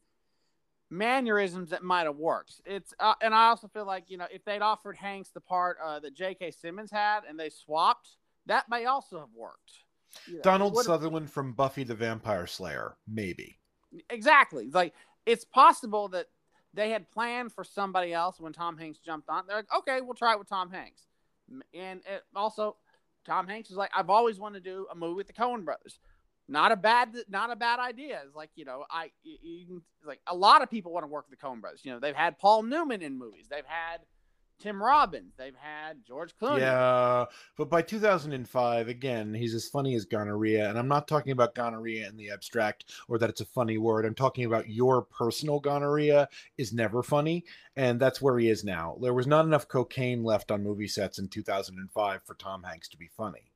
mannerisms 0.90 1.72
that 1.72 1.84
might 1.84 2.06
have 2.06 2.16
worked. 2.16 2.62
It's 2.66 2.94
uh, 3.00 3.16
and 3.22 3.34
I 3.34 3.48
also 3.48 3.68
feel 3.68 3.86
like 3.86 4.06
you 4.10 4.18
know 4.18 4.28
if 4.32 4.46
they'd 4.46 4.62
offered 4.62 4.98
Hanks 4.98 5.30
the 5.30 5.42
part 5.42 5.78
uh, 5.84 6.00
that 6.00 6.14
J.K. 6.14 6.52
Simmons 6.52 6.92
had 6.92 7.22
and 7.28 7.40
they 7.40 7.50
swapped, 7.50 8.18
that 8.46 8.66
may 8.70 8.86
also 8.86 9.20
have 9.20 9.34
worked. 9.36 9.72
You 10.28 10.36
know, 10.36 10.42
Donald 10.42 10.78
Sutherland 10.84 11.30
from 11.30 11.54
Buffy 11.54 11.84
the 11.84 11.96
Vampire 11.96 12.48
Slayer, 12.48 12.96
maybe. 13.08 13.60
Exactly. 14.10 14.70
Like 14.72 14.94
it's 15.26 15.44
possible 15.46 16.08
that 16.10 16.28
they 16.74 16.92
had 16.92 17.10
planned 17.12 17.52
for 17.52 17.64
somebody 17.64 18.14
else 18.14 18.40
when 18.40 18.54
Tom 18.54 18.78
Hanks 18.78 19.00
jumped 19.00 19.30
on. 19.30 19.44
They're 19.48 19.58
like, 19.58 19.74
okay, 19.80 20.02
we'll 20.02 20.14
try 20.14 20.34
it 20.34 20.40
with 20.40 20.48
Tom 20.50 20.70
Hanks. 20.70 21.07
And 21.74 22.02
it 22.06 22.24
also, 22.36 22.78
Tom 23.26 23.48
Hanks 23.48 23.70
is 23.70 23.78
like, 23.78 23.92
I've 23.96 24.10
always 24.10 24.40
wanted 24.40 24.64
to 24.64 24.70
do 24.70 24.88
a 24.92 24.96
movie 24.96 25.16
with 25.16 25.28
the 25.28 25.34
Coen 25.34 25.66
brothers. 25.66 26.00
Not 26.50 26.72
a 26.72 26.78
bad, 26.78 27.10
not 27.30 27.52
a 27.52 27.58
bad 27.58 27.80
idea. 27.80 28.22
It's 28.26 28.36
like 28.36 28.52
you 28.56 28.64
know, 28.64 28.86
I 28.90 29.12
you, 29.24 29.84
like 30.06 30.22
a 30.28 30.36
lot 30.36 30.62
of 30.62 30.70
people 30.70 30.94
want 30.94 31.04
to 31.04 31.08
work 31.08 31.26
with 31.30 31.38
the 31.38 31.46
Coen 31.46 31.60
brothers. 31.60 31.82
You 31.84 31.92
know, 31.92 32.00
they've 32.00 32.16
had 32.16 32.40
Paul 32.40 32.64
Newman 32.64 33.02
in 33.02 33.18
movies. 33.18 33.48
They've 33.50 33.66
had 33.66 34.00
Tim 34.60 34.82
Robbins. 34.82 35.34
They've 35.38 35.56
had 35.56 36.04
George 36.06 36.36
Clooney. 36.36 36.60
Yeah, 36.60 37.26
but 37.58 37.70
by 37.70 37.82
2005, 37.82 38.88
again, 38.88 39.34
he's 39.34 39.54
as 39.54 39.68
funny 39.68 39.96
as 39.96 40.06
gonorrhea, 40.06 40.70
and 40.70 40.78
I'm 40.78 40.88
not 40.88 41.08
talking 41.08 41.32
about 41.32 41.56
gonorrhea 41.56 42.08
in 42.08 42.18
the 42.18 42.32
abstract 42.32 42.92
or 43.08 43.18
that 43.20 43.30
it's 43.30 43.42
a 43.42 43.46
funny 43.46 43.78
word. 43.78 44.06
I'm 44.06 44.16
talking 44.16 44.46
about 44.46 44.70
your 44.70 45.04
personal 45.04 45.60
gonorrhea 45.60 46.28
is 46.58 46.74
never 46.74 47.04
funny, 47.04 47.46
and 47.76 48.00
that's 48.00 48.22
where 48.22 48.38
he 48.40 48.50
is 48.50 48.64
now. 48.64 48.98
There 49.02 49.14
was 49.14 49.28
not 49.28 49.46
enough 49.46 49.68
cocaine 49.68 50.24
left 50.24 50.52
on 50.52 50.64
movie 50.64 50.88
sets 50.88 51.20
in 51.20 51.28
2005 51.28 52.24
for 52.24 52.34
Tom 52.36 52.64
Hanks 52.64 52.90
to 52.90 52.98
be 52.98 53.10
funny. 53.16 53.52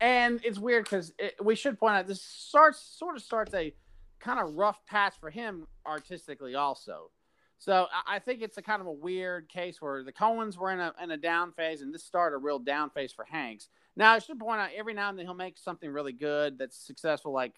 And 0.00 0.40
it's 0.44 0.58
weird 0.58 0.84
because 0.84 1.12
it, 1.18 1.36
we 1.42 1.54
should 1.54 1.78
point 1.78 1.94
out 1.94 2.06
this 2.08 2.22
starts 2.22 2.80
sort 2.80 3.16
of 3.16 3.22
starts 3.22 3.54
a 3.54 3.72
kind 4.18 4.40
of 4.40 4.54
rough 4.54 4.84
patch 4.86 5.14
for 5.20 5.30
him 5.30 5.66
artistically, 5.86 6.56
also 6.56 7.10
so 7.62 7.86
I 8.08 8.18
think 8.18 8.42
it's 8.42 8.58
a 8.58 8.62
kind 8.62 8.80
of 8.80 8.88
a 8.88 8.92
weird 8.92 9.48
case 9.48 9.80
where 9.80 10.02
the 10.02 10.12
Coens 10.12 10.56
were 10.56 10.72
in 10.72 10.80
a 10.80 10.92
in 11.00 11.12
a 11.12 11.16
down 11.16 11.52
phase, 11.52 11.80
and 11.80 11.94
this 11.94 12.02
started 12.02 12.34
a 12.34 12.38
real 12.40 12.58
down 12.58 12.90
phase 12.90 13.12
for 13.12 13.24
Hanks. 13.24 13.68
Now 13.94 14.14
I 14.14 14.18
should 14.18 14.40
point 14.40 14.60
out 14.60 14.70
every 14.76 14.94
now 14.94 15.10
and 15.10 15.16
then 15.16 15.26
he'll 15.26 15.34
make 15.34 15.56
something 15.58 15.88
really 15.88 16.12
good 16.12 16.58
that's 16.58 16.76
successful, 16.76 17.32
like 17.32 17.54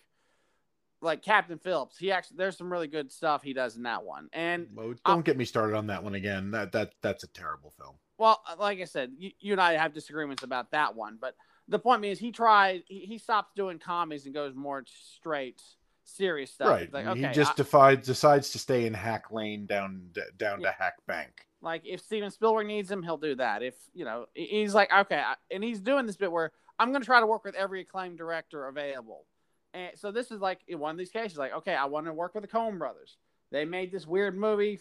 like 1.01 1.23
Captain 1.23 1.57
Phillips. 1.57 1.97
He 1.97 2.13
actually 2.13 2.37
there's 2.37 2.59
some 2.59 2.71
really 2.71 2.87
good 2.87 3.11
stuff 3.11 3.43
he 3.43 3.55
does 3.55 3.79
in 3.79 3.85
that 3.85 4.05
one. 4.05 4.29
And 4.35 4.67
well, 4.75 4.93
don't 5.07 5.25
get 5.25 5.39
me 5.39 5.47
started 5.47 5.75
on 5.75 5.87
that 5.87 6.05
one 6.05 6.15
again. 6.15 6.51
That 6.51 6.73
that 6.73 6.93
that's 7.01 7.25
a 7.25 7.29
terrible 7.29 7.71
film. 7.71 7.95
Well, 8.19 8.43
uh, 8.47 8.57
like 8.61 8.83
I 8.83 8.85
said, 8.85 9.13
you, 9.17 9.31
you 9.41 9.53
and 9.53 9.61
I 9.61 9.73
have 9.79 9.95
disagreements 9.95 10.43
about 10.43 10.71
that 10.73 10.95
one, 10.95 11.17
but 11.19 11.35
the 11.67 11.79
point 11.79 12.05
is 12.05 12.19
he 12.19 12.31
tried 12.31 12.83
he, 12.89 13.07
he 13.07 13.17
stops 13.17 13.53
doing 13.57 13.79
comedies 13.79 14.27
and 14.27 14.35
goes 14.35 14.55
more 14.55 14.85
straight 14.87 15.63
serious 16.05 16.53
stuff. 16.53 16.69
Right. 16.69 16.93
Like, 16.93 17.07
okay, 17.07 17.29
he 17.29 17.35
just 17.35 17.53
I, 17.53 17.55
decides 17.57 18.07
decides 18.07 18.51
to 18.51 18.59
stay 18.59 18.87
in 18.87 18.95
Hack 18.95 19.31
Lane 19.31 19.67
down 19.67 20.11
down 20.37 20.61
yeah. 20.61 20.71
to 20.71 20.77
Hack 20.79 20.95
Bank. 21.07 21.47
Like 21.61 21.83
if 21.85 22.01
Steven 22.01 22.31
Spielberg 22.31 22.67
needs 22.67 22.91
him, 22.91 23.03
he'll 23.03 23.17
do 23.17 23.35
that. 23.37 23.63
If 23.63 23.75
you 23.95 24.05
know, 24.05 24.27
he's 24.35 24.75
like 24.75 24.93
okay, 24.93 25.23
and 25.51 25.65
he's 25.65 25.81
doing 25.81 26.07
this 26.07 26.17
bit 26.17 26.31
where 26.31 26.53
I'm 26.79 26.91
going 26.91 27.01
to 27.01 27.07
try 27.07 27.21
to 27.21 27.27
work 27.27 27.45
with 27.45 27.55
every 27.55 27.81
acclaimed 27.81 28.19
director 28.19 28.67
available. 28.67 29.25
And 29.73 29.93
so 29.97 30.13
this 30.13 30.31
is 30.31 30.41
like 30.41 30.61
in 30.69 30.79
one 30.79 30.93
of 30.93 30.99
these 30.99 31.11
cases, 31.11 31.39
like 31.39 31.55
okay, 31.55 31.75
I 31.75 31.87
want 31.87 32.07
to 32.07 32.13
work 32.13 32.35
with 32.35 32.43
the 32.43 32.49
Coen 32.49 32.79
Brothers. 32.79 33.17
They 33.51 33.65
made 33.65 33.93
this 33.93 34.07
weird 34.07 34.37
movie 34.37 34.81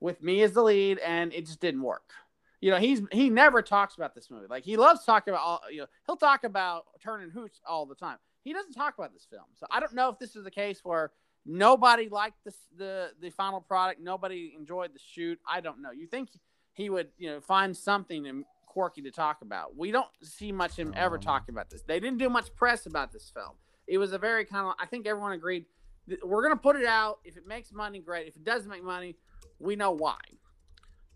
with 0.00 0.22
me 0.22 0.42
as 0.42 0.52
the 0.52 0.62
lead, 0.62 0.98
and 0.98 1.32
it 1.32 1.46
just 1.46 1.60
didn't 1.60 1.82
work. 1.82 2.12
You 2.60 2.70
know, 2.70 2.78
he's 2.78 3.02
he 3.12 3.28
never 3.28 3.60
talks 3.62 3.96
about 3.96 4.14
this 4.14 4.30
movie. 4.30 4.46
Like 4.48 4.64
he 4.64 4.76
loves 4.76 5.04
talking 5.04 5.32
about 5.32 5.44
all. 5.44 5.60
You 5.70 5.80
know, 5.80 5.86
he'll 6.06 6.16
talk 6.16 6.44
about 6.44 6.84
Turner 7.02 7.24
and 7.24 7.32
Hooch 7.32 7.56
all 7.66 7.86
the 7.86 7.94
time. 7.94 8.18
He 8.46 8.52
doesn't 8.52 8.74
talk 8.74 8.94
about 8.96 9.12
this 9.12 9.26
film. 9.28 9.42
So 9.58 9.66
I 9.72 9.80
don't 9.80 9.92
know 9.92 10.08
if 10.08 10.20
this 10.20 10.36
is 10.36 10.44
the 10.44 10.52
case 10.52 10.78
where 10.84 11.10
nobody 11.44 12.08
liked 12.08 12.44
the 12.44 12.54
the 12.78 13.10
the 13.20 13.30
final 13.30 13.60
product, 13.60 14.00
nobody 14.00 14.54
enjoyed 14.56 14.94
the 14.94 15.00
shoot. 15.00 15.40
I 15.50 15.60
don't 15.60 15.82
know. 15.82 15.90
You 15.90 16.06
think 16.06 16.28
he 16.72 16.88
would, 16.88 17.08
you 17.18 17.28
know, 17.28 17.40
find 17.40 17.76
something 17.76 18.44
quirky 18.64 19.02
to 19.02 19.10
talk 19.10 19.42
about? 19.42 19.76
We 19.76 19.90
don't 19.90 20.06
see 20.22 20.52
much 20.52 20.76
him 20.76 20.94
ever 20.96 21.18
talking 21.18 21.56
about 21.56 21.70
this. 21.70 21.82
They 21.82 21.98
didn't 21.98 22.18
do 22.18 22.30
much 22.30 22.54
press 22.54 22.86
about 22.86 23.12
this 23.12 23.32
film. 23.34 23.56
It 23.88 23.98
was 23.98 24.12
a 24.12 24.18
very 24.18 24.44
kind 24.44 24.68
of. 24.68 24.74
I 24.78 24.86
think 24.86 25.08
everyone 25.08 25.32
agreed 25.32 25.66
we're 26.24 26.44
gonna 26.44 26.54
put 26.54 26.76
it 26.76 26.86
out. 26.86 27.18
If 27.24 27.36
it 27.36 27.48
makes 27.48 27.72
money, 27.72 27.98
great. 27.98 28.28
If 28.28 28.36
it 28.36 28.44
doesn't 28.44 28.70
make 28.70 28.84
money, 28.84 29.16
we 29.58 29.74
know 29.74 29.90
why. 29.90 30.20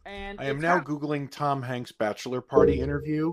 And 0.04 0.40
I 0.40 0.46
am 0.46 0.58
now 0.58 0.80
googling 0.80 1.30
Tom 1.30 1.62
Hanks' 1.62 1.92
bachelor 1.92 2.40
party 2.40 2.80
interview 2.80 3.32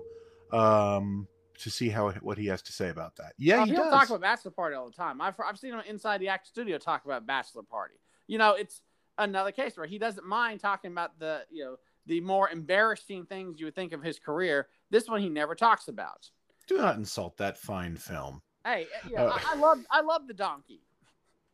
um, 0.53 1.27
to 1.59 1.69
see 1.69 1.89
how 1.89 2.11
what 2.21 2.37
he 2.37 2.47
has 2.47 2.61
to 2.63 2.71
say 2.71 2.89
about 2.89 3.15
that. 3.17 3.33
Yeah, 3.37 3.61
uh, 3.61 3.65
he 3.65 3.71
does. 3.71 3.91
talk 3.91 4.09
about 4.09 4.21
bachelor 4.21 4.51
party 4.51 4.75
all 4.75 4.85
the 4.87 4.95
time. 4.95 5.21
I've 5.21 5.35
I've 5.43 5.57
seen 5.57 5.73
him 5.73 5.81
inside 5.87 6.19
the 6.19 6.29
Actors 6.29 6.49
Studio 6.49 6.77
talk 6.77 7.05
about 7.05 7.25
bachelor 7.25 7.63
party. 7.63 7.95
You 8.27 8.37
know, 8.37 8.53
it's 8.53 8.81
another 9.17 9.51
case 9.51 9.77
where 9.77 9.87
he 9.87 9.97
doesn't 9.97 10.25
mind 10.25 10.59
talking 10.59 10.91
about 10.91 11.19
the 11.19 11.41
you 11.49 11.63
know 11.63 11.75
the 12.05 12.21
more 12.21 12.49
embarrassing 12.49 13.25
things 13.25 13.59
you 13.59 13.65
would 13.65 13.75
think 13.75 13.93
of 13.93 14.01
his 14.01 14.19
career. 14.19 14.67
This 14.89 15.07
one 15.07 15.21
he 15.21 15.29
never 15.29 15.55
talks 15.55 15.87
about. 15.87 16.29
Do 16.67 16.77
not 16.77 16.97
insult 16.97 17.37
that 17.37 17.57
fine 17.57 17.97
film. 17.97 18.41
Hey, 18.65 18.87
yeah, 19.09 19.23
uh, 19.23 19.33
I, 19.33 19.53
I 19.53 19.55
love 19.55 19.79
I 19.91 20.01
love 20.01 20.27
the 20.27 20.33
donkey. 20.33 20.81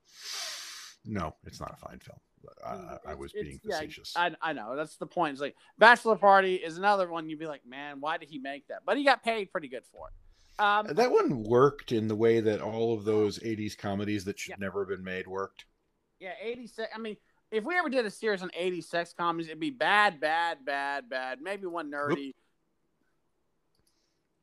No, 1.05 1.35
it's 1.45 1.59
not 1.59 1.73
a 1.73 1.75
fine 1.75 1.99
film. 1.99 2.17
I, 2.65 2.97
I 3.07 3.13
was 3.15 3.31
being 3.31 3.59
facetious. 3.59 4.13
Yeah, 4.15 4.29
I, 4.41 4.49
I 4.49 4.53
know 4.53 4.75
that's 4.75 4.97
the 4.97 5.05
point. 5.05 5.33
It's 5.33 5.41
like 5.41 5.55
Bachelor 5.77 6.15
Party 6.15 6.55
is 6.55 6.77
another 6.77 7.09
one. 7.09 7.29
You'd 7.29 7.39
be 7.39 7.47
like, 7.47 7.65
man, 7.65 7.99
why 7.99 8.17
did 8.17 8.29
he 8.29 8.39
make 8.39 8.67
that? 8.67 8.81
But 8.85 8.97
he 8.97 9.03
got 9.03 9.23
paid 9.23 9.51
pretty 9.51 9.67
good 9.67 9.83
for 9.91 10.07
it. 10.07 10.13
Um, 10.59 10.87
that 10.87 11.11
one 11.11 11.43
worked 11.43 11.91
in 11.91 12.07
the 12.07 12.15
way 12.15 12.39
that 12.39 12.61
all 12.61 12.93
of 12.93 13.05
those 13.05 13.39
'80s 13.39 13.77
comedies 13.77 14.23
that 14.25 14.37
should 14.37 14.51
yeah. 14.51 14.55
never 14.59 14.81
have 14.81 14.89
been 14.89 15.03
made 15.03 15.27
worked. 15.27 15.65
Yeah, 16.19 16.33
'80s. 16.43 16.79
I 16.93 16.99
mean, 16.99 17.17
if 17.51 17.63
we 17.63 17.75
ever 17.75 17.89
did 17.89 18.05
a 18.05 18.11
series 18.11 18.43
on 18.43 18.49
'80s 18.49 18.85
sex 18.85 19.13
comedies, 19.17 19.47
it'd 19.47 19.59
be 19.59 19.71
bad, 19.71 20.19
bad, 20.19 20.63
bad, 20.63 21.09
bad. 21.09 21.41
Maybe 21.41 21.65
one 21.65 21.91
nerdy. 21.91 22.29
Oop. 22.29 22.35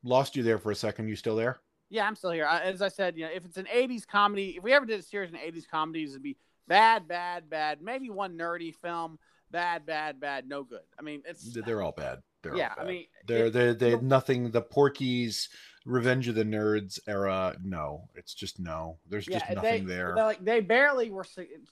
Lost 0.03 0.35
you 0.35 0.43
there 0.43 0.59
for 0.59 0.71
a 0.71 0.75
second. 0.75 1.07
You 1.07 1.15
still 1.15 1.35
there? 1.35 1.61
Yeah, 1.89 2.07
I'm 2.07 2.15
still 2.15 2.31
here. 2.31 2.45
As 2.45 2.81
I 2.81 2.87
said, 2.87 3.17
you 3.17 3.25
know, 3.25 3.31
if 3.33 3.45
it's 3.45 3.57
an 3.57 3.67
'80s 3.73 4.05
comedy, 4.05 4.55
if 4.57 4.63
we 4.63 4.73
ever 4.73 4.85
did 4.85 4.99
a 4.99 5.03
series 5.03 5.33
on 5.33 5.39
'80s 5.39 5.67
comedies, 5.67 6.11
it'd 6.11 6.23
be 6.23 6.35
bad, 6.71 7.05
bad, 7.05 7.49
bad. 7.49 7.81
Maybe 7.81 8.09
one 8.09 8.37
nerdy 8.37 8.73
film, 8.73 9.19
bad, 9.51 9.85
bad, 9.85 10.21
bad, 10.21 10.47
no 10.47 10.63
good. 10.63 10.79
I 10.97 11.01
mean, 11.01 11.21
it's 11.25 11.53
they're 11.53 11.81
all 11.81 11.91
bad. 11.91 12.19
They're 12.41 12.55
yeah, 12.55 12.75
bad. 12.75 12.85
I 12.85 12.87
mean, 12.87 13.05
they're 13.27 13.49
they 13.49 13.73
they 13.73 13.97
nothing. 13.99 14.51
The 14.51 14.61
Porky's 14.61 15.49
Revenge 15.85 16.29
of 16.29 16.35
the 16.35 16.45
Nerds 16.45 16.97
era. 17.07 17.57
No, 17.61 18.07
it's 18.15 18.33
just 18.33 18.57
no. 18.57 18.97
There's 19.09 19.27
yeah, 19.27 19.39
just 19.39 19.51
nothing 19.51 19.85
they, 19.85 19.93
there. 19.93 20.15
Like 20.15 20.43
they 20.43 20.61
barely 20.61 21.11
were. 21.11 21.25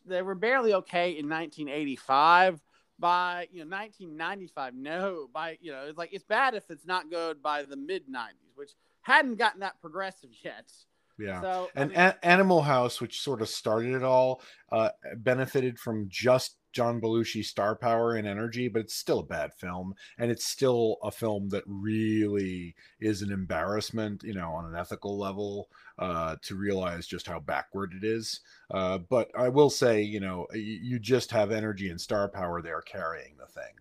They 0.05 0.21
were 0.21 0.35
barely 0.35 0.73
okay 0.73 1.11
in 1.11 1.29
1985. 1.29 2.59
By 2.99 3.47
you 3.53 3.63
know 3.63 3.77
1995, 3.77 4.73
no. 4.75 5.29
By 5.33 5.57
you 5.61 5.71
know, 5.71 5.85
it's 5.87 5.97
like 5.97 6.09
it's 6.11 6.25
bad 6.25 6.55
if 6.55 6.69
it's 6.69 6.85
not 6.85 7.09
good 7.09 7.41
by 7.41 7.63
the 7.63 7.77
mid 7.77 8.09
90s, 8.09 8.51
which 8.55 8.71
hadn't 9.01 9.35
gotten 9.35 9.61
that 9.61 9.79
progressive 9.79 10.31
yet. 10.43 10.69
Yeah. 11.19 11.41
So, 11.41 11.69
and 11.75 11.91
I 11.91 11.93
mean, 11.93 11.97
A- 11.97 12.25
Animal 12.25 12.61
House, 12.61 13.01
which 13.01 13.21
sort 13.21 13.41
of 13.41 13.49
started 13.49 13.93
it 13.93 14.03
all, 14.03 14.41
uh, 14.71 14.89
benefited 15.17 15.77
from 15.77 16.07
just 16.09 16.55
John 16.71 17.01
Belushi's 17.01 17.49
star 17.49 17.75
power 17.75 18.15
and 18.15 18.27
energy, 18.27 18.67
but 18.67 18.81
it's 18.81 18.95
still 18.95 19.19
a 19.19 19.25
bad 19.25 19.53
film, 19.55 19.95
and 20.17 20.29
it's 20.29 20.45
still 20.45 20.97
a 21.03 21.11
film 21.11 21.49
that 21.49 21.63
really 21.65 22.75
is 22.99 23.21
an 23.21 23.31
embarrassment, 23.31 24.23
you 24.23 24.33
know, 24.33 24.51
on 24.51 24.65
an 24.65 24.75
ethical 24.75 25.17
level, 25.17 25.69
uh, 25.97 26.35
to 26.43 26.55
realize 26.55 27.07
just 27.07 27.27
how 27.27 27.39
backward 27.39 27.93
it 27.95 28.05
is. 28.05 28.41
Uh, 28.71 28.99
but 28.99 29.31
I 29.37 29.49
will 29.49 29.69
say, 29.69 30.01
you 30.01 30.19
know, 30.19 30.45
you, 30.53 30.79
you 30.81 30.99
just 30.99 31.31
have 31.31 31.51
energy 31.51 31.89
and 31.89 31.99
star 31.99 32.29
power 32.29 32.61
there 32.61 32.81
carrying 32.81 33.35
the 33.37 33.47
thing. 33.47 33.73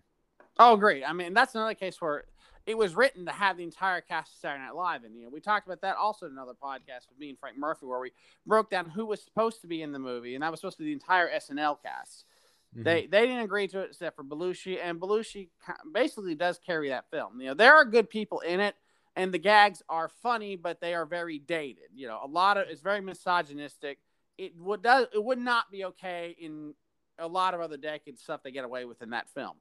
Oh, 0.57 0.75
great! 0.75 1.03
I 1.07 1.13
mean, 1.13 1.33
that's 1.33 1.55
another 1.55 1.75
case 1.75 2.01
where 2.01 2.25
it 2.65 2.77
was 2.77 2.95
written 2.95 3.25
to 3.25 3.31
have 3.31 3.57
the 3.57 3.63
entire 3.63 4.01
cast 4.01 4.33
of 4.33 4.39
Saturday 4.39 4.63
Night 4.63 4.75
Live 4.75 5.03
in. 5.03 5.15
You 5.15 5.23
know, 5.23 5.29
we 5.29 5.39
talked 5.39 5.67
about 5.67 5.81
that 5.81 5.97
also 5.97 6.25
in 6.25 6.33
another 6.33 6.53
podcast 6.53 7.09
with 7.09 7.19
me 7.19 7.29
and 7.29 7.39
Frank 7.39 7.57
Murphy, 7.57 7.85
where 7.85 7.99
we 7.99 8.11
broke 8.45 8.69
down 8.69 8.89
who 8.89 9.05
was 9.05 9.21
supposed 9.21 9.61
to 9.61 9.67
be 9.67 9.81
in 9.81 9.91
the 9.91 9.99
movie, 9.99 10.35
and 10.35 10.43
that 10.43 10.51
was 10.51 10.59
supposed 10.59 10.77
to 10.77 10.83
be 10.83 10.89
the 10.89 10.93
entire 10.93 11.29
SNL 11.29 11.81
cast. 11.81 12.25
Mm-hmm. 12.73 12.83
They 12.83 13.07
they 13.07 13.21
didn't 13.25 13.43
agree 13.43 13.67
to 13.69 13.79
it 13.79 13.89
except 13.91 14.15
for 14.15 14.23
Belushi, 14.23 14.77
and 14.81 14.99
Belushi 14.99 15.49
basically 15.93 16.35
does 16.35 16.59
carry 16.63 16.89
that 16.89 17.09
film. 17.09 17.41
You 17.41 17.47
know, 17.47 17.53
there 17.55 17.75
are 17.75 17.85
good 17.85 18.09
people 18.09 18.39
in 18.41 18.59
it, 18.59 18.75
and 19.15 19.33
the 19.33 19.39
gags 19.39 19.81
are 19.89 20.09
funny, 20.21 20.55
but 20.55 20.79
they 20.79 20.93
are 20.93 21.05
very 21.05 21.39
dated. 21.39 21.89
You 21.95 22.07
know, 22.07 22.19
a 22.23 22.27
lot 22.27 22.57
of 22.57 22.67
it's 22.69 22.81
very 22.81 23.01
misogynistic. 23.01 23.99
It 24.37 24.53
would 24.57 24.83
does 24.83 25.07
it 25.13 25.23
would 25.23 25.39
not 25.39 25.71
be 25.71 25.85
okay 25.85 26.35
in 26.39 26.73
a 27.17 27.27
lot 27.27 27.53
of 27.53 27.61
other 27.61 27.77
decades 27.77 28.21
stuff 28.21 28.43
they 28.43 28.51
get 28.51 28.65
away 28.65 28.85
with 28.85 29.01
in 29.01 29.09
that 29.09 29.29
film. 29.29 29.55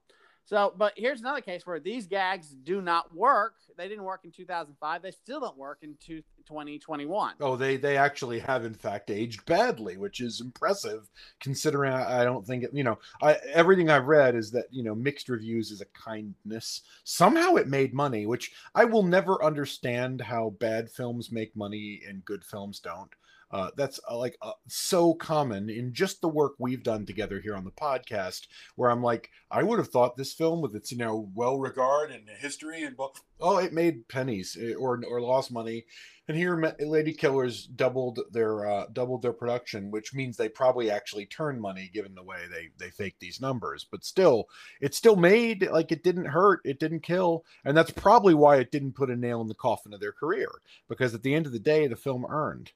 So, 0.48 0.72
but 0.78 0.94
here's 0.96 1.20
another 1.20 1.42
case 1.42 1.66
where 1.66 1.78
these 1.78 2.06
gags 2.06 2.48
do 2.48 2.80
not 2.80 3.14
work. 3.14 3.56
They 3.76 3.86
didn't 3.86 4.04
work 4.04 4.22
in 4.24 4.30
2005. 4.30 5.02
They 5.02 5.10
still 5.10 5.40
don't 5.40 5.58
work 5.58 5.80
in 5.82 5.94
2021. 6.06 7.34
Oh, 7.38 7.54
they 7.54 7.76
they 7.76 7.98
actually 7.98 8.38
have 8.38 8.64
in 8.64 8.72
fact 8.72 9.10
aged 9.10 9.44
badly, 9.44 9.98
which 9.98 10.22
is 10.22 10.40
impressive 10.40 11.10
considering 11.38 11.92
I, 11.92 12.22
I 12.22 12.24
don't 12.24 12.46
think 12.46 12.64
it, 12.64 12.70
you 12.72 12.82
know, 12.82 12.98
I 13.20 13.34
everything 13.52 13.90
I've 13.90 14.06
read 14.06 14.34
is 14.34 14.50
that, 14.52 14.68
you 14.70 14.82
know, 14.82 14.94
mixed 14.94 15.28
reviews 15.28 15.70
is 15.70 15.82
a 15.82 15.86
kindness. 15.86 16.80
Somehow 17.04 17.56
it 17.56 17.68
made 17.68 17.92
money, 17.92 18.24
which 18.24 18.52
I 18.74 18.86
will 18.86 19.02
never 19.02 19.44
understand 19.44 20.22
how 20.22 20.56
bad 20.58 20.90
films 20.90 21.30
make 21.30 21.54
money 21.56 22.00
and 22.08 22.24
good 22.24 22.42
films 22.42 22.80
don't. 22.80 23.10
Uh, 23.50 23.70
that's 23.76 23.98
uh, 24.10 24.16
like 24.16 24.36
uh, 24.42 24.52
so 24.66 25.14
common 25.14 25.70
in 25.70 25.92
just 25.92 26.20
the 26.20 26.28
work 26.28 26.52
we've 26.58 26.82
done 26.82 27.06
together 27.06 27.40
here 27.40 27.56
on 27.56 27.64
the 27.64 27.70
podcast. 27.70 28.46
Where 28.76 28.90
I'm 28.90 29.02
like, 29.02 29.30
I 29.50 29.62
would 29.62 29.78
have 29.78 29.88
thought 29.88 30.16
this 30.16 30.34
film 30.34 30.60
with 30.60 30.74
its 30.74 30.92
you 30.92 30.98
know 30.98 31.30
well 31.34 31.58
regard 31.58 32.10
and 32.10 32.28
history 32.38 32.82
and 32.82 32.96
oh, 33.40 33.58
it 33.58 33.72
made 33.72 34.08
pennies 34.08 34.56
eh, 34.60 34.74
or 34.74 35.02
or 35.08 35.20
lost 35.20 35.50
money, 35.50 35.86
and 36.28 36.36
here 36.36 36.74
Lady 36.80 37.14
Killers 37.14 37.66
doubled 37.66 38.20
their 38.32 38.66
uh, 38.68 38.86
doubled 38.92 39.22
their 39.22 39.32
production, 39.32 39.90
which 39.90 40.12
means 40.12 40.36
they 40.36 40.50
probably 40.50 40.90
actually 40.90 41.24
turned 41.24 41.60
money 41.60 41.90
given 41.92 42.14
the 42.14 42.22
way 42.22 42.40
they 42.50 42.68
they 42.78 42.90
fake 42.90 43.16
these 43.18 43.40
numbers. 43.40 43.86
But 43.90 44.04
still, 44.04 44.48
it 44.80 44.94
still 44.94 45.16
made 45.16 45.68
like 45.70 45.90
it 45.90 46.02
didn't 46.02 46.26
hurt, 46.26 46.60
it 46.64 46.78
didn't 46.78 47.00
kill, 47.00 47.44
and 47.64 47.76
that's 47.76 47.90
probably 47.90 48.34
why 48.34 48.56
it 48.56 48.70
didn't 48.70 48.92
put 48.92 49.10
a 49.10 49.16
nail 49.16 49.40
in 49.40 49.48
the 49.48 49.54
coffin 49.54 49.94
of 49.94 50.00
their 50.00 50.12
career 50.12 50.50
because 50.88 51.14
at 51.14 51.22
the 51.22 51.34
end 51.34 51.46
of 51.46 51.52
the 51.52 51.58
day, 51.58 51.86
the 51.86 51.96
film 51.96 52.26
earned. 52.28 52.72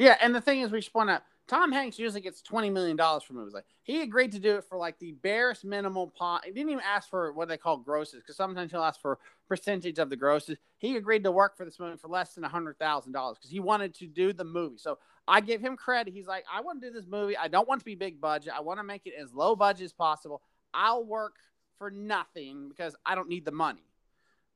Yeah, 0.00 0.16
and 0.20 0.34
the 0.34 0.40
thing 0.40 0.60
is, 0.62 0.72
we 0.72 0.80
should 0.80 0.96
out 0.96 1.22
Tom 1.46 1.72
Hanks 1.72 1.98
usually 1.98 2.20
gets 2.20 2.40
twenty 2.40 2.70
million 2.70 2.96
dollars 2.96 3.22
for 3.22 3.34
movies. 3.34 3.52
Like 3.52 3.66
he 3.82 4.02
agreed 4.02 4.32
to 4.32 4.38
do 4.38 4.56
it 4.56 4.64
for 4.64 4.78
like 4.78 4.98
the 5.00 5.12
barest 5.12 5.64
minimal 5.64 6.06
pot. 6.06 6.44
He 6.44 6.52
didn't 6.52 6.70
even 6.70 6.84
ask 6.86 7.10
for 7.10 7.32
what 7.32 7.48
they 7.48 7.56
call 7.56 7.76
grosses 7.76 8.22
because 8.22 8.36
sometimes 8.36 8.70
he'll 8.70 8.84
ask 8.84 9.00
for 9.00 9.18
percentage 9.48 9.98
of 9.98 10.08
the 10.08 10.16
grosses. 10.16 10.58
He 10.78 10.96
agreed 10.96 11.24
to 11.24 11.32
work 11.32 11.56
for 11.56 11.64
this 11.64 11.80
movie 11.80 11.98
for 11.98 12.06
less 12.06 12.34
than 12.34 12.44
hundred 12.44 12.78
thousand 12.78 13.12
dollars 13.12 13.36
because 13.36 13.50
he 13.50 13.58
wanted 13.58 13.94
to 13.96 14.06
do 14.06 14.32
the 14.32 14.44
movie. 14.44 14.78
So 14.78 14.98
I 15.26 15.40
give 15.40 15.60
him 15.60 15.76
credit. 15.76 16.14
He's 16.14 16.28
like, 16.28 16.44
I 16.50 16.60
want 16.62 16.80
to 16.80 16.88
do 16.88 16.94
this 16.94 17.08
movie. 17.08 17.36
I 17.36 17.48
don't 17.48 17.68
want 17.68 17.80
to 17.80 17.84
be 17.84 17.96
big 17.96 18.20
budget. 18.20 18.52
I 18.56 18.60
want 18.60 18.78
to 18.78 18.84
make 18.84 19.06
it 19.06 19.14
as 19.20 19.34
low 19.34 19.56
budget 19.56 19.84
as 19.86 19.92
possible. 19.92 20.40
I'll 20.72 21.04
work 21.04 21.34
for 21.78 21.90
nothing 21.90 22.70
because 22.70 22.96
I 23.04 23.16
don't 23.16 23.28
need 23.28 23.44
the 23.44 23.50
money. 23.50 23.82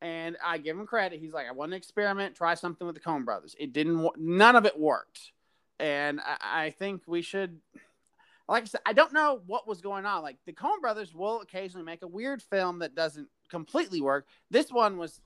And 0.01 0.37
I 0.45 0.59
give 0.59 0.79
him 0.79 0.87
credit. 0.87 1.19
He's 1.19 1.33
like, 1.33 1.49
I 1.49 1.53
want 1.53 1.73
to 1.73 1.77
experiment, 1.77 2.37
try 2.37 2.55
something 2.55 2.87
with 2.87 2.95
the 2.95 3.01
Coen 3.01 3.25
Brothers. 3.25 3.57
It 3.59 3.73
didn't. 3.73 4.09
None 4.17 4.55
of 4.55 4.65
it 4.65 4.79
worked 4.79 5.33
and 5.79 6.21
I, 6.21 6.67
I 6.67 6.71
think 6.71 7.03
we 7.07 7.23
should 7.23 7.61
like 8.49 8.65
I 8.65 8.67
said, 8.67 8.81
I 8.85 8.93
don't 8.93 9.13
know 9.13 9.41
what 9.47 9.67
was 9.67 9.81
going 9.81 10.05
on. 10.05 10.23
Like 10.23 10.37
the 10.45 10.53
Coen 10.53 10.81
brothers 10.81 11.15
will 11.15 11.41
occasionally 11.41 11.85
make 11.85 12.03
a 12.03 12.07
weird 12.07 12.43
film 12.43 12.81
that 12.81 12.95
doesn't 12.95 13.29
completely 13.49 14.01
work. 14.01 14.27
This 14.51 14.71
one 14.71 14.99
was 14.99 15.21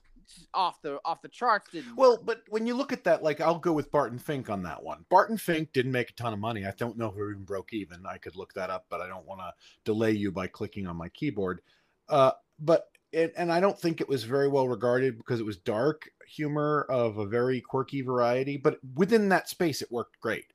off 0.53 0.81
the 0.81 0.99
off 1.03 1.21
the 1.21 1.27
charts. 1.27 1.69
Didn't 1.71 1.95
well, 1.95 2.11
work. 2.11 2.25
but 2.25 2.41
when 2.49 2.65
you 2.65 2.75
look 2.75 2.93
at 2.93 3.03
that, 3.03 3.21
like 3.23 3.41
I'll 3.41 3.59
go 3.59 3.73
with 3.73 3.91
Barton 3.91 4.19
Fink 4.19 4.49
on 4.49 4.63
that 4.63 4.81
one. 4.83 5.05
Barton 5.09 5.37
Fink 5.37 5.73
didn't 5.73 5.91
make 5.91 6.11
a 6.11 6.13
ton 6.13 6.33
of 6.33 6.39
money. 6.39 6.65
I 6.65 6.73
don't 6.77 6.97
know 6.97 7.07
if 7.07 7.15
it 7.15 7.31
even 7.31 7.43
broke 7.43 7.73
even. 7.73 8.05
I 8.05 8.17
could 8.17 8.35
look 8.35 8.53
that 8.53 8.69
up, 8.69 8.85
but 8.89 9.01
I 9.01 9.07
don't 9.07 9.25
want 9.25 9.41
to 9.41 9.53
delay 9.83 10.11
you 10.11 10.31
by 10.31 10.47
clicking 10.47 10.87
on 10.87 10.95
my 10.95 11.09
keyboard. 11.09 11.61
Uh, 12.07 12.31
but 12.59 12.89
it, 13.11 13.33
and 13.37 13.51
I 13.51 13.59
don't 13.59 13.79
think 13.79 14.01
it 14.01 14.09
was 14.09 14.23
very 14.23 14.47
well 14.47 14.67
regarded 14.67 15.17
because 15.17 15.39
it 15.39 15.45
was 15.45 15.57
dark 15.57 16.09
humor 16.27 16.85
of 16.89 17.17
a 17.17 17.25
very 17.25 17.61
quirky 17.61 18.01
variety. 18.01 18.57
But 18.57 18.79
within 18.95 19.29
that 19.29 19.49
space, 19.49 19.81
it 19.81 19.91
worked 19.91 20.19
great. 20.19 20.53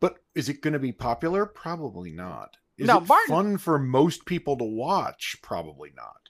But 0.00 0.18
is 0.34 0.48
it 0.48 0.60
going 0.60 0.72
to 0.72 0.78
be 0.78 0.92
popular? 0.92 1.46
Probably 1.46 2.12
not. 2.12 2.56
Is 2.78 2.86
no, 2.86 2.98
it 2.98 3.06
Barton, 3.06 3.28
fun 3.28 3.58
for 3.58 3.78
most 3.78 4.26
people 4.26 4.56
to 4.58 4.64
watch? 4.64 5.36
Probably 5.42 5.92
not. 5.96 6.28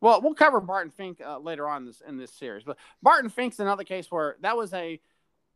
Well, 0.00 0.22
we'll 0.22 0.34
cover 0.34 0.60
Barton 0.60 0.90
Fink 0.90 1.20
uh, 1.24 1.38
later 1.38 1.68
on 1.68 1.82
in 1.82 1.86
this 1.86 2.02
in 2.06 2.16
this 2.16 2.32
series, 2.32 2.64
but 2.64 2.78
Barton 3.02 3.28
Fink's 3.28 3.58
another 3.58 3.84
case 3.84 4.10
where 4.10 4.36
that 4.40 4.56
was 4.56 4.72
a, 4.72 4.98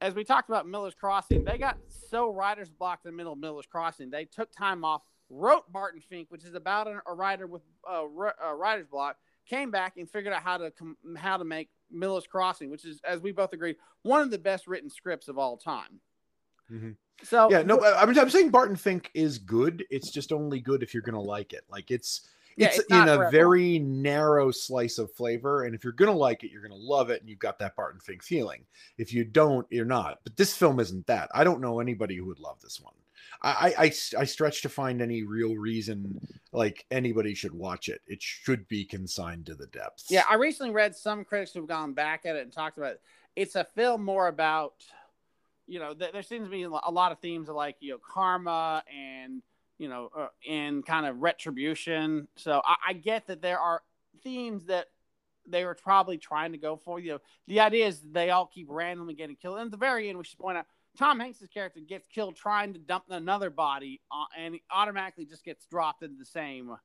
as 0.02 0.14
we 0.14 0.24
talked 0.24 0.50
about 0.50 0.68
Miller's 0.68 0.94
Crossing, 0.94 1.44
they 1.44 1.56
got 1.56 1.78
so 2.10 2.30
writer's 2.30 2.68
blocked 2.68 3.06
in 3.06 3.12
the 3.12 3.16
middle 3.16 3.32
of 3.32 3.38
Miller's 3.38 3.64
Crossing, 3.64 4.10
they 4.10 4.26
took 4.26 4.52
time 4.52 4.84
off 4.84 5.02
wrote 5.30 5.70
Barton 5.72 6.00
Fink, 6.00 6.30
which 6.30 6.44
is 6.44 6.54
about 6.54 6.86
a, 6.86 7.00
a 7.06 7.14
writer 7.14 7.46
with 7.46 7.62
a, 7.88 8.04
a 8.44 8.54
writer's 8.54 8.86
block, 8.86 9.16
came 9.48 9.70
back 9.70 9.96
and 9.96 10.08
figured 10.10 10.32
out 10.32 10.42
how 10.42 10.56
to 10.56 10.70
com- 10.70 10.96
how 11.16 11.36
to 11.36 11.44
make 11.44 11.68
Miller's 11.90 12.26
Crossing, 12.26 12.70
which 12.70 12.84
is, 12.84 13.00
as 13.04 13.20
we 13.20 13.32
both 13.32 13.52
agree, 13.52 13.76
one 14.02 14.22
of 14.22 14.30
the 14.30 14.38
best 14.38 14.66
written 14.66 14.90
scripts 14.90 15.28
of 15.28 15.38
all 15.38 15.56
time. 15.56 16.00
Mm-hmm. 16.70 16.92
So 17.22 17.50
yeah, 17.50 17.62
no, 17.62 17.82
I'm, 17.82 18.18
I'm 18.18 18.30
saying 18.30 18.50
Barton 18.50 18.76
Fink 18.76 19.10
is 19.14 19.38
good. 19.38 19.84
It's 19.90 20.10
just 20.10 20.32
only 20.32 20.60
good 20.60 20.82
if 20.82 20.92
you're 20.92 21.02
gonna 21.02 21.20
like 21.20 21.52
it. 21.52 21.64
Like 21.70 21.90
it's 21.90 22.28
Yeah, 22.56 22.68
it's, 22.68 22.78
it's 22.78 22.90
in 22.90 23.08
a 23.08 23.30
very 23.30 23.78
narrow 23.78 24.50
slice 24.50 24.98
of 24.98 25.12
flavor, 25.12 25.64
and 25.64 25.74
if 25.74 25.84
you're 25.84 25.92
gonna 25.92 26.12
like 26.12 26.44
it, 26.44 26.50
you're 26.50 26.62
gonna 26.62 26.74
love 26.74 27.10
it, 27.10 27.20
and 27.20 27.28
you've 27.28 27.38
got 27.38 27.58
that 27.58 27.76
Barton 27.76 28.00
Fink 28.00 28.22
feeling. 28.22 28.64
If 28.98 29.12
you 29.12 29.24
don't, 29.24 29.66
you're 29.70 29.84
not. 29.84 30.20
But 30.24 30.36
this 30.36 30.56
film 30.56 30.80
isn't 30.80 31.06
that. 31.06 31.30
I 31.34 31.44
don't 31.44 31.60
know 31.60 31.80
anybody 31.80 32.16
who 32.16 32.26
would 32.26 32.40
love 32.40 32.60
this 32.60 32.80
one. 32.80 32.94
I 33.42 33.74
I, 33.78 33.92
I, 34.18 34.24
stretch 34.24 34.62
to 34.62 34.68
find 34.68 35.02
any 35.02 35.22
real 35.22 35.56
reason 35.56 36.18
like 36.52 36.86
anybody 36.90 37.34
should 37.34 37.54
watch 37.54 37.88
it. 37.88 38.00
It 38.06 38.22
should 38.22 38.66
be 38.68 38.84
consigned 38.84 39.46
to 39.46 39.54
the 39.54 39.66
depths. 39.66 40.06
Yeah, 40.10 40.24
I 40.28 40.34
recently 40.34 40.72
read 40.72 40.94
some 40.94 41.24
critics 41.24 41.52
who've 41.52 41.66
gone 41.66 41.92
back 41.92 42.26
at 42.26 42.36
it 42.36 42.42
and 42.42 42.52
talked 42.52 42.78
about 42.78 42.92
it. 42.92 43.00
It's 43.36 43.56
a 43.56 43.64
film 43.64 44.04
more 44.04 44.28
about, 44.28 44.74
you 45.66 45.78
know, 45.78 45.94
th- 45.94 46.12
there 46.12 46.22
seems 46.22 46.46
to 46.46 46.50
be 46.50 46.62
a 46.62 46.68
lot 46.68 47.12
of 47.12 47.18
themes 47.18 47.48
of 47.48 47.56
like, 47.56 47.76
you 47.80 47.92
know, 47.92 47.98
karma 47.98 48.84
and, 48.94 49.42
you 49.78 49.88
know, 49.88 50.10
uh, 50.16 50.28
and 50.48 50.86
kind 50.86 51.06
of 51.06 51.18
retribution. 51.18 52.28
So 52.36 52.62
I, 52.64 52.76
I 52.88 52.92
get 52.92 53.26
that 53.26 53.42
there 53.42 53.58
are 53.58 53.82
themes 54.22 54.66
that 54.66 54.86
they 55.46 55.64
were 55.64 55.74
probably 55.74 56.18
trying 56.18 56.52
to 56.52 56.58
go 56.58 56.76
for. 56.76 57.00
You 57.00 57.12
know, 57.12 57.18
the 57.46 57.60
idea 57.60 57.86
is 57.86 58.00
they 58.00 58.30
all 58.30 58.46
keep 58.46 58.68
randomly 58.70 59.14
getting 59.14 59.36
killed. 59.36 59.58
And 59.58 59.66
at 59.66 59.70
the 59.70 59.76
very 59.76 60.08
end, 60.08 60.18
we 60.18 60.24
should 60.24 60.38
point 60.38 60.58
out 60.58 60.66
Tom 60.98 61.18
Hanks' 61.20 61.44
character 61.52 61.80
gets 61.80 62.06
killed 62.06 62.36
trying 62.36 62.72
to 62.74 62.78
dump 62.78 63.04
another 63.10 63.50
body, 63.50 64.00
uh, 64.12 64.24
and 64.36 64.54
he 64.54 64.62
automatically 64.70 65.24
just 65.26 65.44
gets 65.44 65.66
dropped 65.66 66.02
into 66.02 66.18
the 66.18 66.24
same. 66.24 66.76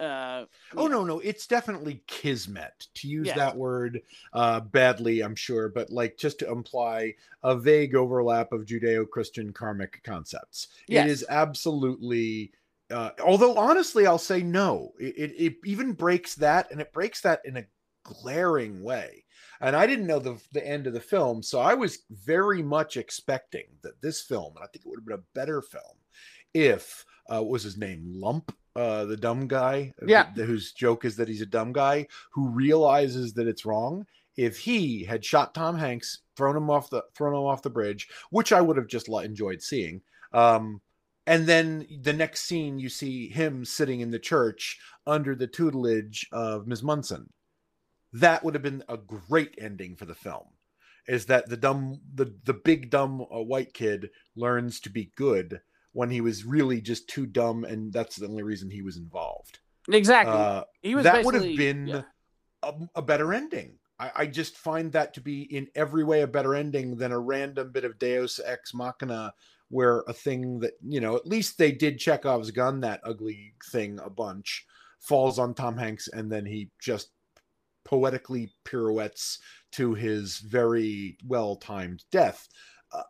Uh, 0.00 0.44
Oh 0.76 0.88
no, 0.88 1.04
no, 1.04 1.20
it's 1.20 1.46
definitely 1.46 2.02
kismet 2.08 2.88
to 2.94 3.06
use 3.06 3.26
Yes. 3.26 3.36
that 3.36 3.56
word 3.56 4.02
uh 4.32 4.58
badly, 4.60 5.20
I'm 5.22 5.36
sure, 5.36 5.68
but 5.68 5.88
like 5.90 6.16
just 6.16 6.40
to 6.40 6.50
imply 6.50 7.14
a 7.44 7.56
vague 7.56 7.94
overlap 7.94 8.52
of 8.52 8.64
Judeo-Christian 8.64 9.52
karmic 9.52 10.02
concepts. 10.02 10.68
Yes. 10.88 11.04
It 11.04 11.10
is 11.10 11.26
absolutely 11.28 12.52
uh 12.90 13.10
although 13.24 13.56
honestly 13.56 14.04
I'll 14.06 14.18
say 14.18 14.42
no. 14.42 14.94
It, 14.98 15.14
it 15.16 15.34
it 15.38 15.56
even 15.64 15.92
breaks 15.92 16.34
that 16.36 16.72
and 16.72 16.80
it 16.80 16.92
breaks 16.92 17.20
that 17.20 17.42
in 17.44 17.56
a 17.56 17.64
glaring 18.02 18.82
way. 18.82 19.23
And 19.60 19.74
I 19.76 19.86
didn't 19.86 20.06
know 20.06 20.18
the 20.18 20.36
the 20.52 20.66
end 20.66 20.86
of 20.86 20.92
the 20.92 21.00
film, 21.00 21.42
so 21.42 21.60
I 21.60 21.74
was 21.74 21.98
very 22.10 22.62
much 22.62 22.96
expecting 22.96 23.66
that 23.82 24.00
this 24.02 24.20
film, 24.22 24.54
and 24.56 24.64
I 24.64 24.66
think 24.68 24.84
it 24.84 24.88
would 24.88 24.98
have 24.98 25.06
been 25.06 25.18
a 25.18 25.34
better 25.34 25.62
film 25.62 25.96
if 26.52 27.04
uh, 27.28 27.38
what 27.40 27.50
was 27.50 27.62
his 27.62 27.76
name 27.78 28.02
Lump, 28.06 28.54
uh, 28.76 29.04
the 29.06 29.16
dumb 29.16 29.46
guy, 29.48 29.92
uh, 30.02 30.06
Yeah. 30.06 30.30
th- 30.34 30.46
whose 30.46 30.72
joke 30.72 31.04
is 31.04 31.16
that 31.16 31.28
he's 31.28 31.40
a 31.40 31.46
dumb 31.46 31.72
guy 31.72 32.06
who 32.32 32.48
realizes 32.48 33.32
that 33.34 33.46
it's 33.46 33.64
wrong. 33.64 34.06
If 34.36 34.58
he 34.58 35.04
had 35.04 35.24
shot 35.24 35.54
Tom 35.54 35.78
Hanks, 35.78 36.20
thrown 36.36 36.56
him 36.56 36.68
off 36.70 36.90
the 36.90 37.04
thrown 37.14 37.32
him 37.34 37.44
off 37.44 37.62
the 37.62 37.70
bridge, 37.70 38.08
which 38.30 38.52
I 38.52 38.60
would 38.60 38.76
have 38.76 38.88
just 38.88 39.08
enjoyed 39.08 39.62
seeing, 39.62 40.02
um, 40.32 40.80
and 41.26 41.46
then 41.46 41.86
the 42.02 42.12
next 42.12 42.42
scene 42.42 42.78
you 42.78 42.88
see 42.88 43.28
him 43.28 43.64
sitting 43.64 44.00
in 44.00 44.10
the 44.10 44.18
church 44.18 44.78
under 45.06 45.34
the 45.34 45.46
tutelage 45.46 46.26
of 46.32 46.66
Ms. 46.66 46.82
Munson. 46.82 47.30
That 48.14 48.44
would 48.44 48.54
have 48.54 48.62
been 48.62 48.84
a 48.88 48.96
great 48.96 49.56
ending 49.58 49.96
for 49.96 50.04
the 50.04 50.14
film. 50.14 50.46
Is 51.06 51.26
that 51.26 51.48
the 51.48 51.56
dumb 51.56 52.00
the 52.14 52.34
the 52.44 52.54
big 52.54 52.88
dumb 52.88 53.20
uh, 53.22 53.42
white 53.42 53.74
kid 53.74 54.10
learns 54.36 54.80
to 54.80 54.90
be 54.90 55.12
good 55.16 55.60
when 55.92 56.10
he 56.10 56.20
was 56.20 56.44
really 56.44 56.80
just 56.80 57.08
too 57.08 57.26
dumb, 57.26 57.64
and 57.64 57.92
that's 57.92 58.16
the 58.16 58.26
only 58.26 58.42
reason 58.42 58.70
he 58.70 58.82
was 58.82 58.96
involved. 58.96 59.58
exactly. 59.90 60.34
Uh, 60.34 60.64
he 60.80 60.94
was 60.94 61.04
that 61.04 61.24
would 61.24 61.34
have 61.34 61.56
been 61.56 61.86
yeah. 61.88 62.02
a, 62.62 62.72
a 62.96 63.02
better 63.02 63.34
ending. 63.34 63.78
I, 63.98 64.10
I 64.16 64.26
just 64.26 64.56
find 64.56 64.92
that 64.92 65.14
to 65.14 65.20
be 65.20 65.42
in 65.42 65.68
every 65.74 66.04
way 66.04 66.22
a 66.22 66.26
better 66.26 66.54
ending 66.54 66.96
than 66.96 67.12
a 67.12 67.18
random 67.18 67.70
bit 67.72 67.84
of 67.84 67.98
Deus 67.98 68.40
ex 68.44 68.72
machina, 68.72 69.34
where 69.68 70.04
a 70.06 70.12
thing 70.12 70.60
that 70.60 70.74
you 70.82 71.00
know 71.00 71.16
at 71.16 71.26
least 71.26 71.58
they 71.58 71.72
did 71.72 71.98
Chekhov's 71.98 72.50
gun 72.50 72.80
that 72.80 73.00
ugly 73.04 73.54
thing 73.72 73.98
a 74.02 74.08
bunch 74.10 74.66
falls 75.00 75.38
on 75.38 75.52
Tom 75.52 75.76
Hanks 75.76 76.08
and 76.08 76.30
then 76.32 76.46
he 76.46 76.70
just 76.80 77.10
poetically 77.84 78.52
pirouettes 78.64 79.38
to 79.72 79.94
his 79.94 80.38
very 80.38 81.18
well 81.26 81.56
timed 81.56 82.04
death. 82.10 82.48
Uh, 82.92 83.02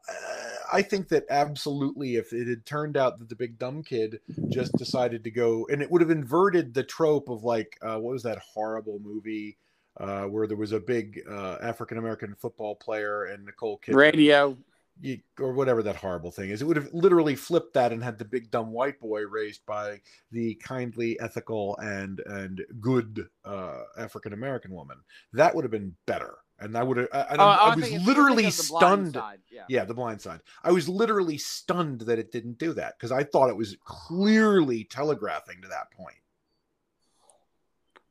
I 0.72 0.82
think 0.82 1.08
that 1.08 1.24
absolutely, 1.28 2.16
if 2.16 2.32
it 2.32 2.48
had 2.48 2.64
turned 2.64 2.96
out 2.96 3.18
that 3.18 3.28
the 3.28 3.36
big 3.36 3.58
dumb 3.58 3.82
kid 3.82 4.20
just 4.50 4.72
decided 4.78 5.22
to 5.24 5.30
go, 5.30 5.66
and 5.70 5.82
it 5.82 5.90
would 5.90 6.00
have 6.00 6.10
inverted 6.10 6.72
the 6.72 6.84
trope 6.84 7.28
of 7.28 7.44
like, 7.44 7.78
uh, 7.82 7.98
what 7.98 8.12
was 8.12 8.22
that 8.22 8.38
horrible 8.38 8.98
movie 9.02 9.58
uh, 9.98 10.24
where 10.24 10.46
there 10.46 10.56
was 10.56 10.72
a 10.72 10.80
big 10.80 11.20
uh, 11.30 11.58
African 11.62 11.98
American 11.98 12.34
football 12.34 12.74
player 12.74 13.24
and 13.24 13.44
Nicole 13.44 13.78
Kidman, 13.78 13.96
radio. 13.96 14.56
You, 15.00 15.18
or 15.40 15.52
whatever 15.52 15.82
that 15.82 15.96
horrible 15.96 16.30
thing 16.30 16.50
is. 16.50 16.62
It 16.62 16.66
would 16.66 16.76
have 16.76 16.92
literally 16.92 17.34
flipped 17.34 17.74
that 17.74 17.92
and 17.92 18.02
had 18.02 18.18
the 18.18 18.24
big 18.24 18.50
dumb 18.50 18.70
white 18.72 19.00
boy 19.00 19.22
raised 19.22 19.64
by 19.66 20.00
the 20.30 20.54
kindly, 20.56 21.18
ethical, 21.20 21.76
and 21.78 22.20
and 22.26 22.64
good 22.80 23.28
uh, 23.44 23.82
African 23.98 24.32
American 24.32 24.72
woman. 24.72 24.98
That 25.32 25.54
would 25.54 25.64
have 25.64 25.70
been 25.72 25.96
better. 26.06 26.36
And 26.60 26.78
I 26.78 26.84
would 26.84 26.96
have. 26.96 27.08
And 27.12 27.40
Oh, 27.40 27.44
I, 27.44 27.54
I 27.56 27.72
I 27.72 27.74
was 27.74 27.90
literally 28.06 28.44
think 28.44 28.58
of 28.60 28.66
the 28.66 28.68
blind 28.70 29.08
stunned. 29.08 29.40
Yeah. 29.50 29.64
Yeah, 29.68 29.84
the 29.84 29.94
blind 29.94 30.20
side. 30.20 30.40
I 30.62 30.70
was 30.70 30.88
literally 30.88 31.36
stunned 31.36 32.02
that 32.02 32.18
it 32.18 32.30
didn't 32.30 32.58
do 32.58 32.72
that 32.74 32.96
because 32.96 33.10
I 33.10 33.24
thought 33.24 33.50
it 33.50 33.56
was 33.56 33.76
clearly 33.84 34.84
telegraphing 34.84 35.62
to 35.62 35.68
that 35.68 35.90
point. 35.90 36.16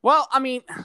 Well, 0.02 0.28
I 0.30 0.38
mean, 0.38 0.60
I, 0.68 0.84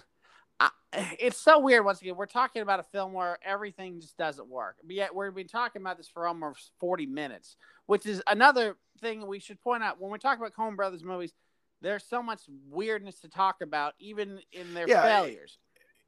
it's 1.19 1.37
so 1.37 1.59
weird. 1.59 1.85
Once 1.85 2.01
again, 2.01 2.15
we're 2.15 2.25
talking 2.25 2.61
about 2.61 2.79
a 2.79 2.83
film 2.83 3.13
where 3.13 3.37
everything 3.43 3.99
just 4.01 4.17
doesn't 4.17 4.47
work. 4.47 4.77
But 4.83 4.95
yet, 4.95 5.15
we've 5.15 5.33
been 5.33 5.47
talking 5.47 5.81
about 5.81 5.97
this 5.97 6.07
for 6.09 6.27
almost 6.27 6.71
forty 6.79 7.05
minutes, 7.05 7.57
which 7.85 8.05
is 8.05 8.21
another 8.27 8.77
thing 9.01 9.25
we 9.27 9.39
should 9.39 9.61
point 9.61 9.83
out 9.83 9.99
when 10.01 10.11
we 10.11 10.19
talk 10.19 10.37
about 10.37 10.53
Coen 10.53 10.75
Brothers 10.75 11.03
movies. 11.03 11.33
There's 11.81 12.03
so 12.03 12.21
much 12.21 12.41
weirdness 12.69 13.21
to 13.21 13.29
talk 13.29 13.61
about, 13.61 13.93
even 13.99 14.39
in 14.51 14.73
their 14.73 14.87
Yeah, 14.87 15.01
failures. 15.01 15.57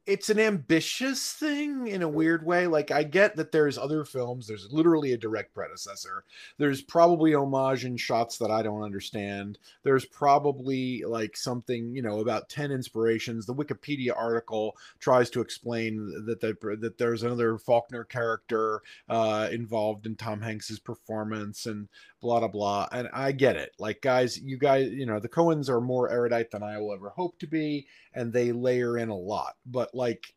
It's 0.04 0.30
an 0.30 0.40
ambitious 0.40 1.32
thing 1.32 1.86
in 1.86 2.02
a 2.02 2.08
weird 2.08 2.44
way. 2.44 2.66
Like 2.66 2.90
I 2.90 3.04
get 3.04 3.36
that 3.36 3.52
there's 3.52 3.78
other 3.78 4.04
films. 4.04 4.46
There's 4.46 4.72
literally 4.72 5.12
a 5.12 5.18
direct 5.18 5.54
predecessor. 5.54 6.24
There's 6.58 6.82
probably 6.82 7.34
homage 7.34 7.84
and 7.84 7.98
shots 7.98 8.36
that 8.38 8.50
I 8.50 8.62
don't 8.62 8.82
understand. 8.82 9.58
There's 9.84 10.04
probably 10.04 11.04
like 11.06 11.36
something 11.36 11.94
you 11.94 12.02
know 12.02 12.20
about 12.20 12.48
ten 12.48 12.72
inspirations. 12.72 13.46
The 13.46 13.54
Wikipedia 13.54 14.12
article 14.16 14.76
tries 14.98 15.30
to 15.30 15.40
explain 15.40 16.24
that 16.26 16.40
that, 16.40 16.60
that 16.80 16.98
there's 16.98 17.22
another 17.22 17.58
Faulkner 17.58 18.04
character 18.04 18.82
uh, 19.08 19.48
involved 19.52 20.06
in 20.06 20.16
Tom 20.16 20.40
Hanks's 20.40 20.80
performance 20.80 21.66
and 21.66 21.88
blah 22.20 22.40
blah 22.40 22.48
blah. 22.48 22.88
And 22.90 23.08
I 23.12 23.30
get 23.30 23.56
it. 23.56 23.72
Like 23.78 24.02
guys, 24.02 24.40
you 24.40 24.58
guys, 24.58 24.90
you 24.90 25.06
know 25.06 25.20
the 25.20 25.28
Coens 25.28 25.68
are 25.68 25.80
more 25.80 26.10
erudite 26.10 26.50
than 26.50 26.64
I 26.64 26.78
will 26.78 26.92
ever 26.92 27.10
hope 27.10 27.38
to 27.38 27.46
be 27.46 27.86
and 28.14 28.32
they 28.32 28.52
layer 28.52 28.98
in 28.98 29.08
a 29.08 29.16
lot 29.16 29.54
but 29.66 29.91
like 29.92 30.34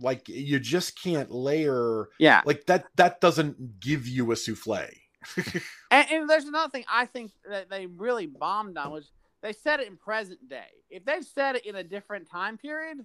like 0.00 0.28
you 0.28 0.58
just 0.58 1.00
can't 1.00 1.30
layer 1.30 2.08
Yeah, 2.18 2.42
like 2.44 2.66
that 2.66 2.86
that 2.96 3.20
doesn't 3.20 3.80
give 3.80 4.06
you 4.06 4.32
a 4.32 4.36
souffle 4.36 4.88
and, 5.90 6.06
and 6.10 6.30
there's 6.30 6.46
another 6.46 6.70
thing 6.70 6.84
I 6.90 7.04
think 7.04 7.32
that 7.48 7.68
they 7.68 7.86
really 7.86 8.26
bombed 8.26 8.78
on 8.78 8.90
was 8.90 9.10
they 9.42 9.52
said 9.52 9.80
it 9.80 9.88
in 9.88 9.96
present 9.96 10.48
day. 10.48 10.68
If 10.88 11.04
they'd 11.04 11.24
said 11.24 11.56
it 11.56 11.66
in 11.66 11.76
a 11.76 11.84
different 11.84 12.28
time 12.28 12.58
period, 12.58 12.98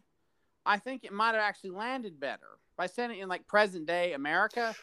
I 0.65 0.77
think 0.77 1.03
it 1.03 1.13
might 1.13 1.33
have 1.33 1.43
actually 1.43 1.71
landed 1.71 2.19
better 2.19 2.59
by 2.77 2.87
saying 2.87 3.11
it 3.11 3.19
in 3.19 3.29
like 3.29 3.47
present 3.47 3.85
day 3.85 4.13
America. 4.13 4.75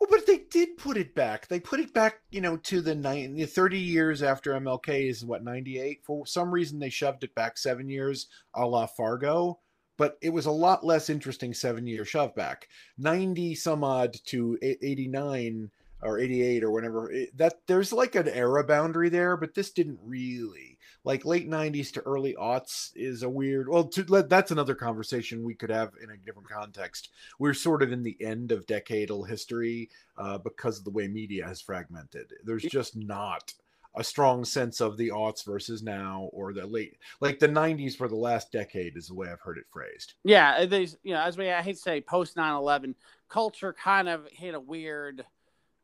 Well 0.00 0.08
but 0.10 0.26
they 0.26 0.38
did 0.50 0.76
put 0.78 0.96
it 0.96 1.14
back. 1.14 1.46
They 1.48 1.60
put 1.60 1.80
it 1.80 1.92
back 1.92 2.20
you 2.30 2.40
know 2.40 2.56
to 2.56 2.80
the 2.80 2.94
nine, 2.94 3.46
30 3.46 3.78
years 3.78 4.22
after 4.22 4.52
mlk 4.54 4.88
is 4.88 5.24
what 5.24 5.44
98 5.44 6.00
for 6.04 6.26
some 6.26 6.50
reason 6.50 6.78
they 6.78 6.90
shoved 6.90 7.22
it 7.24 7.34
back 7.34 7.58
seven 7.58 7.88
years 7.88 8.26
a 8.54 8.66
la 8.66 8.86
fargo 8.86 9.58
but 9.96 10.16
it 10.22 10.30
was 10.30 10.46
a 10.46 10.50
lot 10.50 10.82
less 10.84 11.10
interesting 11.10 11.52
seven 11.52 11.86
year 11.86 12.06
shove 12.06 12.34
back. 12.34 12.68
90 12.96 13.54
some 13.54 13.84
odd 13.84 14.16
to 14.26 14.58
e- 14.62 14.76
89 14.82 15.70
or 16.02 16.18
88 16.18 16.64
or 16.64 16.70
whatever 16.70 17.10
it- 17.12 17.36
that 17.36 17.60
there's 17.66 17.92
like 17.92 18.14
an 18.14 18.28
era 18.28 18.64
boundary 18.64 19.10
there 19.10 19.36
but 19.36 19.54
this 19.54 19.70
didn't 19.72 19.98
really 20.02 20.69
like 21.04 21.24
late 21.24 21.48
90s 21.48 21.92
to 21.92 22.00
early 22.02 22.34
aughts 22.34 22.90
is 22.94 23.22
a 23.22 23.28
weird 23.28 23.68
well 23.68 23.84
to, 23.84 24.04
let- 24.08 24.28
that's 24.28 24.50
another 24.50 24.74
conversation 24.74 25.44
we 25.44 25.54
could 25.54 25.70
have 25.70 25.92
in 26.02 26.10
a 26.10 26.16
different 26.16 26.48
context. 26.48 27.10
We're 27.38 27.54
sort 27.54 27.82
of 27.82 27.92
in 27.92 28.02
the 28.02 28.16
end 28.20 28.52
of 28.52 28.66
decadal 28.66 29.28
history 29.28 29.90
uh, 30.18 30.38
because 30.38 30.78
of 30.78 30.84
the 30.84 30.90
way 30.90 31.08
media 31.08 31.46
has 31.46 31.60
fragmented. 31.60 32.32
There's 32.44 32.62
just 32.62 32.96
not 32.96 33.52
a 33.96 34.04
strong 34.04 34.44
sense 34.44 34.80
of 34.80 34.96
the 34.96 35.08
aughts 35.08 35.44
versus 35.44 35.82
now 35.82 36.28
or 36.32 36.52
the 36.52 36.64
late 36.64 36.96
like 37.20 37.40
the 37.40 37.48
90s 37.48 37.96
for 37.96 38.06
the 38.06 38.14
last 38.14 38.52
decade 38.52 38.96
is 38.96 39.08
the 39.08 39.14
way 39.14 39.28
i've 39.28 39.40
heard 39.40 39.58
it 39.58 39.64
phrased. 39.72 40.14
Yeah, 40.22 40.64
there's 40.64 40.96
you 41.02 41.12
know, 41.14 41.20
as 41.20 41.36
we 41.36 41.50
I 41.50 41.60
hate 41.60 41.74
to 41.74 41.82
say 41.82 42.00
post 42.00 42.36
9/11, 42.36 42.94
culture 43.28 43.72
kind 43.72 44.08
of 44.08 44.26
hit 44.30 44.54
a 44.54 44.60
weird 44.60 45.24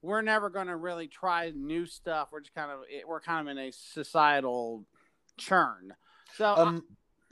we're 0.03 0.23
never 0.23 0.51
going 0.51 0.69
to 0.69 0.77
really 0.77 1.09
try 1.09 1.51
new 1.55 1.85
stuff. 1.85 2.29
We're 2.31 2.41
just 2.41 2.55
kind 2.55 2.71
of 2.71 2.81
we're 3.09 3.21
kind 3.21 3.49
of 3.49 3.57
in 3.57 3.59
a 3.59 3.73
societal 3.73 4.85
churn. 5.39 5.95
So 6.35 6.55
um, 6.57 6.83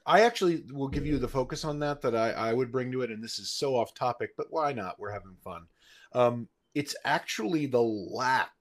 I, 0.06 0.20
I 0.20 0.22
actually 0.22 0.64
will 0.72 0.88
give 0.88 1.06
you 1.06 1.18
the 1.18 1.28
focus 1.28 1.64
on 1.64 1.78
that 1.80 2.02
that 2.02 2.14
I, 2.14 2.30
I 2.30 2.52
would 2.52 2.72
bring 2.72 2.92
to 2.92 3.02
it, 3.02 3.10
and 3.10 3.22
this 3.22 3.38
is 3.38 3.50
so 3.50 3.76
off 3.76 3.94
topic, 3.94 4.30
but 4.36 4.46
why 4.50 4.72
not? 4.72 4.98
We're 4.98 5.12
having 5.12 5.36
fun. 5.42 5.66
Um, 6.12 6.48
it's 6.74 6.96
actually 7.04 7.66
the 7.66 7.82
lack 7.82 8.52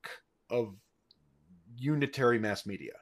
of 0.50 0.76
unitary 1.76 2.39
mass 2.39 2.66
media. 2.66 2.94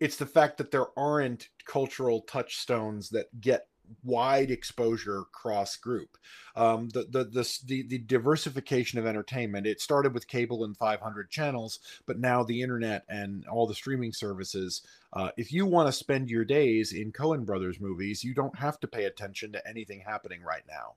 It's 0.00 0.16
the 0.16 0.26
fact 0.26 0.58
that 0.58 0.70
there 0.70 0.86
aren't 0.96 1.48
cultural 1.66 2.22
touchstones 2.22 3.10
that 3.10 3.26
get 3.40 3.66
wide 4.02 4.50
exposure 4.50 5.24
cross 5.32 5.76
group. 5.76 6.16
Um, 6.56 6.88
the, 6.90 7.04
the, 7.04 7.24
the, 7.24 7.58
the, 7.66 7.82
the 7.82 7.98
diversification 7.98 8.98
of 8.98 9.06
entertainment, 9.06 9.66
it 9.66 9.80
started 9.80 10.14
with 10.14 10.28
cable 10.28 10.64
and 10.64 10.76
500 10.76 11.30
channels, 11.30 11.80
but 12.06 12.18
now 12.18 12.42
the 12.42 12.62
internet 12.62 13.04
and 13.08 13.46
all 13.46 13.66
the 13.66 13.74
streaming 13.74 14.12
services. 14.12 14.82
Uh, 15.12 15.30
if 15.36 15.52
you 15.52 15.66
want 15.66 15.88
to 15.88 15.92
spend 15.92 16.30
your 16.30 16.44
days 16.44 16.92
in 16.92 17.12
Coen 17.12 17.46
Brothers 17.46 17.80
movies, 17.80 18.24
you 18.24 18.34
don't 18.34 18.58
have 18.58 18.78
to 18.80 18.88
pay 18.88 19.04
attention 19.04 19.52
to 19.52 19.68
anything 19.68 20.02
happening 20.06 20.42
right 20.42 20.64
now 20.68 20.94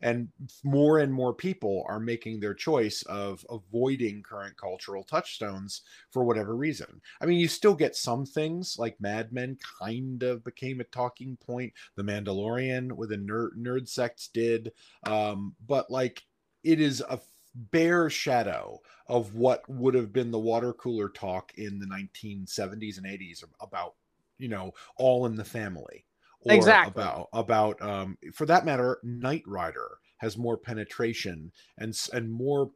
and 0.00 0.28
more 0.62 0.98
and 0.98 1.12
more 1.12 1.34
people 1.34 1.84
are 1.88 2.00
making 2.00 2.40
their 2.40 2.54
choice 2.54 3.02
of 3.02 3.44
avoiding 3.50 4.22
current 4.22 4.56
cultural 4.56 5.04
touchstones 5.04 5.82
for 6.10 6.24
whatever 6.24 6.56
reason. 6.56 7.00
I 7.20 7.26
mean 7.26 7.38
you 7.38 7.48
still 7.48 7.74
get 7.74 7.96
some 7.96 8.26
things 8.26 8.76
like 8.78 9.00
mad 9.00 9.32
men 9.32 9.56
kind 9.80 10.22
of 10.22 10.44
became 10.44 10.80
a 10.80 10.84
talking 10.84 11.36
point. 11.44 11.72
The 11.96 12.02
mandalorian 12.02 12.92
with 12.92 13.10
the 13.10 13.16
nerd, 13.16 13.50
nerd 13.58 13.88
sects 13.88 14.28
did. 14.28 14.72
Um, 15.06 15.54
but 15.66 15.90
like 15.90 16.22
it 16.62 16.80
is 16.80 17.02
a 17.02 17.20
bare 17.54 18.10
shadow 18.10 18.80
of 19.06 19.34
what 19.34 19.68
would 19.68 19.94
have 19.94 20.12
been 20.12 20.30
the 20.30 20.38
water 20.38 20.72
cooler 20.72 21.08
talk 21.08 21.52
in 21.56 21.78
the 21.78 21.86
1970s 21.86 22.98
and 22.98 23.06
80s 23.06 23.44
about 23.60 23.94
you 24.38 24.48
know 24.48 24.72
all 24.96 25.26
in 25.26 25.36
the 25.36 25.44
family 25.44 26.04
exactly. 26.52 27.02
about 27.02 27.28
about 27.32 27.80
um 27.82 28.18
for 28.32 28.46
that 28.46 28.64
matter 28.64 28.98
knight 29.02 29.42
rider 29.46 29.98
has 30.18 30.36
more 30.36 30.56
penetration 30.56 31.52
and 31.78 31.98
and 32.12 32.30
more 32.30 32.70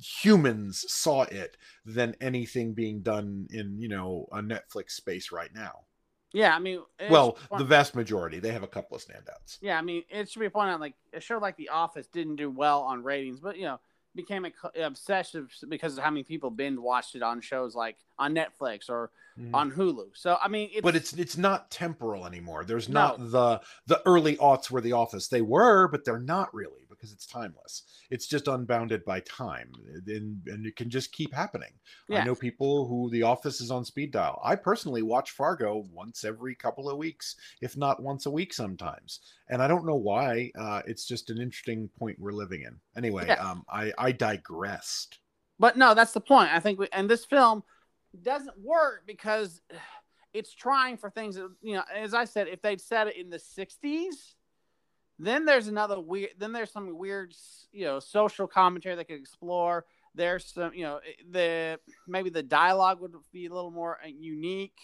humans 0.00 0.84
saw 0.88 1.22
it 1.22 1.56
than 1.84 2.14
anything 2.20 2.74
being 2.74 3.00
done 3.00 3.46
in 3.50 3.80
you 3.80 3.88
know 3.88 4.26
a 4.32 4.38
netflix 4.38 4.90
space 4.90 5.32
right 5.32 5.50
now. 5.54 5.72
Yeah 6.34 6.54
i 6.54 6.58
mean 6.58 6.82
well 7.10 7.38
the 7.56 7.64
vast 7.64 7.94
majority 7.94 8.38
they 8.38 8.52
have 8.52 8.62
a 8.62 8.68
couple 8.68 8.96
of 8.96 9.02
standouts. 9.02 9.58
Yeah 9.60 9.78
i 9.78 9.82
mean 9.82 10.02
it 10.10 10.30
should 10.30 10.40
be 10.40 10.48
pointed 10.50 10.72
out 10.74 10.80
like 10.80 10.94
a 11.14 11.20
show 11.20 11.38
like 11.38 11.56
the 11.56 11.70
office 11.70 12.06
didn't 12.08 12.36
do 12.36 12.50
well 12.50 12.82
on 12.82 13.02
ratings 13.02 13.40
but 13.40 13.56
you 13.56 13.64
know 13.64 13.80
became 14.14 14.46
obsessive 14.80 15.54
because 15.68 15.96
of 15.96 16.04
how 16.04 16.10
many 16.10 16.22
people 16.22 16.50
binge 16.50 16.78
watched 16.78 17.14
it 17.14 17.22
on 17.22 17.40
shows 17.40 17.74
like 17.74 17.96
on 18.18 18.34
Netflix 18.34 18.88
or 18.88 19.10
mm. 19.38 19.50
on 19.54 19.70
Hulu. 19.70 20.08
So 20.14 20.36
I 20.42 20.48
mean, 20.48 20.70
it's, 20.72 20.82
but 20.82 20.96
it's 20.96 21.12
it's 21.12 21.36
not 21.36 21.70
temporal 21.70 22.26
anymore. 22.26 22.64
There's 22.64 22.88
not 22.88 23.20
no. 23.20 23.28
the 23.28 23.60
the 23.86 24.02
early 24.06 24.36
aughts 24.36 24.70
were 24.70 24.80
the 24.80 24.92
Office. 24.92 25.28
They 25.28 25.42
were, 25.42 25.88
but 25.88 26.04
they're 26.04 26.18
not 26.18 26.52
really 26.54 26.84
because 26.98 27.12
it's 27.12 27.26
timeless. 27.26 27.84
It's 28.10 28.26
just 28.26 28.48
unbounded 28.48 29.04
by 29.04 29.20
time, 29.20 29.70
and, 30.06 30.40
and 30.46 30.66
it 30.66 30.76
can 30.76 30.90
just 30.90 31.12
keep 31.12 31.32
happening. 31.32 31.70
Yeah. 32.08 32.20
I 32.20 32.24
know 32.24 32.34
people 32.34 32.86
who 32.88 33.08
The 33.10 33.22
Office 33.22 33.60
is 33.60 33.70
on 33.70 33.84
speed 33.84 34.10
dial. 34.10 34.40
I 34.44 34.56
personally 34.56 35.02
watch 35.02 35.30
Fargo 35.30 35.84
once 35.92 36.24
every 36.24 36.54
couple 36.54 36.90
of 36.90 36.98
weeks, 36.98 37.36
if 37.60 37.76
not 37.76 38.02
once 38.02 38.26
a 38.26 38.30
week 38.30 38.52
sometimes, 38.52 39.20
and 39.48 39.62
I 39.62 39.68
don't 39.68 39.86
know 39.86 39.96
why. 39.96 40.50
Uh, 40.58 40.82
it's 40.86 41.06
just 41.06 41.30
an 41.30 41.40
interesting 41.40 41.88
point 41.98 42.18
we're 42.18 42.32
living 42.32 42.62
in. 42.62 42.76
Anyway, 42.96 43.26
yeah. 43.28 43.34
um, 43.34 43.64
I 43.70 43.92
I 43.98 44.12
digressed. 44.12 45.18
But 45.58 45.76
no, 45.76 45.94
that's 45.94 46.12
the 46.12 46.20
point. 46.20 46.50
I 46.52 46.60
think, 46.60 46.78
we, 46.78 46.88
and 46.92 47.10
this 47.10 47.24
film 47.24 47.62
doesn't 48.22 48.58
work 48.60 49.02
because 49.06 49.60
it's 50.32 50.54
trying 50.54 50.96
for 50.96 51.10
things 51.10 51.36
that 51.36 51.48
you 51.62 51.74
know. 51.74 51.82
As 51.94 52.14
I 52.14 52.24
said, 52.24 52.48
if 52.48 52.62
they'd 52.62 52.80
said 52.80 53.08
it 53.08 53.16
in 53.16 53.30
the 53.30 53.38
'60s 53.38 54.34
then 55.18 55.44
there's 55.44 55.68
another 55.68 55.98
weird. 56.00 56.30
Then 56.38 56.52
there's 56.52 56.70
some 56.70 56.96
weird, 56.96 57.34
you 57.72 57.84
know, 57.84 57.98
social 57.98 58.46
commentary 58.46 58.94
they 58.94 59.04
could 59.04 59.18
explore. 59.18 59.84
There's 60.14 60.46
some, 60.46 60.72
you 60.74 60.84
know, 60.84 61.00
the 61.30 61.78
maybe 62.06 62.30
the 62.30 62.42
dialogue 62.42 63.00
would 63.00 63.14
be 63.32 63.46
a 63.46 63.54
little 63.54 63.70
more 63.70 63.98
uh, 64.02 64.08
unique. 64.08 64.78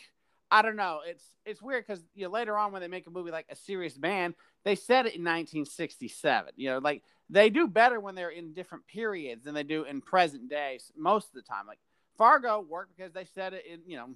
I 0.51 0.63
don't 0.63 0.77
know. 0.77 1.01
It's 1.07 1.25
it's 1.45 1.63
weird 1.63 1.87
because 1.87 2.05
you 2.15 2.25
know 2.25 2.31
later 2.31 2.57
on 2.57 2.73
when 2.73 2.83
they 2.83 2.89
make 2.89 3.07
a 3.07 3.11
movie 3.11 3.31
like 3.31 3.47
A 3.49 3.57
Serious 3.57 3.99
Man, 3.99 4.35
they 4.65 4.75
said 4.75 5.07
it 5.07 5.15
in 5.15 5.23
1967. 5.23 6.53
You 6.57 6.71
know, 6.71 6.79
like 6.79 7.03
they 7.31 7.51
do 7.51 7.67
better 7.67 8.01
when 8.01 8.15
they're 8.15 8.31
in 8.31 8.53
different 8.53 8.87
periods 8.87 9.45
than 9.45 9.55
they 9.55 9.63
do 9.63 9.85
in 9.85 10.01
present 10.01 10.49
day 10.51 10.79
most 10.97 11.29
of 11.29 11.35
the 11.35 11.43
time. 11.43 11.67
Like 11.67 11.81
Fargo 12.17 12.61
worked 12.61 12.97
because 12.97 13.13
they 13.13 13.25
said 13.25 13.55
it 13.55 13.65
in 13.67 13.81
you 13.87 13.97
know 13.97 14.09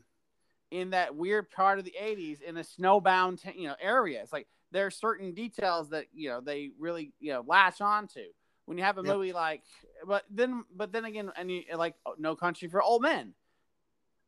in 0.71 0.91
that 0.91 1.16
weird 1.16 1.51
part 1.51 1.79
of 1.79 1.85
the 1.85 1.95
80s 2.01 2.43
in 2.43 2.57
a 2.57 2.62
snowbound 2.62 3.41
you 3.57 3.69
know 3.69 3.77
area. 3.81 4.21
It's 4.23 4.33
like 4.33 4.49
there 4.73 4.87
are 4.87 4.91
certain 4.91 5.33
details 5.33 5.91
that 5.91 6.07
you 6.12 6.29
know 6.29 6.41
they 6.41 6.71
really 6.79 7.12
you 7.21 7.33
know 7.33 7.45
latch 7.47 7.81
on 7.81 8.07
to 8.09 8.25
when 8.66 8.79
you 8.79 8.85
have 8.85 8.99
a 8.99 9.03
yep. 9.03 9.14
movie 9.14 9.33
like 9.33 9.62
but 10.07 10.25
then 10.31 10.64
but 10.75 10.93
then 10.93 11.05
again 11.05 11.31
and 11.37 11.51
you 11.51 11.62
like 11.77 11.95
oh, 12.07 12.14
no 12.19 12.35
country 12.37 12.69
for 12.69 12.83
old 12.83 13.03
men 13.03 13.33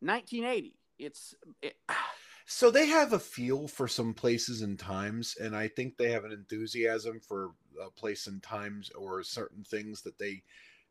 1980 0.00 0.74
it's 0.98 1.34
it, 1.62 1.76
so 2.46 2.70
they 2.70 2.86
have 2.86 3.12
a 3.12 3.18
feel 3.18 3.68
for 3.68 3.86
some 3.86 4.14
places 4.14 4.62
and 4.62 4.78
times 4.78 5.36
and 5.40 5.54
i 5.54 5.68
think 5.68 5.96
they 5.96 6.10
have 6.10 6.24
an 6.24 6.32
enthusiasm 6.32 7.20
for 7.20 7.52
a 7.84 7.90
place 7.90 8.26
and 8.26 8.42
times 8.42 8.90
or 8.90 9.22
certain 9.22 9.62
things 9.62 10.02
that 10.02 10.18
they 10.18 10.42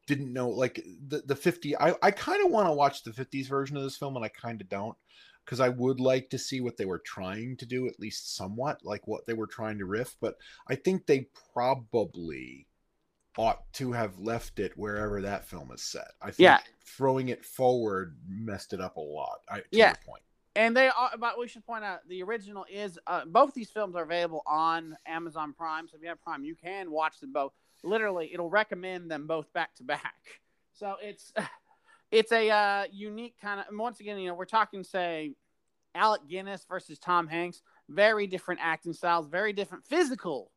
didn't 0.07 0.33
know 0.33 0.49
like 0.49 0.83
the 1.07 1.19
the 1.25 1.35
50 1.35 1.77
i, 1.77 1.93
I 2.01 2.11
kind 2.11 2.43
of 2.43 2.51
want 2.51 2.67
to 2.67 2.73
watch 2.73 3.03
the 3.03 3.11
50s 3.11 3.47
version 3.47 3.77
of 3.77 3.83
this 3.83 3.97
film 3.97 4.15
and 4.15 4.25
i 4.25 4.29
kind 4.29 4.61
of 4.61 4.69
don't 4.69 4.97
because 5.49 5.59
I 5.59 5.69
would 5.69 5.99
like 5.99 6.29
to 6.29 6.37
see 6.37 6.61
what 6.61 6.77
they 6.77 6.85
were 6.85 6.99
trying 6.99 7.57
to 7.57 7.65
do, 7.65 7.87
at 7.87 7.99
least 7.99 8.35
somewhat, 8.35 8.85
like 8.85 9.07
what 9.07 9.25
they 9.25 9.33
were 9.33 9.47
trying 9.47 9.79
to 9.79 9.85
riff. 9.85 10.15
But 10.21 10.37
I 10.67 10.75
think 10.75 11.07
they 11.07 11.25
probably 11.55 12.67
ought 13.35 13.73
to 13.73 13.91
have 13.93 14.19
left 14.19 14.59
it 14.59 14.77
wherever 14.77 15.23
that 15.23 15.45
film 15.45 15.71
is 15.73 15.81
set. 15.81 16.11
I 16.21 16.27
think 16.27 16.37
yeah. 16.37 16.59
throwing 16.85 17.29
it 17.29 17.43
forward 17.43 18.15
messed 18.27 18.73
it 18.73 18.79
up 18.79 18.97
a 18.97 19.01
lot. 19.01 19.39
I, 19.49 19.63
yeah. 19.71 19.93
point. 20.05 20.21
And 20.55 20.77
they 20.77 20.89
are, 20.89 21.17
but 21.17 21.39
we 21.39 21.47
should 21.47 21.65
point 21.65 21.83
out 21.83 22.07
the 22.07 22.21
original 22.21 22.67
is 22.71 22.99
uh, 23.07 23.25
both 23.25 23.55
these 23.55 23.71
films 23.71 23.95
are 23.95 24.03
available 24.03 24.43
on 24.45 24.95
Amazon 25.07 25.53
Prime. 25.53 25.87
So 25.87 25.97
if 25.97 26.03
you 26.03 26.09
have 26.09 26.21
Prime, 26.21 26.43
you 26.43 26.53
can 26.53 26.91
watch 26.91 27.19
them 27.21 27.33
both. 27.33 27.53
Literally, 27.83 28.29
it'll 28.31 28.51
recommend 28.51 29.09
them 29.09 29.25
both 29.25 29.51
back 29.53 29.73
to 29.77 29.83
back. 29.83 30.13
So 30.73 30.97
it's 31.01 31.33
it's 32.11 32.31
a 32.31 32.49
uh, 32.49 32.83
unique 32.91 33.35
kind 33.41 33.59
of. 33.59 33.65
Once 33.71 33.99
again, 33.99 34.17
you 34.19 34.27
know, 34.27 34.33
we're 34.33 34.45
talking 34.45 34.83
say 34.83 35.33
Alec 35.95 36.21
Guinness 36.27 36.65
versus 36.67 36.99
Tom 36.99 37.27
Hanks. 37.27 37.61
Very 37.89 38.27
different 38.27 38.61
acting 38.63 38.93
styles, 38.93 39.27
very 39.27 39.53
different 39.53 39.85
physical, 39.85 40.51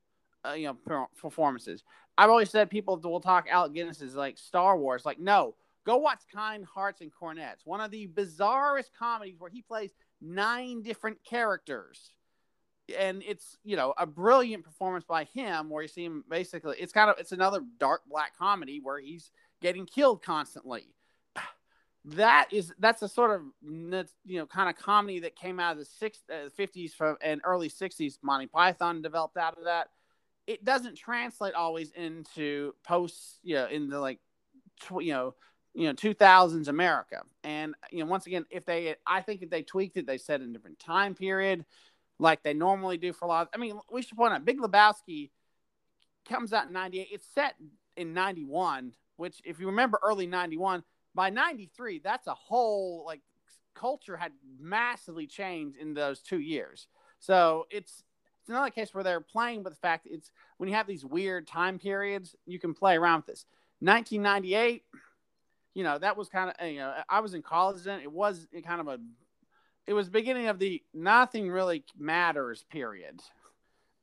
uh, 0.47 0.53
you 0.53 0.75
know, 0.87 1.09
performances. 1.19 1.83
I've 2.19 2.31
always 2.31 2.51
said 2.51 2.69
people 2.69 3.01
will 3.03 3.21
talk 3.21 3.47
Alec 3.51 3.73
Guinness 3.73 4.03
is 4.03 4.15
like 4.15 4.39
Star 4.39 4.77
Wars. 4.77 5.07
Like, 5.07 5.19
no, 5.19 5.55
go 5.85 5.97
watch 5.97 6.21
Kind 6.33 6.65
Hearts 6.65 7.01
and 7.01 7.13
Coronets, 7.13 7.65
one 7.65 7.81
of 7.81 7.91
the 7.91 8.09
bizarrest 8.09 8.91
comedies 8.99 9.37
where 9.39 9.51
he 9.51 9.63
plays 9.63 9.93
nine 10.21 10.83
different 10.83 11.19
characters. 11.25 12.11
And 12.99 13.23
it's 13.27 13.57
you 13.65 13.77
know 13.77 13.95
a 13.97 14.07
brilliant 14.07 14.65
performance 14.65 15.05
by 15.05 15.25
him, 15.25 15.71
where 15.71 15.83
you 15.83 15.89
see 15.89 16.05
him 16.05 16.25
basically. 16.29 16.77
It's 16.79 16.93
kind 16.93 17.11
of 17.11 17.19
it's 17.19 17.33
another 17.33 17.63
dark 17.79 18.03
black 18.09 18.37
comedy 18.37 18.81
where 18.83 18.99
he's 18.99 19.31
getting 19.61 19.87
killed 19.87 20.23
constantly 20.23 20.89
that 22.05 22.49
is 22.51 22.73
that's 22.79 23.03
a 23.03 23.09
sort 23.09 23.31
of 23.31 23.43
you 24.25 24.39
know 24.39 24.47
kind 24.47 24.69
of 24.69 24.77
comedy 24.77 25.21
that 25.21 25.37
came 25.37 25.61
out 25.61 25.73
of 25.73 25.79
the 25.79 25.85
six, 25.85 26.19
uh, 26.31 26.49
50s 26.59 26.93
from 26.93 27.17
and 27.21 27.41
early 27.45 27.69
60s 27.69 28.19
monty 28.23 28.47
python 28.47 29.03
developed 29.03 29.37
out 29.37 29.57
of 29.57 29.65
that. 29.65 29.89
It 30.47 30.65
doesn't 30.65 30.97
translate 30.97 31.55
always 31.55 31.93
into 31.93 32.75
post 32.83 33.39
you 33.43 33.55
know 33.55 33.67
in 33.67 33.89
the 33.89 34.01
like 34.01 34.19
tw- 34.81 35.03
you 35.03 35.13
know 35.13 35.35
you 35.75 35.87
know 35.87 35.95
2000s 35.95 36.69
america. 36.69 37.23
And 37.45 37.75
you 37.91 38.01
know 38.01 38.11
once 38.11 38.27
again 38.27 38.47
if 38.51 38.65
they 38.65 38.97
i 39.07 39.21
think 39.21 39.43
if 39.43 39.51
they 39.51 39.63
tweaked 39.63 39.97
it 39.97 40.07
they 40.07 40.19
said 40.19 40.41
in 40.41 40.51
a 40.51 40.53
different 40.53 40.81
time 40.81 41.15
period 41.15 41.65
like 42.19 42.43
they 42.43 42.55
normally 42.55 42.99
do 42.99 43.13
for 43.13 43.25
a 43.25 43.29
lot 43.29 43.43
of, 43.43 43.49
i 43.55 43.59
mean 43.59 43.79
we 43.91 44.03
should 44.03 44.17
point 44.17 44.33
out 44.33 44.45
big 44.45 44.61
lebowski 44.61 45.31
comes 46.29 46.53
out 46.53 46.67
in 46.67 46.73
98 46.73 47.09
it's 47.11 47.27
set 47.35 47.55
in 47.97 48.13
91 48.13 48.93
which 49.17 49.41
if 49.45 49.61
you 49.61 49.67
remember 49.67 49.99
early 50.03 50.27
91 50.27 50.85
by 51.15 51.31
93 51.31 52.01
that's 52.03 52.27
a 52.27 52.35
whole 52.35 53.05
like 53.07 53.21
culture 53.75 54.17
had 54.17 54.33
massively 54.61 55.27
changed 55.27 55.77
in 55.77 55.95
those 55.95 56.21
two 56.21 56.41
years. 56.41 56.87
So 57.19 57.67
it's 57.71 58.05
it's 58.41 58.49
another 58.49 58.71
case 58.71 58.93
where 58.93 59.05
they're 59.05 59.21
playing 59.21 59.63
with 59.63 59.73
the 59.73 59.79
fact 59.79 60.07
it's 60.11 60.31
when 60.57 60.69
you 60.69 60.75
have 60.75 60.87
these 60.87 61.05
weird 61.05 61.47
time 61.47 61.79
periods 61.79 62.35
you 62.47 62.59
can 62.59 62.75
play 62.75 62.97
around 62.97 63.19
with 63.19 63.27
this. 63.27 63.47
1998 63.81 64.85
you 65.75 65.83
know 65.83 65.99
that 65.99 66.17
was 66.17 66.29
kind 66.29 66.53
of 66.57 66.67
you 66.69 66.79
know 66.79 66.95
i 67.09 67.21
was 67.21 67.35
in 67.35 67.43
college 67.43 67.83
then. 67.83 68.01
It 68.01 68.13
was 68.13 68.47
kind 68.65 68.81
of 68.81 68.89
a 68.89 68.99
it 69.87 69.93
was 69.93 70.09
beginning 70.09 70.47
of 70.49 70.59
the 70.59 70.83
nothing 70.95 71.51
really 71.51 71.85
matters 71.99 72.65
period. 72.71 73.21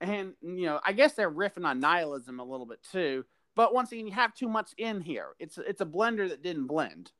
And 0.02 0.34
you 0.42 0.66
know 0.66 0.80
i 0.86 0.94
guess 0.94 1.14
they're 1.14 1.32
riffing 1.32 1.66
on 1.66 1.80
nihilism 1.80 2.40
a 2.40 2.44
little 2.44 2.66
bit 2.66 2.80
too 2.92 3.26
But 3.60 3.74
once 3.74 3.92
again, 3.92 4.08
you 4.08 4.14
have 4.14 4.34
too 4.34 4.48
much 4.48 4.74
in 4.78 5.02
here. 5.02 5.36
It's 5.38 5.58
it's 5.58 5.82
a 5.82 5.86
blender 5.86 6.30
that 6.30 6.42
didn't 6.42 6.68
blend. 6.68 7.12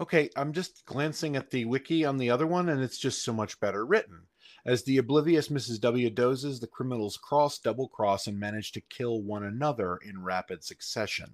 Okay, 0.00 0.28
I'm 0.34 0.52
just 0.52 0.84
glancing 0.86 1.36
at 1.36 1.52
the 1.52 1.66
wiki 1.66 2.04
on 2.04 2.16
the 2.16 2.30
other 2.30 2.48
one, 2.48 2.68
and 2.68 2.82
it's 2.82 2.98
just 2.98 3.22
so 3.22 3.32
much 3.32 3.60
better 3.60 3.86
written. 3.86 4.22
As 4.66 4.82
the 4.82 4.98
oblivious 4.98 5.50
Mrs. 5.50 5.80
W 5.80 6.10
dozes, 6.10 6.58
the 6.58 6.66
criminals 6.66 7.16
cross, 7.16 7.60
double 7.60 7.86
cross, 7.86 8.26
and 8.26 8.40
manage 8.40 8.72
to 8.72 8.80
kill 8.80 9.22
one 9.22 9.44
another 9.44 9.98
in 9.98 10.24
rapid 10.24 10.64
succession. 10.64 11.32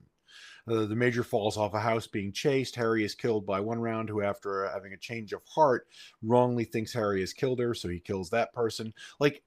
Uh, 0.71 0.85
the 0.85 0.95
major 0.95 1.25
falls 1.25 1.57
off 1.57 1.73
a 1.73 1.81
house 1.81 2.07
being 2.07 2.31
chased. 2.31 2.77
Harry 2.77 3.05
is 3.05 3.15
killed 3.15 3.47
by 3.47 3.61
one 3.61 3.81
round, 3.81 4.11
who, 4.11 4.21
after 4.21 4.69
having 4.69 4.93
a 4.93 4.99
change 4.99 5.33
of 5.33 5.41
heart, 5.47 5.87
wrongly 6.23 6.65
thinks 6.65 6.93
Harry 6.93 7.21
has 7.21 7.33
killed 7.33 7.61
her, 7.61 7.73
so 7.73 7.89
he 7.89 7.99
kills 7.99 8.29
that 8.29 8.53
person. 8.53 8.93
Like 9.19 9.43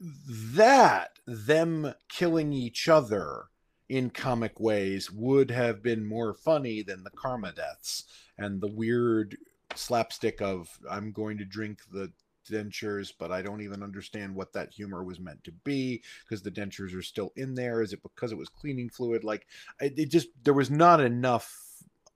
that, 0.00 1.18
them 1.26 1.92
killing 2.08 2.54
each 2.54 2.88
other 2.88 3.50
in 3.92 4.08
comic 4.08 4.58
ways 4.58 5.10
would 5.10 5.50
have 5.50 5.82
been 5.82 6.02
more 6.02 6.32
funny 6.32 6.80
than 6.80 7.04
the 7.04 7.10
karma 7.10 7.52
deaths 7.52 8.04
and 8.38 8.58
the 8.58 8.72
weird 8.72 9.36
slapstick 9.74 10.40
of 10.40 10.70
I'm 10.90 11.12
going 11.12 11.36
to 11.36 11.44
drink 11.44 11.80
the 11.92 12.10
dentures, 12.50 13.12
but 13.16 13.30
I 13.30 13.42
don't 13.42 13.60
even 13.60 13.82
understand 13.82 14.34
what 14.34 14.54
that 14.54 14.72
humor 14.72 15.04
was 15.04 15.20
meant 15.20 15.44
to 15.44 15.52
be 15.52 16.02
because 16.24 16.40
the 16.40 16.50
dentures 16.50 16.96
are 16.96 17.02
still 17.02 17.34
in 17.36 17.54
there. 17.54 17.82
Is 17.82 17.92
it 17.92 18.02
because 18.02 18.32
it 18.32 18.38
was 18.38 18.48
cleaning 18.48 18.88
fluid? 18.88 19.24
Like 19.24 19.46
it, 19.78 19.98
it 19.98 20.10
just 20.10 20.28
there 20.42 20.54
was 20.54 20.70
not 20.70 20.98
enough 21.02 21.54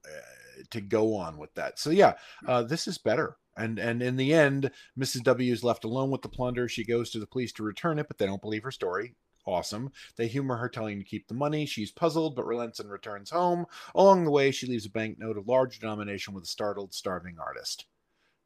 uh, 0.03 0.63
to 0.71 0.81
go 0.81 1.15
on 1.15 1.37
with 1.37 1.53
that. 1.53 1.77
So 1.77 1.91
yeah, 1.91 2.13
uh, 2.47 2.63
this 2.63 2.87
is 2.87 2.97
better. 2.97 3.37
And 3.55 3.77
and 3.77 4.01
in 4.01 4.15
the 4.15 4.33
end, 4.33 4.71
Mrs. 4.97 5.21
W 5.25 5.53
is 5.53 5.63
left 5.63 5.83
alone 5.83 6.09
with 6.09 6.23
the 6.23 6.29
plunder. 6.29 6.67
She 6.67 6.83
goes 6.83 7.11
to 7.11 7.19
the 7.19 7.27
police 7.27 7.53
to 7.53 7.63
return 7.63 7.99
it, 7.99 8.07
but 8.07 8.17
they 8.17 8.25
don't 8.25 8.41
believe 8.41 8.63
her 8.63 8.71
story. 8.71 9.13
Awesome. 9.47 9.91
They 10.17 10.27
humor 10.27 10.57
her 10.57 10.67
telling 10.67 10.99
to 10.99 11.05
keep 11.05 11.27
the 11.27 11.33
money. 11.33 11.65
She's 11.65 11.89
puzzled, 11.89 12.35
but 12.35 12.45
relents 12.45 12.81
and 12.81 12.91
returns 12.91 13.29
home. 13.29 13.65
Along 13.95 14.25
the 14.25 14.31
way, 14.31 14.51
she 14.51 14.67
leaves 14.67 14.85
a 14.85 14.89
banknote 14.91 15.37
of 15.37 15.47
large 15.47 15.79
denomination 15.79 16.33
with 16.33 16.43
a 16.43 16.47
startled, 16.47 16.93
starving 16.93 17.37
artist. 17.39 17.85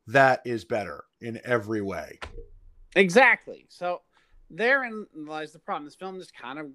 That 0.05 0.41
is 0.45 0.63
better 0.63 1.03
in 1.19 1.41
every 1.43 1.81
way. 1.81 2.19
Exactly. 2.95 3.65
So 3.69 4.01
therein 4.51 5.07
lies 5.15 5.51
the 5.51 5.59
problem. 5.59 5.85
This 5.85 5.95
film 5.95 6.19
is 6.19 6.29
kind 6.31 6.59
of 6.59 6.67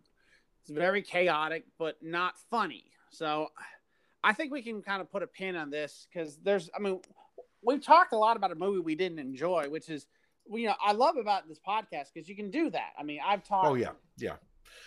it's 0.62 0.70
very 0.70 1.02
chaotic, 1.02 1.64
but 1.78 1.96
not 2.02 2.34
funny. 2.50 2.90
So 3.10 3.48
I 4.24 4.32
think 4.32 4.52
we 4.52 4.62
can 4.62 4.82
kind 4.82 5.00
of 5.00 5.10
put 5.10 5.22
a 5.22 5.26
pin 5.28 5.54
on 5.54 5.70
this 5.70 6.08
because 6.12 6.38
there's, 6.38 6.68
I 6.76 6.80
mean, 6.80 7.00
we've 7.62 7.84
talked 7.84 8.12
a 8.12 8.18
lot 8.18 8.36
about 8.36 8.50
a 8.50 8.56
movie 8.56 8.80
we 8.80 8.96
didn't 8.96 9.20
enjoy, 9.20 9.68
which 9.68 9.88
is 9.88 10.08
you 10.50 10.66
know 10.66 10.74
I 10.80 10.92
love 10.92 11.16
about 11.16 11.48
this 11.48 11.58
podcast 11.66 12.12
because 12.14 12.28
you 12.28 12.36
can 12.36 12.50
do 12.50 12.70
that. 12.70 12.90
I 12.98 13.02
mean, 13.02 13.20
I've 13.24 13.44
talked. 13.44 13.66
Oh 13.66 13.74
yeah, 13.74 13.90
yeah. 14.18 14.36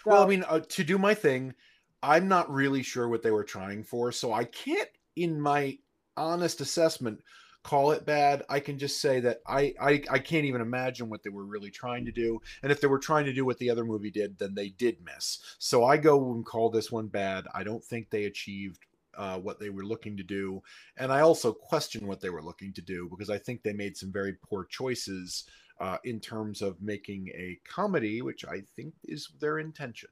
So, 0.04 0.12
well, 0.12 0.24
I 0.24 0.28
mean, 0.28 0.44
uh, 0.48 0.60
to 0.60 0.84
do 0.84 0.98
my 0.98 1.14
thing, 1.14 1.54
I'm 2.02 2.28
not 2.28 2.52
really 2.52 2.84
sure 2.84 3.08
what 3.08 3.24
they 3.24 3.32
were 3.32 3.44
trying 3.44 3.84
for, 3.84 4.12
so 4.12 4.34
I 4.34 4.46
can't, 4.46 4.90
in 5.16 5.40
my 5.42 5.78
honest 6.16 6.62
assessment, 6.62 7.22
call 7.64 7.92
it 7.92 8.06
bad. 8.06 8.44
I 8.50 8.60
can 8.60 8.80
just 8.80 9.02
say 9.02 9.20
that 9.22 9.42
I, 9.48 9.74
I 9.82 10.04
I 10.10 10.20
can't 10.20 10.46
even 10.46 10.62
imagine 10.62 11.10
what 11.10 11.24
they 11.24 11.30
were 11.30 11.46
really 11.46 11.72
trying 11.72 12.06
to 12.06 12.12
do. 12.12 12.42
And 12.64 12.72
if 12.72 12.82
they 12.82 12.88
were 12.88 13.00
trying 13.00 13.26
to 13.26 13.34
do 13.34 13.46
what 13.46 13.58
the 13.58 13.70
other 13.70 13.86
movie 13.86 14.12
did, 14.12 14.38
then 14.38 14.56
they 14.56 14.70
did 14.70 14.98
miss. 15.04 15.40
So 15.60 15.84
I 15.84 15.98
go 15.98 16.32
and 16.32 16.46
call 16.46 16.70
this 16.70 16.92
one 16.92 17.08
bad. 17.08 17.46
I 17.54 17.64
don't 17.64 17.84
think 17.84 18.10
they 18.10 18.26
achieved 18.26 18.86
uh, 19.18 19.38
what 19.38 19.60
they 19.60 19.70
were 19.70 19.86
looking 19.86 20.18
to 20.18 20.24
do. 20.24 20.62
And 20.98 21.12
I 21.12 21.22
also 21.22 21.52
question 21.52 22.08
what 22.08 22.22
they 22.22 22.30
were 22.30 22.44
looking 22.44 22.74
to 22.74 22.82
do 22.82 23.08
because 23.10 23.30
I 23.30 23.38
think 23.38 23.64
they 23.64 23.74
made 23.74 23.98
some 23.98 24.12
very 24.12 24.34
poor 24.34 24.66
choices 24.66 25.46
uh, 25.80 25.98
in 26.04 26.20
terms 26.20 26.62
of 26.62 26.82
making 26.82 27.30
a 27.30 27.60
comedy, 27.68 28.22
which 28.22 28.46
I 28.46 28.62
think 28.76 28.94
is 29.06 29.30
their 29.40 29.60
intention. 29.60 30.10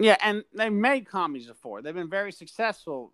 Yeah, 0.00 0.16
and 0.22 0.42
they've 0.54 0.72
made 0.72 1.06
comedies 1.06 1.46
before. 1.46 1.82
They've 1.82 1.94
been 1.94 2.10
very 2.10 2.32
successful 2.32 3.12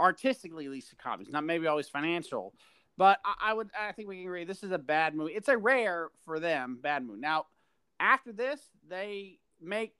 artistically, 0.00 0.64
at 0.64 0.72
least 0.72 0.92
comedies, 0.98 1.32
not 1.32 1.44
maybe 1.44 1.66
always 1.66 1.88
financial. 1.88 2.54
But 2.96 3.20
I, 3.24 3.50
I, 3.50 3.54
would, 3.54 3.70
I 3.78 3.92
think 3.92 4.08
we 4.08 4.16
can 4.16 4.24
agree 4.24 4.44
this 4.44 4.62
is 4.62 4.72
a 4.72 4.78
bad 4.78 5.14
movie. 5.14 5.32
It's 5.32 5.48
a 5.48 5.56
rare 5.56 6.08
for 6.24 6.40
them 6.40 6.78
bad 6.82 7.04
movie. 7.04 7.20
Now, 7.20 7.46
after 8.00 8.32
this, 8.32 8.60
they 8.88 9.38
make 9.60 9.94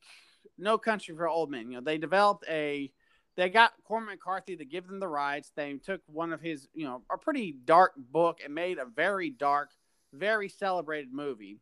No 0.58 0.78
Country 0.78 1.14
for 1.14 1.28
Old 1.28 1.50
Men. 1.50 1.70
You 1.70 1.76
know, 1.76 1.82
they 1.82 1.98
developed 1.98 2.44
a 2.48 2.90
they 3.36 3.48
got 3.48 3.72
Cormac 3.84 4.18
McCarthy 4.18 4.56
to 4.56 4.64
give 4.64 4.86
them 4.86 5.00
the 5.00 5.08
rights. 5.08 5.50
They 5.54 5.74
took 5.74 6.00
one 6.06 6.32
of 6.32 6.40
his, 6.40 6.68
you 6.74 6.84
know, 6.84 7.02
a 7.12 7.18
pretty 7.18 7.56
dark 7.64 7.92
book 7.96 8.38
and 8.44 8.54
made 8.54 8.78
a 8.78 8.84
very 8.84 9.30
dark, 9.30 9.70
very 10.12 10.48
celebrated 10.48 11.12
movie. 11.12 11.58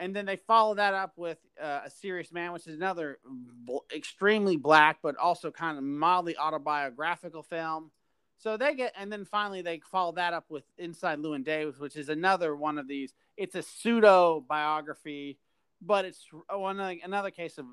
And 0.00 0.14
then 0.14 0.26
they 0.26 0.36
followed 0.36 0.78
that 0.78 0.94
up 0.94 1.12
with 1.16 1.38
uh, 1.60 1.80
A 1.84 1.90
Serious 1.90 2.32
Man, 2.32 2.52
which 2.52 2.66
is 2.66 2.74
another 2.74 3.18
bl- 3.24 3.78
extremely 3.94 4.56
black, 4.56 4.98
but 5.02 5.16
also 5.16 5.50
kind 5.50 5.78
of 5.78 5.84
mildly 5.84 6.36
autobiographical 6.36 7.42
film. 7.42 7.90
So 8.38 8.56
they 8.56 8.74
get, 8.74 8.92
and 8.98 9.10
then 9.10 9.24
finally 9.24 9.62
they 9.62 9.80
follow 9.90 10.12
that 10.12 10.32
up 10.32 10.46
with 10.48 10.64
Inside 10.78 11.18
Llewyn 11.18 11.44
Davis, 11.44 11.78
which 11.78 11.96
is 11.96 12.08
another 12.08 12.54
one 12.56 12.78
of 12.78 12.88
these. 12.88 13.14
It's 13.36 13.54
a 13.54 13.62
pseudo 13.62 14.44
biography, 14.48 15.38
but 15.80 16.04
it's 16.04 16.26
one 16.50 16.80
another 16.80 17.30
case 17.30 17.58
of 17.58 17.66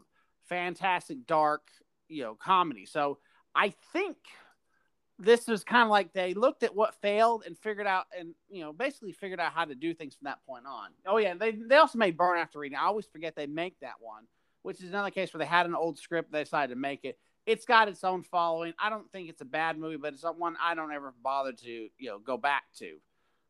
fantastic 0.47 1.25
dark 1.25 1.63
you 2.11 2.23
know 2.23 2.35
comedy. 2.35 2.85
So 2.85 3.17
I 3.55 3.73
think 3.93 4.17
this 5.19 5.47
was 5.47 5.63
kind 5.63 5.83
of 5.83 5.89
like 5.89 6.13
they 6.13 6.33
looked 6.33 6.63
at 6.63 6.75
what 6.75 6.95
failed 7.01 7.43
and 7.45 7.57
figured 7.57 7.87
out 7.87 8.05
and 8.17 8.33
you 8.49 8.61
know 8.61 8.73
basically 8.73 9.11
figured 9.11 9.39
out 9.39 9.53
how 9.53 9.65
to 9.65 9.75
do 9.75 9.93
things 9.93 10.15
from 10.15 10.25
that 10.25 10.43
point 10.45 10.65
on. 10.65 10.89
Oh 11.05 11.17
yeah, 11.17 11.35
they 11.35 11.51
they 11.51 11.75
also 11.75 11.97
made 11.97 12.17
Burn 12.17 12.37
After 12.37 12.59
Reading. 12.59 12.77
I 12.77 12.85
always 12.85 13.05
forget 13.05 13.35
they 13.35 13.47
make 13.47 13.79
that 13.79 13.95
one, 13.99 14.23
which 14.63 14.81
is 14.81 14.89
another 14.89 15.11
case 15.11 15.33
where 15.33 15.39
they 15.39 15.45
had 15.45 15.65
an 15.65 15.75
old 15.75 15.97
script, 15.97 16.31
they 16.31 16.43
decided 16.43 16.73
to 16.73 16.79
make 16.79 17.05
it. 17.05 17.17
It's 17.45 17.65
got 17.65 17.87
its 17.87 18.03
own 18.03 18.23
following. 18.23 18.73
I 18.79 18.89
don't 18.89 19.11
think 19.11 19.29
it's 19.29 19.41
a 19.41 19.45
bad 19.45 19.77
movie, 19.77 19.97
but 19.97 20.13
it's 20.13 20.23
one 20.23 20.55
I 20.61 20.75
don't 20.75 20.91
ever 20.91 21.13
bother 21.23 21.53
to 21.53 21.69
you 21.69 22.09
know 22.09 22.19
go 22.19 22.37
back 22.37 22.63
to. 22.79 22.97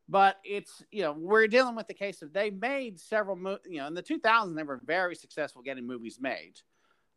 But 0.09 0.37
it's 0.43 0.83
you 0.91 1.03
know 1.03 1.13
we're 1.13 1.47
dealing 1.47 1.75
with 1.75 1.87
the 1.87 1.93
case 1.93 2.21
of 2.21 2.33
they 2.33 2.49
made 2.49 2.99
several 2.99 3.37
mo- 3.37 3.59
you 3.65 3.77
know 3.77 3.87
in 3.87 3.93
the 3.93 4.03
2000s 4.03 4.55
they 4.55 4.63
were 4.63 4.81
very 4.85 5.15
successful 5.15 5.61
getting 5.61 5.87
movies 5.87 6.19
made. 6.19 6.59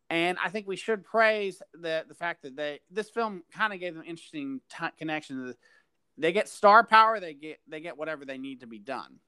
And 0.09 0.37
I 0.43 0.49
think 0.49 0.67
we 0.67 0.75
should 0.75 1.03
praise 1.03 1.61
the 1.73 2.05
the 2.07 2.13
fact 2.13 2.43
that 2.43 2.55
they 2.55 2.79
this 2.91 3.09
film 3.09 3.43
kind 3.51 3.73
of 3.73 3.79
gave 3.79 3.95
them 3.95 4.03
interesting 4.05 4.61
t- 4.69 4.85
connection. 4.97 5.53
They 6.17 6.31
get 6.31 6.47
star 6.47 6.85
power. 6.85 7.19
They 7.19 7.33
get 7.33 7.59
they 7.67 7.81
get 7.81 7.97
whatever 7.97 8.23
they 8.23 8.37
need 8.37 8.61
to 8.61 8.67
be 8.67 8.79
done. 8.79 9.19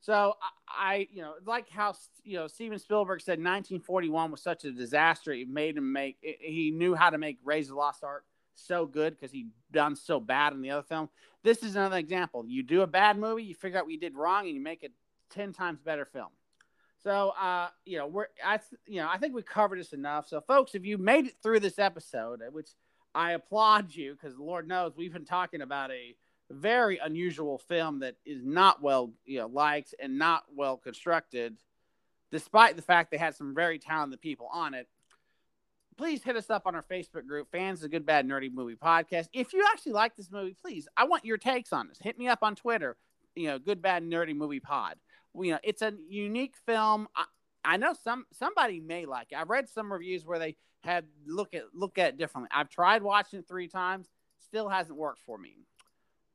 So 0.00 0.34
I, 0.68 0.94
I, 0.94 1.08
you 1.12 1.22
know 1.22 1.34
like 1.46 1.68
how 1.70 1.94
you 2.24 2.36
know 2.36 2.48
Steven 2.48 2.78
Spielberg 2.80 3.20
said 3.20 3.38
1941 3.38 4.32
was 4.32 4.42
such 4.42 4.64
a 4.64 4.72
disaster. 4.72 5.32
It 5.32 5.48
made 5.48 5.76
him 5.76 5.92
make. 5.92 6.18
It, 6.20 6.38
he 6.40 6.72
knew 6.72 6.94
how 6.96 7.10
to 7.10 7.18
make 7.18 7.38
Raise 7.44 7.68
the 7.68 7.76
Lost 7.76 8.02
Ark 8.02 8.24
so 8.56 8.84
good 8.84 9.14
because 9.14 9.30
he 9.30 9.46
done 9.70 9.94
so 9.94 10.18
bad 10.18 10.52
in 10.52 10.60
the 10.60 10.70
other 10.70 10.82
film. 10.82 11.08
This 11.44 11.62
is 11.62 11.76
another 11.76 11.98
example. 11.98 12.44
You 12.46 12.64
do 12.64 12.82
a 12.82 12.86
bad 12.86 13.18
movie, 13.18 13.44
you 13.44 13.54
figure 13.54 13.78
out 13.78 13.84
what 13.84 13.92
you 13.92 14.00
did 14.00 14.16
wrong, 14.16 14.46
and 14.46 14.54
you 14.54 14.60
make 14.60 14.82
it 14.82 14.92
ten 15.30 15.52
times 15.52 15.80
better 15.80 16.04
film. 16.04 16.30
So, 17.04 17.30
uh, 17.30 17.68
you 17.84 17.98
know, 17.98 18.06
we're 18.06 18.26
I, 18.44 18.60
you 18.86 19.00
know, 19.00 19.08
I 19.10 19.18
think 19.18 19.34
we 19.34 19.42
covered 19.42 19.80
this 19.80 19.92
enough. 19.92 20.28
So, 20.28 20.40
folks, 20.40 20.74
if 20.74 20.84
you 20.84 20.98
made 20.98 21.26
it 21.26 21.34
through 21.42 21.60
this 21.60 21.78
episode, 21.78 22.40
uh, 22.42 22.50
which 22.50 22.70
I 23.14 23.32
applaud 23.32 23.94
you 23.94 24.12
because 24.14 24.36
the 24.36 24.42
Lord 24.42 24.68
knows 24.68 24.92
we've 24.96 25.12
been 25.12 25.24
talking 25.24 25.62
about 25.62 25.90
a 25.90 26.14
very 26.50 26.98
unusual 26.98 27.58
film 27.58 28.00
that 28.00 28.16
is 28.24 28.44
not 28.44 28.82
well, 28.82 29.12
you 29.24 29.38
know, 29.38 29.46
liked 29.48 29.94
and 29.98 30.18
not 30.18 30.44
well 30.54 30.76
constructed, 30.76 31.56
despite 32.30 32.76
the 32.76 32.82
fact 32.82 33.10
they 33.10 33.16
had 33.16 33.34
some 33.34 33.54
very 33.54 33.78
talented 33.78 34.20
people 34.20 34.48
on 34.52 34.74
it. 34.74 34.88
Please 35.96 36.22
hit 36.22 36.36
us 36.36 36.50
up 36.50 36.66
on 36.66 36.74
our 36.74 36.84
Facebook 36.84 37.26
group, 37.26 37.50
Fans 37.50 37.82
of 37.82 37.90
Good 37.90 38.06
Bad 38.06 38.26
Nerdy 38.26 38.52
Movie 38.52 38.76
Podcast. 38.76 39.28
If 39.32 39.52
you 39.52 39.64
actually 39.70 39.92
like 39.92 40.16
this 40.16 40.30
movie, 40.30 40.56
please, 40.60 40.88
I 40.96 41.04
want 41.04 41.24
your 41.24 41.36
takes 41.36 41.72
on 41.72 41.88
this. 41.88 41.98
Hit 41.98 42.18
me 42.18 42.28
up 42.28 42.42
on 42.42 42.54
Twitter, 42.54 42.96
you 43.34 43.48
know, 43.48 43.58
Good 43.58 43.82
Bad 43.82 44.02
Nerdy 44.04 44.34
Movie 44.34 44.60
Pod 44.60 44.96
you 45.34 45.52
know, 45.52 45.58
it's 45.62 45.82
a 45.82 45.92
unique 46.08 46.54
film. 46.66 47.08
I, 47.16 47.24
I 47.64 47.76
know 47.76 47.94
some 48.02 48.26
somebody 48.32 48.80
may 48.80 49.06
like 49.06 49.28
it. 49.32 49.36
I've 49.36 49.50
read 49.50 49.68
some 49.68 49.92
reviews 49.92 50.26
where 50.26 50.38
they 50.38 50.56
had 50.82 51.04
look 51.26 51.54
at 51.54 51.62
look 51.74 51.98
at 51.98 52.10
it 52.10 52.18
differently. 52.18 52.50
I've 52.52 52.68
tried 52.68 53.02
watching 53.02 53.38
it 53.38 53.48
three 53.48 53.68
times, 53.68 54.08
still 54.38 54.68
hasn't 54.68 54.98
worked 54.98 55.20
for 55.24 55.38
me. 55.38 55.56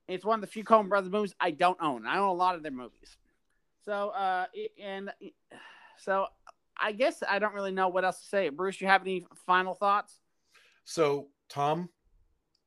It's 0.07 0.23
one 0.23 0.35
of 0.35 0.41
the 0.41 0.47
few 0.47 0.63
Coen 0.63 0.87
Brothers 0.87 1.11
movies 1.11 1.35
I 1.39 1.51
don't 1.51 1.77
own. 1.81 2.07
I 2.07 2.17
own 2.17 2.29
a 2.29 2.33
lot 2.33 2.55
of 2.55 2.63
their 2.63 2.71
movies. 2.71 3.17
So, 3.83 4.09
uh, 4.09 4.45
and 4.81 5.11
so 5.97 6.27
I 6.79 6.91
guess 6.91 7.23
I 7.27 7.39
don't 7.39 7.53
really 7.53 7.71
know 7.71 7.89
what 7.89 8.05
else 8.05 8.19
to 8.21 8.25
say. 8.25 8.49
Bruce, 8.49 8.79
you 8.79 8.87
have 8.87 9.01
any 9.01 9.25
final 9.45 9.73
thoughts? 9.73 10.21
So, 10.85 11.27
Tom, 11.49 11.89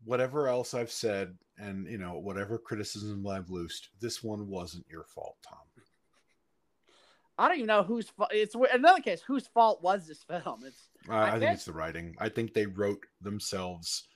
whatever 0.04 0.48
else 0.48 0.74
I've 0.74 0.90
said, 0.90 1.36
and 1.58 1.86
you 1.86 1.98
know, 1.98 2.18
whatever 2.18 2.58
criticism 2.58 3.26
I've 3.26 3.50
loosed, 3.50 3.88
this 4.00 4.22
one 4.22 4.48
wasn't 4.48 4.86
your 4.90 5.04
fault, 5.04 5.36
Tom. 5.46 5.58
I 7.40 7.48
don't 7.48 7.56
even 7.56 7.68
know 7.68 7.82
whose 7.82 8.10
fault. 8.10 8.30
It's 8.32 8.54
another 8.54 9.00
case. 9.00 9.22
Whose 9.22 9.46
fault 9.46 9.82
was 9.82 10.06
this 10.06 10.22
film? 10.22 10.60
It's. 10.66 10.90
Uh, 11.08 11.14
I, 11.14 11.36
I 11.36 11.38
think 11.38 11.54
it's 11.54 11.64
the 11.64 11.72
writing. 11.72 12.14
I 12.18 12.28
think 12.28 12.52
they 12.52 12.66
wrote 12.66 13.06
themselves 13.22 14.06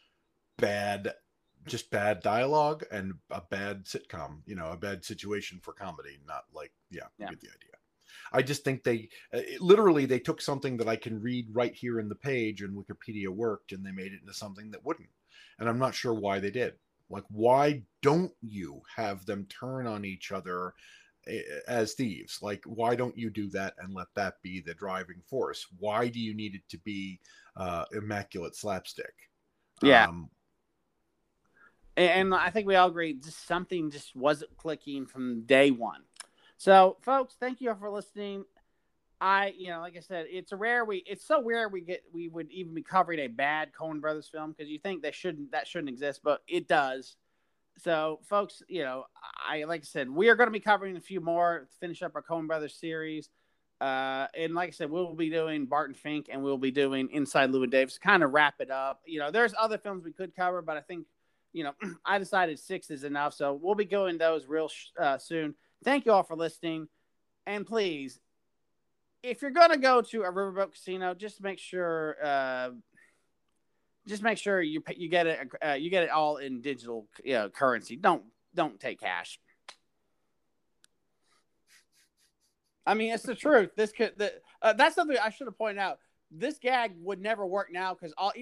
bad, 0.59 1.15
just 1.67 1.91
bad 1.91 2.21
dialogue 2.21 2.85
and 2.93 3.15
a 3.31 3.41
bad 3.41 3.87
sitcom. 3.87 4.41
You 4.45 4.57
know, 4.57 4.67
a 4.67 4.77
bad 4.77 5.07
situation 5.07 5.59
for 5.63 5.73
comedy. 5.73 6.19
Not 6.27 6.45
like, 6.53 6.73
yeah, 6.91 7.05
yeah. 7.19 7.31
get 7.31 7.41
the 7.41 7.49
idea. 7.49 7.71
I 8.31 8.43
just 8.43 8.63
think 8.63 8.85
they 8.85 9.09
uh, 9.33 9.41
literally 9.59 10.05
they 10.05 10.19
took 10.19 10.43
something 10.43 10.77
that 10.77 10.89
I 10.89 10.97
can 10.97 11.23
read 11.23 11.49
right 11.51 11.75
here 11.75 12.01
in 12.01 12.11
the 12.11 12.15
page 12.15 12.61
and 12.61 12.77
Wikipedia 12.77 13.29
worked 13.29 13.73
and 13.73 13.85
they 13.85 13.91
made 13.91 14.13
it 14.13 14.21
into 14.21 14.35
something 14.35 14.71
that 14.73 14.85
wouldn't. 14.85 15.09
And 15.59 15.69
I'm 15.69 15.79
not 15.79 15.95
sure 15.95 16.13
why 16.13 16.41
they 16.41 16.51
did. 16.51 16.75
Like, 17.09 17.25
why 17.31 17.85
don't 18.03 18.33
you 18.43 18.83
have 18.97 19.25
them 19.25 19.47
turn 19.47 19.87
on 19.87 20.05
each 20.05 20.31
other 20.31 20.75
as 21.69 21.95
thieves? 21.95 22.41
Like, 22.43 22.63
why 22.67 22.95
don't 22.95 23.17
you 23.17 23.31
do 23.31 23.49
that 23.51 23.75
and 23.79 23.95
let 23.95 24.09
that 24.15 24.43
be 24.43 24.61
the 24.61 24.75
driving 24.75 25.23
force? 25.29 25.67
Why 25.79 26.09
do 26.09 26.21
you 26.21 26.35
need 26.35 26.55
it 26.55 26.69
to 26.71 26.79
be 26.79 27.21
uh, 27.57 27.85
immaculate 27.93 28.57
slapstick? 28.57 29.15
Yeah. 29.83 30.07
Um, 30.07 30.31
and 31.97 32.35
I 32.35 32.51
think 32.51 32.67
we 32.67 32.75
all 32.75 32.89
agree 32.89 33.15
just 33.15 33.47
something 33.47 33.91
just 33.91 34.17
wasn't 34.17 34.57
clicking 34.57 35.07
from 35.07 35.43
day 35.43 35.71
one. 35.71 36.03
So, 36.57 36.97
folks, 37.03 37.35
thank 37.39 37.61
you 37.61 37.71
all 37.71 37.77
for 37.77 37.91
listening. 37.91 38.45
I, 39.21 39.55
you 39.57 39.69
know, 39.69 39.81
like 39.81 39.97
I 39.97 40.01
said, 40.01 40.27
it's 40.29 40.53
a 40.53 40.57
rare 40.57 40.85
we. 40.85 41.05
It's 41.07 41.25
so 41.25 41.43
rare 41.43 41.69
we 41.69 41.81
get 41.81 42.03
we 42.13 42.29
would 42.29 42.51
even 42.51 42.75
be 42.75 42.83
covering 42.83 43.21
a 43.21 43.29
bad 43.29 43.71
Coen 43.73 44.01
Brothers 44.01 44.29
film 44.29 44.53
because 44.53 44.71
you 44.71 44.79
think 44.79 45.03
they 45.03 45.13
shouldn't 45.13 45.53
that 45.53 45.67
shouldn't 45.67 45.89
exist, 45.89 46.21
but 46.23 46.43
it 46.49 46.69
does. 46.69 47.17
So, 47.79 48.21
folks, 48.25 48.63
you 48.69 48.83
know, 48.83 49.05
I 49.49 49.65
like 49.65 49.83
I 49.83 49.85
said, 49.85 50.09
we 50.09 50.29
are 50.29 50.37
going 50.37 50.47
to 50.47 50.53
be 50.53 50.61
covering 50.61 50.97
a 50.97 51.01
few 51.01 51.21
more 51.21 51.67
to 51.71 51.77
finish 51.79 52.03
up 52.03 52.13
our 52.15 52.23
Coen 52.23 52.47
Brothers 52.47 52.75
series. 52.75 53.29
Uh, 53.81 54.29
and 54.39 54.55
like 54.55 54.69
I 54.69 54.73
said, 54.73 54.91
we'll 54.91 55.15
be 55.15 55.29
doing 55.29 55.67
Barton 55.67 55.95
Fink 55.95 56.29
and 56.31 56.43
we'll 56.43 56.57
be 56.57 56.71
doing 56.71 57.09
Inside 57.11 57.51
Llewyn 57.51 57.71
Davis. 57.71 57.95
To 57.95 58.01
kind 58.01 58.23
of 58.23 58.33
wrap 58.33 58.55
it 58.61 58.71
up. 58.71 59.01
You 59.05 59.19
know, 59.19 59.31
there's 59.31 59.55
other 59.59 59.79
films 59.79 60.05
we 60.05 60.13
could 60.13 60.35
cover, 60.35 60.63
but 60.63 60.77
I 60.77 60.81
think 60.81 61.07
you 61.55 61.65
know, 61.65 61.73
I 62.05 62.19
decided 62.19 62.59
six 62.59 62.91
is 62.91 63.05
enough. 63.05 63.33
So 63.33 63.59
we'll 63.61 63.75
be 63.75 63.87
going 63.87 64.19
those 64.19 64.47
real 64.47 64.69
uh, 65.01 65.17
soon. 65.17 65.55
Thank 65.83 66.05
you 66.05 66.13
all 66.13 66.23
for 66.23 66.37
listening. 66.37 66.89
And 67.47 67.67
please, 67.67 68.21
if 69.23 69.41
you're 69.41 69.51
going 69.51 69.71
to 69.71 69.79
go 69.79 70.03
to 70.03 70.23
a 70.23 70.33
riverboat 70.33 70.73
casino, 70.73 71.15
just 71.15 71.43
make 71.43 71.59
sure, 71.59 72.17
uh, 72.23 72.71
just 74.07 74.23
make 74.23 74.39
sure 74.39 74.61
you 74.61 74.83
you 74.97 75.09
get 75.09 75.27
it 75.27 75.49
uh, 75.65 75.73
you 75.73 75.91
get 75.91 76.05
it 76.05 76.11
all 76.11 76.37
in 76.37 76.61
digital 76.61 77.07
you 77.23 77.35
know, 77.35 77.49
currency. 77.49 77.97
Don't 77.97 78.23
don't 78.55 78.79
take 78.79 79.01
cash. 79.01 79.39
I 82.87 82.95
mean, 82.95 83.13
it's 83.13 83.23
the 83.23 83.35
truth. 83.35 83.71
This 83.77 83.93
could 83.93 84.13
the, 84.17 84.33
uh, 84.61 84.75
that's 84.75 84.95
something 84.95 85.17
I 85.17 85.31
should 85.31 85.47
have 85.47 85.57
pointed 85.57 85.79
out 85.79 85.99
this 86.31 86.59
gag 86.59 86.93
would 87.01 87.21
never 87.21 87.47
work 87.47 87.69
now 87.73 87.95
because 87.95 88.13
all. 88.19 88.33